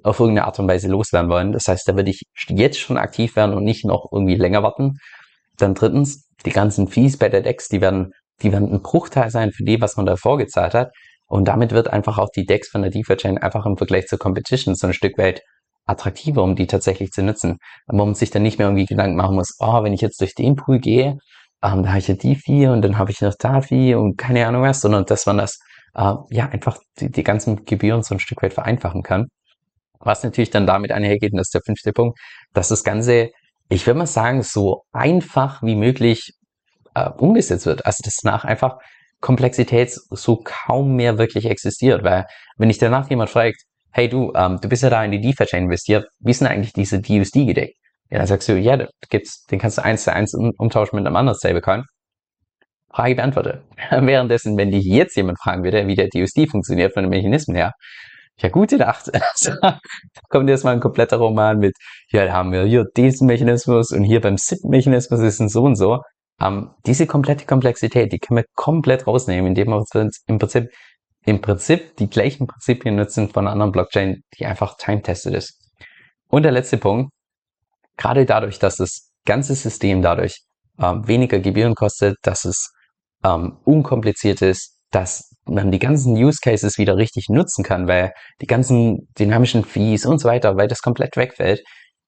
auf 0.03 0.19
irgendeine 0.19 0.47
Art 0.47 0.59
und 0.59 0.67
Weise 0.67 0.87
loswerden 0.89 1.29
wollen. 1.29 1.51
Das 1.51 1.67
heißt, 1.67 1.87
da 1.87 1.95
würde 1.95 2.11
ich 2.11 2.23
jetzt 2.47 2.79
schon 2.79 2.97
aktiv 2.97 3.35
werden 3.35 3.55
und 3.55 3.63
nicht 3.63 3.85
noch 3.85 4.09
irgendwie 4.11 4.35
länger 4.35 4.63
warten. 4.63 4.97
Dann 5.57 5.73
drittens, 5.73 6.27
die 6.45 6.51
ganzen 6.51 6.87
Fees 6.87 7.17
bei 7.17 7.29
der 7.29 7.41
DEX, 7.41 7.69
die 7.69 7.81
werden, 7.81 8.11
die 8.41 8.51
werden 8.51 8.71
ein 8.71 8.81
Bruchteil 8.81 9.29
sein 9.29 9.51
für 9.51 9.63
die, 9.63 9.79
was 9.81 9.95
man 9.95 10.05
da 10.05 10.15
vorgezahlt 10.15 10.73
hat. 10.73 10.91
Und 11.27 11.47
damit 11.47 11.71
wird 11.71 11.87
einfach 11.87 12.17
auch 12.17 12.29
die 12.35 12.45
DEX 12.45 12.69
von 12.69 12.81
der 12.81 12.91
DeFi-Chain 12.91 13.37
einfach 13.37 13.65
im 13.65 13.77
Vergleich 13.77 14.07
zur 14.07 14.19
Competition 14.19 14.75
so 14.75 14.87
ein 14.87 14.93
Stück 14.93 15.17
weit 15.17 15.41
attraktiver, 15.85 16.43
um 16.43 16.55
die 16.55 16.67
tatsächlich 16.67 17.11
zu 17.11 17.23
nutzen. 17.23 17.57
Wo 17.87 18.05
man 18.05 18.15
sich 18.15 18.29
dann 18.29 18.43
nicht 18.43 18.57
mehr 18.57 18.67
irgendwie 18.67 18.85
Gedanken 18.85 19.15
machen 19.15 19.35
muss, 19.35 19.55
oh, 19.59 19.83
wenn 19.83 19.93
ich 19.93 20.01
jetzt 20.01 20.19
durch 20.21 20.35
den 20.35 20.55
Pool 20.55 20.79
gehe, 20.79 21.17
ähm, 21.63 21.83
da 21.83 21.89
habe 21.89 21.99
ich 21.99 22.07
ja 22.07 22.15
die 22.15 22.35
vier 22.35 22.71
und 22.71 22.81
dann 22.81 22.97
habe 22.97 23.11
ich 23.11 23.21
noch 23.21 23.35
da 23.39 23.61
vier 23.61 23.99
und 23.99 24.17
keine 24.17 24.45
Ahnung 24.45 24.63
was, 24.63 24.81
sondern 24.81 25.05
dass 25.05 25.25
man 25.25 25.37
das 25.37 25.59
äh, 25.95 26.13
ja 26.29 26.49
einfach 26.49 26.77
die, 26.99 27.09
die 27.09 27.23
ganzen 27.23 27.65
Gebühren 27.65 28.03
so 28.03 28.15
ein 28.15 28.19
Stück 28.19 28.41
weit 28.43 28.53
vereinfachen 28.53 29.03
kann. 29.03 29.27
Was 30.03 30.23
natürlich 30.23 30.49
dann 30.49 30.67
damit 30.67 30.91
einhergeht, 30.91 31.31
und 31.31 31.37
das 31.37 31.47
ist 31.47 31.53
der 31.53 31.61
fünfte 31.65 31.93
Punkt, 31.93 32.19
dass 32.53 32.69
das 32.69 32.83
Ganze, 32.83 33.29
ich 33.69 33.87
würde 33.87 33.99
mal 33.99 34.05
sagen, 34.05 34.43
so 34.43 34.83
einfach 34.91 35.63
wie 35.63 35.75
möglich 35.75 36.33
äh, 36.95 37.09
umgesetzt 37.09 37.65
wird. 37.65 37.85
Also 37.85 38.01
dass 38.03 38.23
nach 38.23 38.45
einfach 38.45 38.77
Komplexität 39.21 39.91
so 40.09 40.41
kaum 40.43 40.95
mehr 40.95 41.17
wirklich 41.17 41.45
existiert. 41.45 42.03
Weil 42.03 42.25
wenn 42.57 42.69
ich 42.69 42.77
danach 42.77 43.09
jemand 43.09 43.29
fragt, 43.29 43.63
hey 43.91 44.09
du, 44.09 44.33
ähm, 44.35 44.59
du 44.61 44.67
bist 44.67 44.83
ja 44.83 44.89
da 44.89 45.03
in 45.03 45.11
die 45.11 45.21
DeFi-Chain 45.21 45.65
investiert, 45.65 46.07
wie 46.19 46.33
sind 46.33 46.47
eigentlich 46.47 46.73
diese 46.73 46.99
DUSD 46.99 47.45
gedeckt? 47.45 47.75
Ja, 48.09 48.17
dann 48.19 48.27
sagst 48.27 48.49
du, 48.49 48.59
ja, 48.59 48.85
gibt's, 49.09 49.45
den 49.45 49.59
kannst 49.59 49.77
du 49.77 49.83
eins 49.83 50.03
zu 50.03 50.13
eins 50.13 50.33
umtauschen 50.33 50.97
mit 50.97 51.07
einem 51.07 51.15
anderen 51.15 51.37
Stablecoin. 51.37 51.83
Frage 52.91 53.15
beantwortet. 53.15 53.63
Währenddessen, 53.89 54.57
wenn 54.57 54.71
dich 54.71 54.85
jetzt 54.85 55.15
jemand 55.15 55.39
fragen 55.39 55.63
würde, 55.63 55.87
wie 55.87 55.95
der 55.95 56.09
DUSD 56.09 56.47
funktioniert 56.49 56.93
von 56.93 57.03
den 57.03 57.09
Mechanismen 57.09 57.55
her, 57.55 57.73
ja, 58.37 58.49
gute 58.49 58.77
Nacht. 58.77 59.09
Also, 59.33 59.51
da 59.61 59.79
kommt 60.29 60.49
jetzt 60.49 60.63
mal 60.63 60.71
ein 60.71 60.79
kompletter 60.79 61.17
Roman 61.17 61.59
mit, 61.59 61.75
ja, 62.09 62.25
da 62.25 62.33
haben 62.33 62.51
wir 62.51 62.63
hier 62.63 62.85
diesen 62.95 63.27
Mechanismus 63.27 63.91
und 63.91 64.03
hier 64.03 64.21
beim 64.21 64.37
SIP-Mechanismus 64.37 65.19
ist 65.21 65.39
es 65.39 65.53
so 65.53 65.63
und 65.63 65.75
so. 65.75 66.01
Ähm, 66.41 66.71
diese 66.85 67.07
komplette 67.07 67.45
Komplexität, 67.45 68.11
die 68.11 68.19
können 68.19 68.37
wir 68.37 68.45
komplett 68.55 69.07
rausnehmen, 69.07 69.47
indem 69.47 69.69
wir 69.69 69.77
uns 69.77 69.91
im 70.27 70.39
Prinzip 70.39 70.69
im 71.25 71.41
Prinzip 71.41 71.95
die 71.97 72.09
gleichen 72.09 72.47
Prinzipien 72.47 72.95
nutzen 72.95 73.29
von 73.29 73.45
einer 73.45 73.53
anderen 73.53 73.71
Blockchain, 73.71 74.23
die 74.37 74.45
einfach 74.45 74.75
time-tested 74.77 75.33
ist. 75.33 75.57
Und 76.27 76.43
der 76.43 76.51
letzte 76.51 76.77
Punkt, 76.77 77.11
gerade 77.97 78.25
dadurch, 78.25 78.59
dass 78.59 78.77
das 78.77 79.11
ganze 79.25 79.55
System 79.55 80.01
dadurch 80.01 80.43
ähm, 80.79 81.07
weniger 81.07 81.39
Gebühren 81.39 81.75
kostet, 81.75 82.17
dass 82.23 82.45
es 82.45 82.73
ähm, 83.23 83.57
unkompliziert 83.63 84.41
ist, 84.41 84.72
dass 84.93 85.35
man 85.45 85.71
die 85.71 85.79
ganzen 85.79 86.15
Use 86.15 86.39
Cases 86.41 86.77
wieder 86.77 86.95
richtig 86.95 87.27
nutzen 87.29 87.63
kann, 87.63 87.87
weil 87.87 88.13
die 88.41 88.47
ganzen 88.47 89.09
dynamischen 89.19 89.65
Fees 89.65 90.05
und 90.05 90.19
so 90.19 90.29
weiter, 90.29 90.55
weil 90.55 90.67
das 90.67 90.81
komplett 90.81 91.17
wegfällt, 91.17 91.61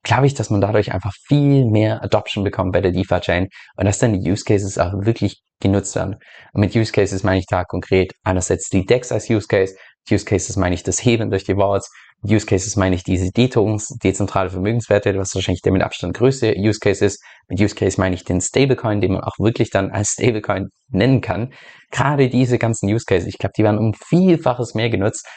glaube 0.04 0.28
ich, 0.28 0.36
dass 0.36 0.50
man 0.50 0.62
dadurch 0.62 0.94
einfach 0.94 1.14
viel 1.28 1.66
mehr 1.66 2.04
Adoption 2.04 2.44
bekommt 2.44 2.72
bei 2.72 2.82
der 2.82 2.92
DeFi-Chain 2.92 3.48
und 3.78 3.86
dass 3.86 4.00
dann 4.00 4.14
die 4.14 4.32
Use 4.32 4.46
Cases 4.46 4.78
auch 4.78 4.94
wirklich 4.94 5.42
genutzt 5.60 5.96
werden. 5.96 6.18
Und 6.54 6.62
mit 6.62 6.76
Use 6.76 6.92
Cases 6.92 7.24
meine 7.24 7.40
ich 7.40 7.48
da 7.48 7.64
konkret 7.64 8.14
einerseits 8.24 8.70
die 8.70 8.86
DEX 8.86 9.12
als 9.12 9.30
Use 9.30 9.48
Case, 9.48 9.76
Use 10.10 10.26
Cases 10.26 10.56
meine 10.56 10.76
ich 10.76 10.84
das 10.84 11.04
Heben 11.04 11.32
durch 11.32 11.44
die 11.44 11.58
Wallets, 11.58 11.90
Use 12.26 12.46
Cases 12.46 12.76
meine 12.76 12.96
ich 12.96 13.04
diese 13.04 13.32
D-Tokens, 13.32 13.88
dezentrale 14.04 14.50
Vermögenswerte, 14.50 15.16
was 15.18 15.36
wahrscheinlich 15.36 15.62
der 15.62 15.72
mit 15.72 15.84
Abstand 15.84 16.16
größte 16.16 16.56
Use 16.58 16.80
Case 16.80 17.06
ist. 17.06 17.24
Mit 17.48 17.60
Use 17.60 17.76
Case 17.76 18.00
meine 18.00 18.16
ich 18.16 18.24
den 18.24 18.42
Stablecoin, 18.42 19.02
den 19.02 19.14
man 19.14 19.22
auch 19.22 19.38
wirklich 19.38 19.70
dann 19.70 19.92
als 19.92 20.10
Stablecoin 20.10 20.70
nennen 20.90 21.22
kann. 21.22 21.54
Gerade 21.92 22.30
diese 22.30 22.58
ganzen 22.58 22.90
Use 22.92 23.06
Cases, 23.06 23.28
ich 23.28 23.38
glaube, 23.38 23.54
die 23.58 23.64
werden 23.64 23.78
um 23.78 23.94
Vielfaches 23.94 24.74
mehr 24.74 24.90
genutzt, 24.90 25.28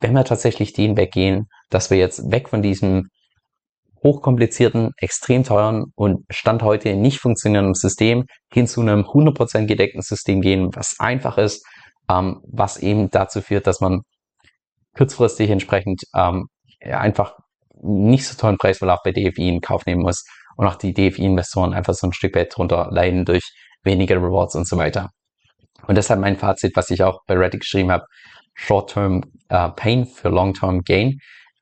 wenn 0.00 0.12
wir 0.12 0.24
tatsächlich 0.24 0.72
den 0.72 0.96
weggehen, 0.96 1.46
dass 1.70 1.90
wir 1.90 1.98
jetzt 1.98 2.30
weg 2.30 2.48
von 2.48 2.62
diesem 2.62 3.08
hochkomplizierten, 4.04 4.92
extrem 4.98 5.42
teuren 5.42 5.86
und 5.96 6.24
Stand 6.30 6.62
heute 6.62 6.94
nicht 6.94 7.18
funktionierenden 7.18 7.74
System 7.74 8.26
hin 8.52 8.66
zu 8.66 8.82
einem 8.82 9.00
100% 9.00 9.66
gedeckten 9.66 10.02
System 10.02 10.42
gehen, 10.42 10.70
was 10.74 10.96
einfach 11.00 11.38
ist, 11.38 11.66
ähm, 12.08 12.40
was 12.46 12.76
eben 12.76 13.10
dazu 13.10 13.40
führt, 13.40 13.66
dass 13.66 13.80
man 13.80 14.02
kurzfristig 14.96 15.50
entsprechend 15.50 16.02
ähm, 16.14 16.46
einfach 16.80 17.36
nicht 17.82 18.26
so 18.26 18.36
tollen 18.36 18.58
Preisverlauf 18.58 19.00
bei 19.04 19.12
DFI 19.12 19.48
in 19.48 19.60
Kauf 19.60 19.86
nehmen 19.86 20.02
muss 20.02 20.24
und 20.56 20.66
auch 20.66 20.76
die 20.76 20.94
DFI-Investoren 20.94 21.74
einfach 21.74 21.94
so 21.94 22.06
ein 22.06 22.12
Stück 22.12 22.34
weit 22.34 22.56
drunter 22.56 22.88
leiden 22.90 23.24
durch 23.24 23.52
weniger 23.82 24.16
Rewards 24.16 24.54
und 24.54 24.66
so 24.66 24.76
weiter. 24.76 25.10
Und 25.86 25.96
deshalb 25.96 26.20
mein 26.20 26.36
Fazit, 26.36 26.72
was 26.74 26.90
ich 26.90 27.02
auch 27.02 27.20
bei 27.26 27.34
Reddit 27.34 27.60
geschrieben 27.60 27.92
habe, 27.92 28.04
Short-Term 28.54 29.22
uh, 29.52 29.68
Pain 29.76 30.06
für 30.06 30.30
Long-Term 30.30 30.82
Gain 30.82 31.20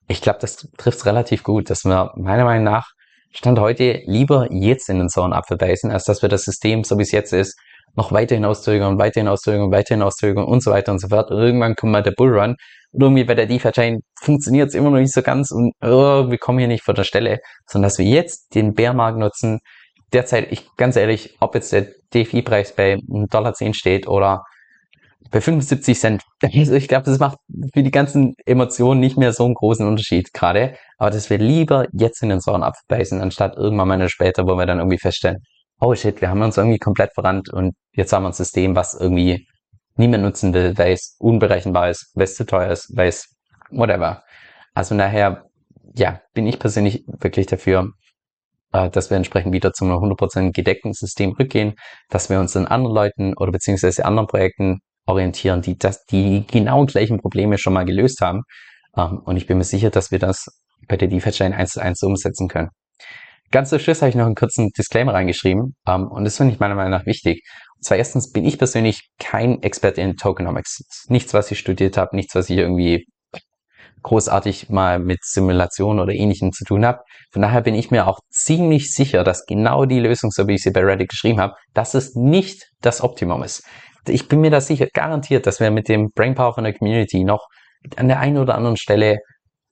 ich 0.08 0.20
glaube, 0.20 0.38
das 0.40 0.68
trifft 0.76 1.06
relativ 1.06 1.42
gut, 1.42 1.70
dass 1.70 1.84
wir 1.84 2.12
meiner 2.16 2.44
Meinung 2.44 2.64
nach 2.64 2.90
Stand 3.32 3.58
heute 3.58 4.02
lieber 4.04 4.48
jetzt 4.52 4.88
in 4.88 4.98
den 4.98 5.08
Zornapfel 5.08 5.56
beißen, 5.56 5.90
als 5.90 6.04
dass 6.04 6.22
wir 6.22 6.28
das 6.28 6.44
System, 6.44 6.84
so 6.84 6.98
wie 6.98 7.02
es 7.02 7.10
jetzt 7.10 7.32
ist, 7.32 7.58
noch 7.96 8.12
weiterhin 8.12 8.44
auszögern, 8.44 8.98
weiterhin 8.98 9.28
auszögern, 9.28 9.72
weiterhin 9.72 10.02
auszögern 10.02 10.44
und 10.44 10.62
so 10.62 10.70
weiter 10.70 10.92
und 10.92 11.00
so 11.00 11.08
fort. 11.08 11.30
Irgendwann 11.30 11.74
kommt 11.74 11.92
mal 11.92 12.02
der 12.02 12.12
Bullrun 12.12 12.56
und 12.94 13.02
irgendwie 13.02 13.24
bei 13.24 13.34
der 13.34 13.46
DeFi-Chain 13.46 14.00
funktioniert 14.20 14.68
es 14.68 14.74
immer 14.74 14.90
noch 14.90 14.98
nicht 14.98 15.12
so 15.12 15.22
ganz 15.22 15.50
und 15.50 15.72
oh, 15.82 16.30
wir 16.30 16.38
kommen 16.38 16.60
hier 16.60 16.68
nicht 16.68 16.84
vor 16.84 16.94
der 16.94 17.04
Stelle, 17.04 17.40
sondern 17.66 17.88
dass 17.88 17.98
wir 17.98 18.06
jetzt 18.06 18.54
den 18.54 18.74
Bärmarkt 18.74 19.18
nutzen. 19.18 19.58
Derzeit, 20.12 20.52
ich 20.52 20.68
ganz 20.76 20.94
ehrlich, 20.94 21.36
ob 21.40 21.56
jetzt 21.56 21.72
der 21.72 21.88
DeFi-Preis 22.14 22.76
bei 22.76 22.94
1,10 22.94 23.30
Dollar 23.30 23.54
steht 23.74 24.06
oder 24.06 24.44
bei 25.30 25.40
75 25.40 25.98
Cent. 25.98 26.22
Also 26.42 26.74
ich 26.74 26.86
glaube, 26.86 27.06
das 27.06 27.18
macht 27.18 27.38
für 27.72 27.82
die 27.82 27.90
ganzen 27.90 28.34
Emotionen 28.46 29.00
nicht 29.00 29.18
mehr 29.18 29.32
so 29.32 29.44
einen 29.44 29.54
großen 29.54 29.86
Unterschied 29.86 30.32
gerade. 30.32 30.76
Aber 30.98 31.10
dass 31.10 31.30
wir 31.30 31.38
lieber 31.38 31.86
jetzt 31.92 32.22
in 32.22 32.28
den 32.28 32.40
sauren 32.40 32.62
Apfel 32.62 32.84
beißen, 32.86 33.20
anstatt 33.20 33.56
irgendwann 33.56 33.88
mal 33.88 34.08
später, 34.08 34.44
wo 34.46 34.56
wir 34.56 34.66
dann 34.66 34.78
irgendwie 34.78 34.98
feststellen, 34.98 35.38
oh 35.80 35.94
shit, 35.96 36.20
wir 36.20 36.30
haben 36.30 36.42
uns 36.42 36.56
irgendwie 36.56 36.78
komplett 36.78 37.12
verrannt 37.12 37.52
und 37.52 37.74
jetzt 37.92 38.12
haben 38.12 38.22
wir 38.22 38.28
ein 38.28 38.34
System, 38.34 38.76
was 38.76 38.94
irgendwie 38.94 39.48
niemand 39.96 40.24
nutzen 40.24 40.54
will, 40.54 40.76
weil 40.76 40.92
es 40.92 41.16
unberechenbar 41.18 41.90
ist, 41.90 42.10
weil 42.14 42.24
es 42.24 42.36
zu 42.36 42.44
teuer 42.44 42.70
ist, 42.70 42.96
weil 42.96 43.08
es 43.08 43.34
whatever. 43.70 44.22
Also 44.74 44.96
daher, 44.96 45.44
ja, 45.94 46.20
bin 46.32 46.46
ich 46.46 46.58
persönlich 46.58 47.04
wirklich 47.06 47.46
dafür, 47.46 47.92
äh, 48.72 48.90
dass 48.90 49.10
wir 49.10 49.16
entsprechend 49.16 49.52
wieder 49.52 49.72
zu 49.72 49.84
einem 49.84 49.94
100% 49.94 50.52
gedeckten 50.52 50.92
System 50.92 51.32
rückgehen, 51.32 51.74
dass 52.10 52.28
wir 52.28 52.40
uns 52.40 52.56
an 52.56 52.66
anderen 52.66 52.94
Leuten 52.94 53.34
oder 53.36 53.52
beziehungsweise 53.52 54.04
anderen 54.04 54.26
Projekten 54.26 54.80
orientieren, 55.06 55.62
die 55.62 55.78
das, 55.78 56.04
die 56.06 56.44
genau 56.50 56.84
gleichen 56.86 57.20
Probleme 57.20 57.58
schon 57.58 57.74
mal 57.74 57.84
gelöst 57.84 58.20
haben. 58.20 58.42
Ähm, 58.96 59.20
und 59.24 59.36
ich 59.36 59.46
bin 59.46 59.58
mir 59.58 59.64
sicher, 59.64 59.90
dass 59.90 60.10
wir 60.10 60.18
das 60.18 60.46
bei 60.88 60.96
der 60.96 61.08
DeFi-Chain 61.08 61.52
1 61.52 61.72
zu 61.72 61.80
1 61.80 62.02
umsetzen 62.02 62.48
können. 62.48 62.70
Ganz 63.54 63.70
zum 63.70 63.78
Schluss 63.78 64.02
habe 64.02 64.08
ich 64.08 64.16
noch 64.16 64.26
einen 64.26 64.34
kurzen 64.34 64.70
Disclaimer 64.70 65.14
reingeschrieben 65.14 65.76
ähm, 65.86 66.08
und 66.08 66.24
das 66.24 66.38
finde 66.38 66.52
ich 66.52 66.58
meiner 66.58 66.74
Meinung 66.74 66.90
nach 66.90 67.06
wichtig. 67.06 67.44
Und 67.76 67.84
zwar 67.84 67.96
erstens 67.96 68.32
bin 68.32 68.44
ich 68.44 68.58
persönlich 68.58 69.10
kein 69.20 69.62
Experte 69.62 70.00
in 70.00 70.16
Tokenomics. 70.16 70.82
Nichts, 71.06 71.34
was 71.34 71.52
ich 71.52 71.60
studiert 71.60 71.96
habe, 71.96 72.16
nichts, 72.16 72.34
was 72.34 72.50
ich 72.50 72.58
irgendwie 72.58 73.06
großartig 74.02 74.70
mal 74.70 74.98
mit 74.98 75.20
Simulation 75.22 76.00
oder 76.00 76.12
ähnlichem 76.12 76.50
zu 76.50 76.64
tun 76.64 76.84
habe. 76.84 77.02
Von 77.30 77.42
daher 77.42 77.60
bin 77.60 77.76
ich 77.76 77.92
mir 77.92 78.08
auch 78.08 78.18
ziemlich 78.28 78.92
sicher, 78.92 79.22
dass 79.22 79.46
genau 79.46 79.84
die 79.84 80.00
Lösung, 80.00 80.32
so 80.32 80.48
wie 80.48 80.54
ich 80.54 80.62
sie 80.64 80.72
bei 80.72 80.80
Reddit 80.80 81.10
geschrieben 81.10 81.38
habe, 81.38 81.54
dass 81.74 81.94
es 81.94 82.16
nicht 82.16 82.72
das 82.80 83.02
Optimum 83.02 83.44
ist. 83.44 83.62
Ich 84.08 84.26
bin 84.26 84.40
mir 84.40 84.50
da 84.50 84.60
sicher 84.60 84.88
garantiert, 84.92 85.46
dass 85.46 85.60
wir 85.60 85.70
mit 85.70 85.88
dem 85.88 86.10
Brainpower 86.12 86.54
von 86.54 86.64
der 86.64 86.74
Community 86.74 87.22
noch 87.22 87.46
an 87.94 88.08
der 88.08 88.18
einen 88.18 88.38
oder 88.38 88.56
anderen 88.56 88.76
Stelle 88.76 89.18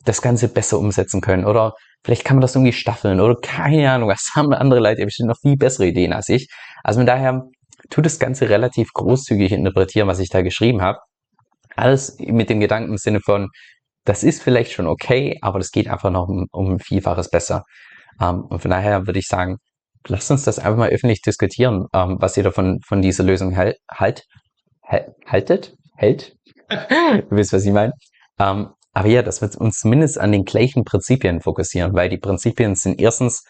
das 0.05 0.23
Ganze 0.23 0.47
besser 0.47 0.79
umsetzen 0.79 1.21
können. 1.21 1.45
Oder 1.45 1.75
vielleicht 2.05 2.25
kann 2.25 2.37
man 2.37 2.43
das 2.43 2.55
irgendwie 2.55 2.73
staffeln 2.73 3.21
oder 3.21 3.37
keine 3.41 3.91
Ahnung, 3.91 4.09
was 4.09 4.31
haben 4.35 4.53
andere 4.53 4.81
Leute 4.81 5.05
bestimmt 5.05 5.29
noch 5.29 5.39
viel 5.41 5.57
bessere 5.57 5.87
Ideen 5.87 6.13
als 6.13 6.29
ich. 6.29 6.49
Also 6.83 7.01
von 7.01 7.07
daher 7.07 7.45
tut 7.91 8.07
das 8.07 8.19
Ganze 8.19 8.49
relativ 8.49 8.93
großzügig 8.93 9.53
interpretieren, 9.53 10.09
was 10.09 10.19
ich 10.19 10.29
da 10.29 10.43
geschrieben 10.43 10.83
habe. 10.83 10.99
Alles 11.77 12.19
mit 12.19 12.51
dem 12.51 12.61
Gedanken 12.61 12.91
im 12.91 12.99
Sinne 12.99 13.21
von, 13.21 13.49
das 14.05 14.25
ist 14.25 14.43
vielleicht 14.43 14.73
schon 14.73 14.87
okay, 14.87 15.39
aber 15.43 15.59
das 15.59 15.71
geht 15.71 15.89
einfach 15.89 16.11
noch 16.11 16.29
um, 16.29 16.47
um 16.53 16.73
ein 16.73 16.79
Vielfaches 16.79 17.31
besser. 17.31 17.65
Ähm, 18.21 18.45
und 18.45 18.61
von 18.61 18.71
daher 18.71 19.07
würde 19.07 19.19
ich 19.19 19.27
sagen, 19.27 19.59
lasst 20.09 20.31
uns 20.31 20.45
das 20.45 20.59
einfach 20.59 20.79
mal 20.79 20.91
öffentlich 20.91 21.23
diskutieren, 21.23 21.87
ähm, 21.95 22.17
was 22.21 22.37
ihr 22.37 22.43
davon 22.43 22.81
von 22.87 23.01
dieser 23.03 23.25
Lösung 23.25 23.57
halt, 23.57 23.79
halt, 23.91 24.25
haltet, 25.27 25.75
hält. 25.97 26.37
du 26.69 27.27
wisst, 27.31 27.53
was 27.53 27.65
ich 27.65 27.73
meine. 27.73 27.93
Ähm, 28.39 28.71
aber 28.93 29.09
ja, 29.09 29.23
dass 29.23 29.41
wir 29.41 29.51
uns 29.61 29.79
zumindest 29.79 30.19
an 30.19 30.33
den 30.33 30.45
gleichen 30.45 30.85
Prinzipien 30.85 31.41
fokussieren, 31.41 31.95
weil 31.95 32.09
die 32.09 32.19
Prinzipien 32.19 32.75
sind 32.75 33.01
erstens 33.01 33.43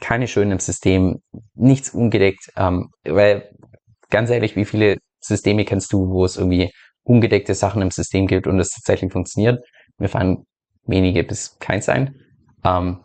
keine 0.00 0.28
schönen 0.28 0.52
im 0.52 0.58
System, 0.58 1.22
nichts 1.54 1.90
ungedeckt, 1.90 2.50
ähm, 2.56 2.88
weil 3.04 3.50
ganz 4.10 4.30
ehrlich, 4.30 4.56
wie 4.56 4.64
viele 4.64 4.96
Systeme 5.20 5.64
kennst 5.64 5.92
du, 5.92 6.08
wo 6.10 6.24
es 6.24 6.36
irgendwie 6.36 6.70
ungedeckte 7.02 7.54
Sachen 7.54 7.82
im 7.82 7.90
System 7.90 8.26
gibt 8.26 8.46
und 8.46 8.58
es 8.58 8.70
tatsächlich 8.70 9.12
funktioniert? 9.12 9.62
Mir 9.98 10.08
fallen 10.08 10.44
wenige 10.86 11.24
bis 11.24 11.56
keins 11.58 11.88
ein. 11.88 12.14
Ähm, 12.64 13.00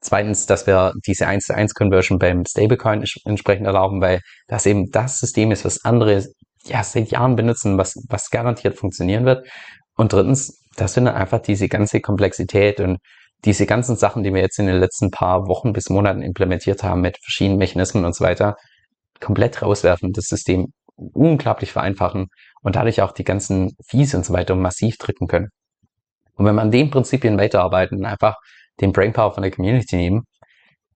zweitens, 0.00 0.46
dass 0.46 0.66
wir 0.66 0.92
diese 1.06 1.26
1 1.26 1.46
zu 1.46 1.54
1 1.54 1.74
Conversion 1.74 2.18
beim 2.18 2.44
Stablecoin 2.44 3.04
entsprechend 3.24 3.66
erlauben, 3.66 4.00
weil 4.00 4.20
das 4.46 4.66
eben 4.66 4.90
das 4.90 5.18
System 5.18 5.50
ist, 5.50 5.64
was 5.64 5.84
andere 5.84 6.24
ja 6.64 6.82
seit 6.82 7.10
Jahren 7.10 7.36
benutzen, 7.36 7.78
was, 7.78 7.94
was 8.08 8.30
garantiert 8.30 8.76
funktionieren 8.76 9.24
wird. 9.24 9.46
Und 9.96 10.12
drittens, 10.12 10.63
dass 10.76 10.96
wir 10.96 11.04
dann 11.04 11.14
einfach 11.14 11.40
diese 11.40 11.68
ganze 11.68 12.00
Komplexität 12.00 12.80
und 12.80 12.98
diese 13.44 13.66
ganzen 13.66 13.96
Sachen, 13.96 14.22
die 14.22 14.32
wir 14.32 14.40
jetzt 14.40 14.58
in 14.58 14.66
den 14.66 14.78
letzten 14.78 15.10
paar 15.10 15.46
Wochen 15.48 15.72
bis 15.72 15.90
Monaten 15.90 16.22
implementiert 16.22 16.82
haben 16.82 17.02
mit 17.02 17.18
verschiedenen 17.22 17.58
Mechanismen 17.58 18.04
und 18.04 18.14
so 18.14 18.24
weiter, 18.24 18.56
komplett 19.20 19.62
rauswerfen, 19.62 20.12
das 20.12 20.26
System 20.26 20.72
unglaublich 20.96 21.72
vereinfachen 21.72 22.28
und 22.62 22.76
dadurch 22.76 23.02
auch 23.02 23.12
die 23.12 23.24
ganzen 23.24 23.72
Fees 23.86 24.14
und 24.14 24.24
so 24.24 24.32
weiter 24.32 24.54
massiv 24.54 24.96
drücken 24.96 25.26
können. 25.26 25.48
Und 26.34 26.46
wenn 26.46 26.54
man 26.54 26.66
an 26.66 26.70
den 26.70 26.90
Prinzipien 26.90 27.38
weiterarbeiten 27.38 27.98
und 27.98 28.06
einfach 28.06 28.36
den 28.80 28.92
Brainpower 28.92 29.34
von 29.34 29.42
der 29.42 29.52
Community 29.52 29.96
nehmen, 29.96 30.22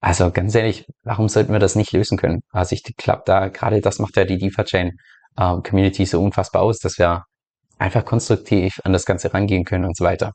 also 0.01 0.31
ganz 0.31 0.55
ehrlich, 0.55 0.87
warum 1.03 1.29
sollten 1.29 1.53
wir 1.53 1.59
das 1.59 1.75
nicht 1.75 1.93
lösen 1.93 2.19
können? 2.19 2.41
Also 2.51 2.75
ich 2.75 2.85
glaube 2.97 3.23
da, 3.27 3.49
gerade 3.49 3.81
das 3.81 3.99
macht 3.99 4.17
ja 4.17 4.25
die 4.25 4.39
DeFi-Chain 4.39 4.93
äh, 5.37 5.57
Community 5.63 6.07
so 6.07 6.23
unfassbar 6.23 6.63
aus, 6.63 6.79
dass 6.79 6.99
wir 6.99 7.25
einfach 7.79 8.05
konstruktiv 8.05 8.81
an 8.85 8.93
das 8.93 9.05
Ganze 9.05 9.33
rangehen 9.33 9.65
können 9.65 9.85
und 9.85 9.97
so 9.97 10.05
weiter. 10.05 10.33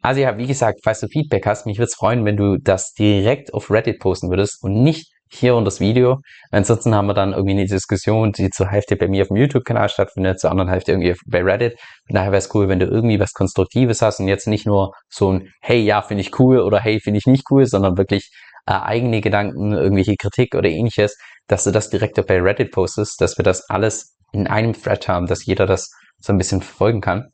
Also 0.00 0.20
ja, 0.20 0.38
wie 0.38 0.46
gesagt, 0.46 0.80
falls 0.84 1.00
du 1.00 1.08
Feedback 1.08 1.46
hast, 1.46 1.66
mich 1.66 1.78
würde 1.78 1.88
es 1.88 1.94
freuen, 1.94 2.24
wenn 2.24 2.36
du 2.36 2.56
das 2.56 2.92
direkt 2.92 3.52
auf 3.52 3.70
Reddit 3.70 3.98
posten 3.98 4.30
würdest 4.30 4.62
und 4.62 4.82
nicht 4.82 5.12
hier 5.30 5.54
unter 5.54 5.66
das 5.66 5.80
Video. 5.80 6.20
Ansonsten 6.50 6.94
haben 6.94 7.06
wir 7.06 7.14
dann 7.14 7.32
irgendwie 7.32 7.52
eine 7.52 7.66
Diskussion, 7.66 8.32
die 8.32 8.50
zur 8.50 8.68
Hälfte 8.68 8.96
bei 8.96 9.08
mir 9.08 9.22
auf 9.22 9.28
dem 9.28 9.36
YouTube-Kanal 9.36 9.88
stattfindet, 9.88 10.40
zur 10.40 10.50
anderen 10.50 10.70
Hälfte 10.70 10.92
irgendwie 10.92 11.14
bei 11.26 11.42
Reddit. 11.42 11.78
Von 12.06 12.14
daher 12.14 12.30
wäre 12.30 12.38
es 12.38 12.54
cool, 12.54 12.68
wenn 12.68 12.78
du 12.78 12.86
irgendwie 12.86 13.20
was 13.20 13.32
Konstruktives 13.32 14.00
hast 14.00 14.20
und 14.20 14.28
jetzt 14.28 14.46
nicht 14.46 14.66
nur 14.66 14.92
so 15.08 15.32
ein 15.32 15.48
Hey, 15.60 15.80
ja, 15.80 16.02
finde 16.02 16.22
ich 16.22 16.38
cool 16.38 16.60
oder 16.60 16.80
Hey, 16.80 17.00
finde 17.00 17.18
ich 17.18 17.26
nicht 17.26 17.44
cool, 17.50 17.66
sondern 17.66 17.98
wirklich 17.98 18.30
äh, 18.66 18.72
eigene 18.72 19.20
Gedanken, 19.20 19.72
irgendwelche 19.72 20.16
Kritik 20.16 20.54
oder 20.54 20.68
ähnliches, 20.68 21.18
dass 21.46 21.64
du 21.64 21.70
das 21.70 21.90
direkt 21.90 22.24
bei 22.26 22.40
Reddit 22.40 22.72
postest, 22.72 23.20
dass 23.20 23.36
wir 23.38 23.42
das 23.42 23.68
alles 23.68 24.16
in 24.32 24.46
einem 24.46 24.72
Thread 24.72 25.08
haben, 25.08 25.26
dass 25.26 25.44
jeder 25.44 25.66
das 25.66 25.90
so 26.20 26.32
ein 26.32 26.38
bisschen 26.38 26.60
verfolgen 26.60 27.00
kann. 27.00 27.28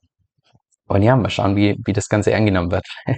Und 0.86 1.02
ja, 1.02 1.16
mal 1.16 1.30
schauen, 1.30 1.56
wie, 1.56 1.76
wie 1.84 1.92
das 1.92 2.08
Ganze 2.08 2.34
angenommen 2.34 2.70
wird. 2.70 2.86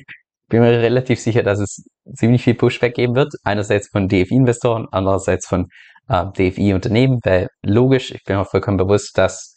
Bin 0.49 0.61
mir 0.61 0.71
relativ 0.71 1.19
sicher, 1.19 1.43
dass 1.43 1.59
es 1.59 1.85
ziemlich 2.15 2.45
viel 2.45 2.55
Pushback 2.55 2.95
geben 2.95 3.17
wird. 3.17 3.35
Einerseits 3.43 3.89
von 3.89 4.09
DFI-Investoren, 4.09 4.87
andererseits 4.93 5.47
von 5.49 5.67
äh, 6.09 6.25
DFI-Unternehmen, 6.27 7.19
weil 7.25 7.49
logisch, 7.63 8.13
ich 8.13 8.23
bin 8.23 8.37
mir 8.37 8.45
vollkommen 8.45 8.77
bewusst, 8.77 9.19
dass 9.19 9.57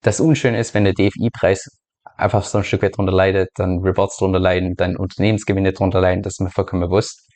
das 0.00 0.20
unschön 0.20 0.54
ist, 0.54 0.72
wenn 0.72 0.84
der 0.84 0.94
DFI-Preis 0.94 1.68
einfach 2.16 2.44
so 2.44 2.58
ein 2.58 2.64
Stück 2.64 2.82
weit 2.82 2.96
drunter 2.96 3.12
leidet, 3.12 3.50
dann 3.56 3.80
Rewards 3.80 4.16
drunter 4.16 4.38
leiden, 4.38 4.74
dann 4.76 4.96
Unternehmensgewinne 4.96 5.72
drunter 5.72 6.00
leiden, 6.00 6.22
das 6.22 6.34
ist 6.34 6.40
mir 6.40 6.50
vollkommen 6.50 6.82
bewusst. 6.82 7.28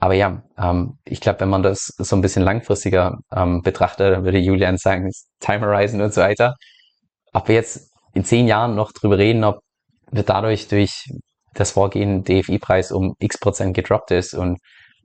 Aber 0.00 0.14
ja, 0.14 0.42
ähm, 0.56 0.98
ich 1.04 1.20
glaube, 1.20 1.40
wenn 1.40 1.48
man 1.48 1.62
das 1.62 1.92
so 1.98 2.14
ein 2.16 2.22
bisschen 2.22 2.44
langfristiger 2.44 3.18
ähm, 3.34 3.62
betrachtet, 3.62 4.12
dann 4.12 4.24
würde 4.24 4.38
Julian 4.38 4.76
sagen, 4.76 5.10
Time 5.40 5.66
Horizon 5.66 6.00
und 6.00 6.14
so 6.14 6.20
weiter. 6.20 6.54
Ob 7.32 7.48
wir 7.48 7.54
jetzt 7.54 7.92
in 8.14 8.24
zehn 8.24 8.46
Jahren 8.46 8.74
noch 8.74 8.92
drüber 8.92 9.18
reden, 9.18 9.44
ob 9.44 9.60
wir 10.10 10.22
dadurch 10.22 10.68
durch 10.68 11.04
das 11.54 11.72
Vorgehen 11.72 12.24
DFI-Preis 12.24 12.92
um 12.92 13.14
x 13.18 13.38
Prozent 13.38 13.74
gedroppt 13.74 14.10
ist 14.10 14.34
und 14.34 14.58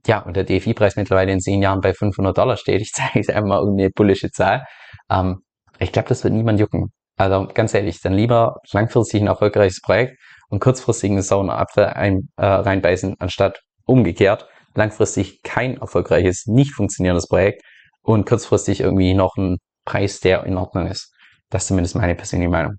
ja, 0.05 0.19
und 0.19 0.35
der 0.35 0.43
DFI-Preis 0.43 0.97
mittlerweile 0.97 1.31
in 1.31 1.39
zehn 1.39 1.61
Jahren 1.61 1.79
bei 1.79 1.93
500 1.93 2.37
Dollar 2.37 2.57
steht. 2.57 2.81
Ich 2.81 2.91
zeige 2.93 3.19
es 3.19 3.29
einmal 3.29 3.59
irgendeine 3.59 3.89
bullische 3.89 4.31
Zahl. 4.31 4.65
Ähm, 5.09 5.39
ich 5.79 5.91
glaube, 5.91 6.09
das 6.09 6.23
wird 6.23 6.33
niemand 6.33 6.59
jucken. 6.59 6.91
Also 7.17 7.47
ganz 7.53 7.73
ehrlich, 7.73 8.01
dann 8.01 8.13
lieber 8.13 8.57
langfristig 8.71 9.21
ein 9.21 9.27
erfolgreiches 9.27 9.81
Projekt 9.81 10.17
und 10.49 10.59
kurzfristig 10.59 11.11
einen 11.11 11.21
sauren 11.21 11.49
Apfel 11.49 11.85
ein, 11.85 12.29
äh, 12.37 12.45
reinbeißen, 12.45 13.15
anstatt 13.19 13.59
umgekehrt 13.85 14.47
langfristig 14.75 15.41
kein 15.43 15.77
erfolgreiches, 15.77 16.45
nicht 16.47 16.73
funktionierendes 16.73 17.27
Projekt 17.27 17.61
und 18.01 18.25
kurzfristig 18.25 18.81
irgendwie 18.81 19.13
noch 19.13 19.35
ein 19.37 19.57
Preis, 19.85 20.19
der 20.19 20.45
in 20.45 20.57
Ordnung 20.57 20.87
ist. 20.87 21.12
Das 21.53 21.63
ist 21.63 21.67
zumindest 21.67 21.95
meine 21.95 22.15
persönliche 22.15 22.49
Meinung. 22.49 22.77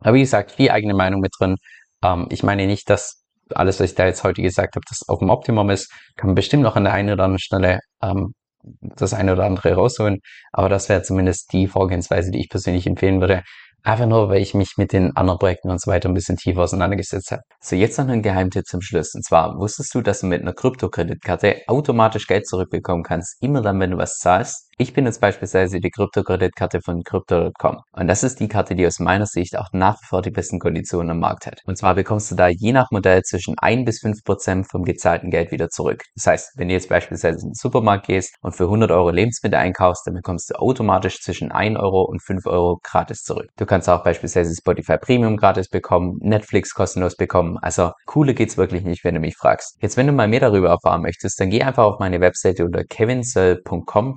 Aber 0.00 0.14
wie 0.14 0.20
gesagt, 0.20 0.52
viel 0.52 0.70
eigene 0.70 0.94
Meinung 0.94 1.20
mit 1.20 1.32
drin. 1.38 1.56
Ähm, 2.04 2.26
ich 2.30 2.42
meine 2.42 2.66
nicht, 2.66 2.90
dass 2.90 3.24
alles, 3.54 3.80
was 3.80 3.90
ich 3.90 3.96
da 3.96 4.06
jetzt 4.06 4.22
heute 4.22 4.42
gesagt 4.42 4.76
habe, 4.76 4.84
das 4.88 5.08
auf 5.08 5.20
dem 5.20 5.30
Optimum 5.30 5.70
ist. 5.70 5.90
Kann 6.16 6.28
man 6.28 6.34
bestimmt 6.34 6.62
noch 6.62 6.76
an 6.76 6.84
der 6.84 6.92
einen 6.92 7.10
oder 7.10 7.24
anderen 7.24 7.38
Stelle 7.38 7.80
ähm, 8.02 8.34
das 8.82 9.14
eine 9.14 9.32
oder 9.32 9.44
andere 9.44 9.74
rausholen. 9.74 10.20
Aber 10.52 10.68
das 10.68 10.90
wäre 10.90 11.02
zumindest 11.02 11.52
die 11.54 11.66
Vorgehensweise, 11.68 12.30
die 12.30 12.40
ich 12.40 12.50
persönlich 12.50 12.86
empfehlen 12.86 13.20
würde. 13.20 13.44
Einfach 13.82 14.06
nur, 14.06 14.28
weil 14.28 14.42
ich 14.42 14.52
mich 14.54 14.74
mit 14.76 14.92
den 14.92 15.16
anderen 15.16 15.38
Projekten 15.38 15.70
und 15.70 15.80
so 15.80 15.90
weiter 15.90 16.08
ein 16.10 16.14
bisschen 16.14 16.36
tiefer 16.36 16.62
auseinandergesetzt 16.62 17.32
habe. 17.32 17.42
So, 17.64 17.76
jetzt 17.76 17.96
noch 17.96 18.08
ein 18.08 18.22
Geheimtipp 18.22 18.66
zum 18.66 18.80
Schluss. 18.80 19.14
Und 19.14 19.24
zwar, 19.24 19.56
wusstest 19.56 19.94
du, 19.94 20.00
dass 20.00 20.18
du 20.18 20.26
mit 20.26 20.42
einer 20.42 20.52
Kryptokreditkarte 20.52 21.62
automatisch 21.68 22.26
Geld 22.26 22.44
zurückbekommen 22.48 23.04
kannst, 23.04 23.40
immer 23.40 23.62
dann, 23.62 23.78
wenn 23.78 23.92
du 23.92 23.98
was 23.98 24.18
zahlst? 24.18 24.68
Ich 24.78 24.94
bin 24.94 25.04
jetzt 25.04 25.20
beispielsweise 25.20 25.78
die 25.78 25.90
Kryptokreditkarte 25.90 26.80
von 26.80 27.04
Crypto.com. 27.04 27.76
Und 27.92 28.08
das 28.08 28.24
ist 28.24 28.40
die 28.40 28.48
Karte, 28.48 28.74
die 28.74 28.84
aus 28.84 28.98
meiner 28.98 29.26
Sicht 29.26 29.56
auch 29.56 29.68
nach 29.72 29.94
wie 30.00 30.06
vor 30.06 30.22
die 30.22 30.32
besten 30.32 30.58
Konditionen 30.58 31.10
am 31.10 31.20
Markt 31.20 31.46
hat. 31.46 31.60
Und 31.66 31.76
zwar 31.76 31.94
bekommst 31.94 32.32
du 32.32 32.34
da 32.34 32.48
je 32.48 32.72
nach 32.72 32.90
Modell 32.90 33.22
zwischen 33.22 33.54
1 33.58 33.84
bis 33.84 34.00
5 34.00 34.24
Prozent 34.24 34.68
vom 34.68 34.82
gezahlten 34.82 35.30
Geld 35.30 35.52
wieder 35.52 35.68
zurück. 35.68 36.02
Das 36.16 36.26
heißt, 36.26 36.52
wenn 36.56 36.66
du 36.66 36.74
jetzt 36.74 36.88
beispielsweise 36.88 37.42
in 37.42 37.50
den 37.50 37.54
Supermarkt 37.54 38.06
gehst 38.06 38.34
und 38.40 38.56
für 38.56 38.64
100 38.64 38.90
Euro 38.90 39.10
Lebensmittel 39.10 39.56
einkaufst, 39.58 40.04
dann 40.06 40.14
bekommst 40.14 40.50
du 40.50 40.54
automatisch 40.54 41.20
zwischen 41.20 41.52
1 41.52 41.78
Euro 41.78 42.02
und 42.02 42.20
5 42.20 42.46
Euro 42.46 42.80
gratis 42.82 43.22
zurück. 43.22 43.50
Du 43.56 43.66
kannst 43.66 43.88
auch 43.88 44.02
beispielsweise 44.02 44.52
Spotify 44.52 44.96
Premium 44.96 45.36
gratis 45.36 45.68
bekommen, 45.68 46.16
Netflix 46.22 46.74
kostenlos 46.74 47.14
bekommen. 47.14 47.51
Also 47.58 47.92
coole 48.06 48.34
geht's 48.34 48.56
wirklich 48.56 48.82
nicht, 48.82 49.04
wenn 49.04 49.14
du 49.14 49.20
mich 49.20 49.36
fragst. 49.36 49.76
Jetzt, 49.80 49.96
wenn 49.96 50.06
du 50.06 50.12
mal 50.12 50.28
mehr 50.28 50.40
darüber 50.40 50.68
erfahren 50.70 51.02
möchtest, 51.02 51.40
dann 51.40 51.50
geh 51.50 51.62
einfach 51.62 51.84
auf 51.84 51.98
meine 51.98 52.20
Webseite 52.20 52.64
unter 52.64 52.84
kevinsoll.com 52.84 54.16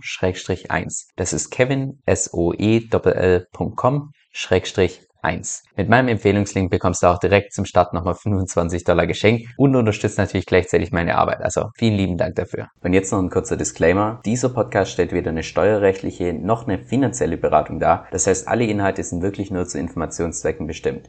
1. 0.69 1.07
Das 1.15 1.33
ist 1.33 1.49
kevin, 1.49 1.99
S-O-E-L-L.com, 2.05 2.91
Schrägstrich 4.31 5.05
1. 5.25 5.63
Mit 5.75 5.89
meinem 5.89 6.07
Empfehlungslink 6.07 6.69
bekommst 6.69 7.01
du 7.01 7.07
auch 7.07 7.17
direkt 7.17 7.51
zum 7.51 7.65
Start 7.65 7.93
nochmal 7.93 8.13
25 8.13 8.83
Dollar 8.83 9.07
geschenkt 9.07 9.47
und 9.57 9.75
unterstützt 9.75 10.19
natürlich 10.19 10.45
gleichzeitig 10.45 10.91
meine 10.91 11.17
Arbeit. 11.17 11.41
Also 11.41 11.69
vielen 11.77 11.95
lieben 11.95 12.17
Dank 12.17 12.35
dafür. 12.35 12.67
Und 12.81 12.93
jetzt 12.93 13.11
noch 13.11 13.19
ein 13.19 13.31
kurzer 13.31 13.57
Disclaimer. 13.57 14.21
Dieser 14.23 14.49
Podcast 14.49 14.91
stellt 14.91 15.11
weder 15.11 15.31
eine 15.31 15.43
steuerrechtliche 15.43 16.33
noch 16.33 16.67
eine 16.67 16.77
finanzielle 16.77 17.37
Beratung 17.37 17.79
dar. 17.79 18.05
Das 18.11 18.27
heißt, 18.27 18.47
alle 18.47 18.65
Inhalte 18.65 19.03
sind 19.03 19.23
wirklich 19.23 19.49
nur 19.49 19.65
zu 19.65 19.79
Informationszwecken 19.79 20.67
bestimmt. 20.67 21.01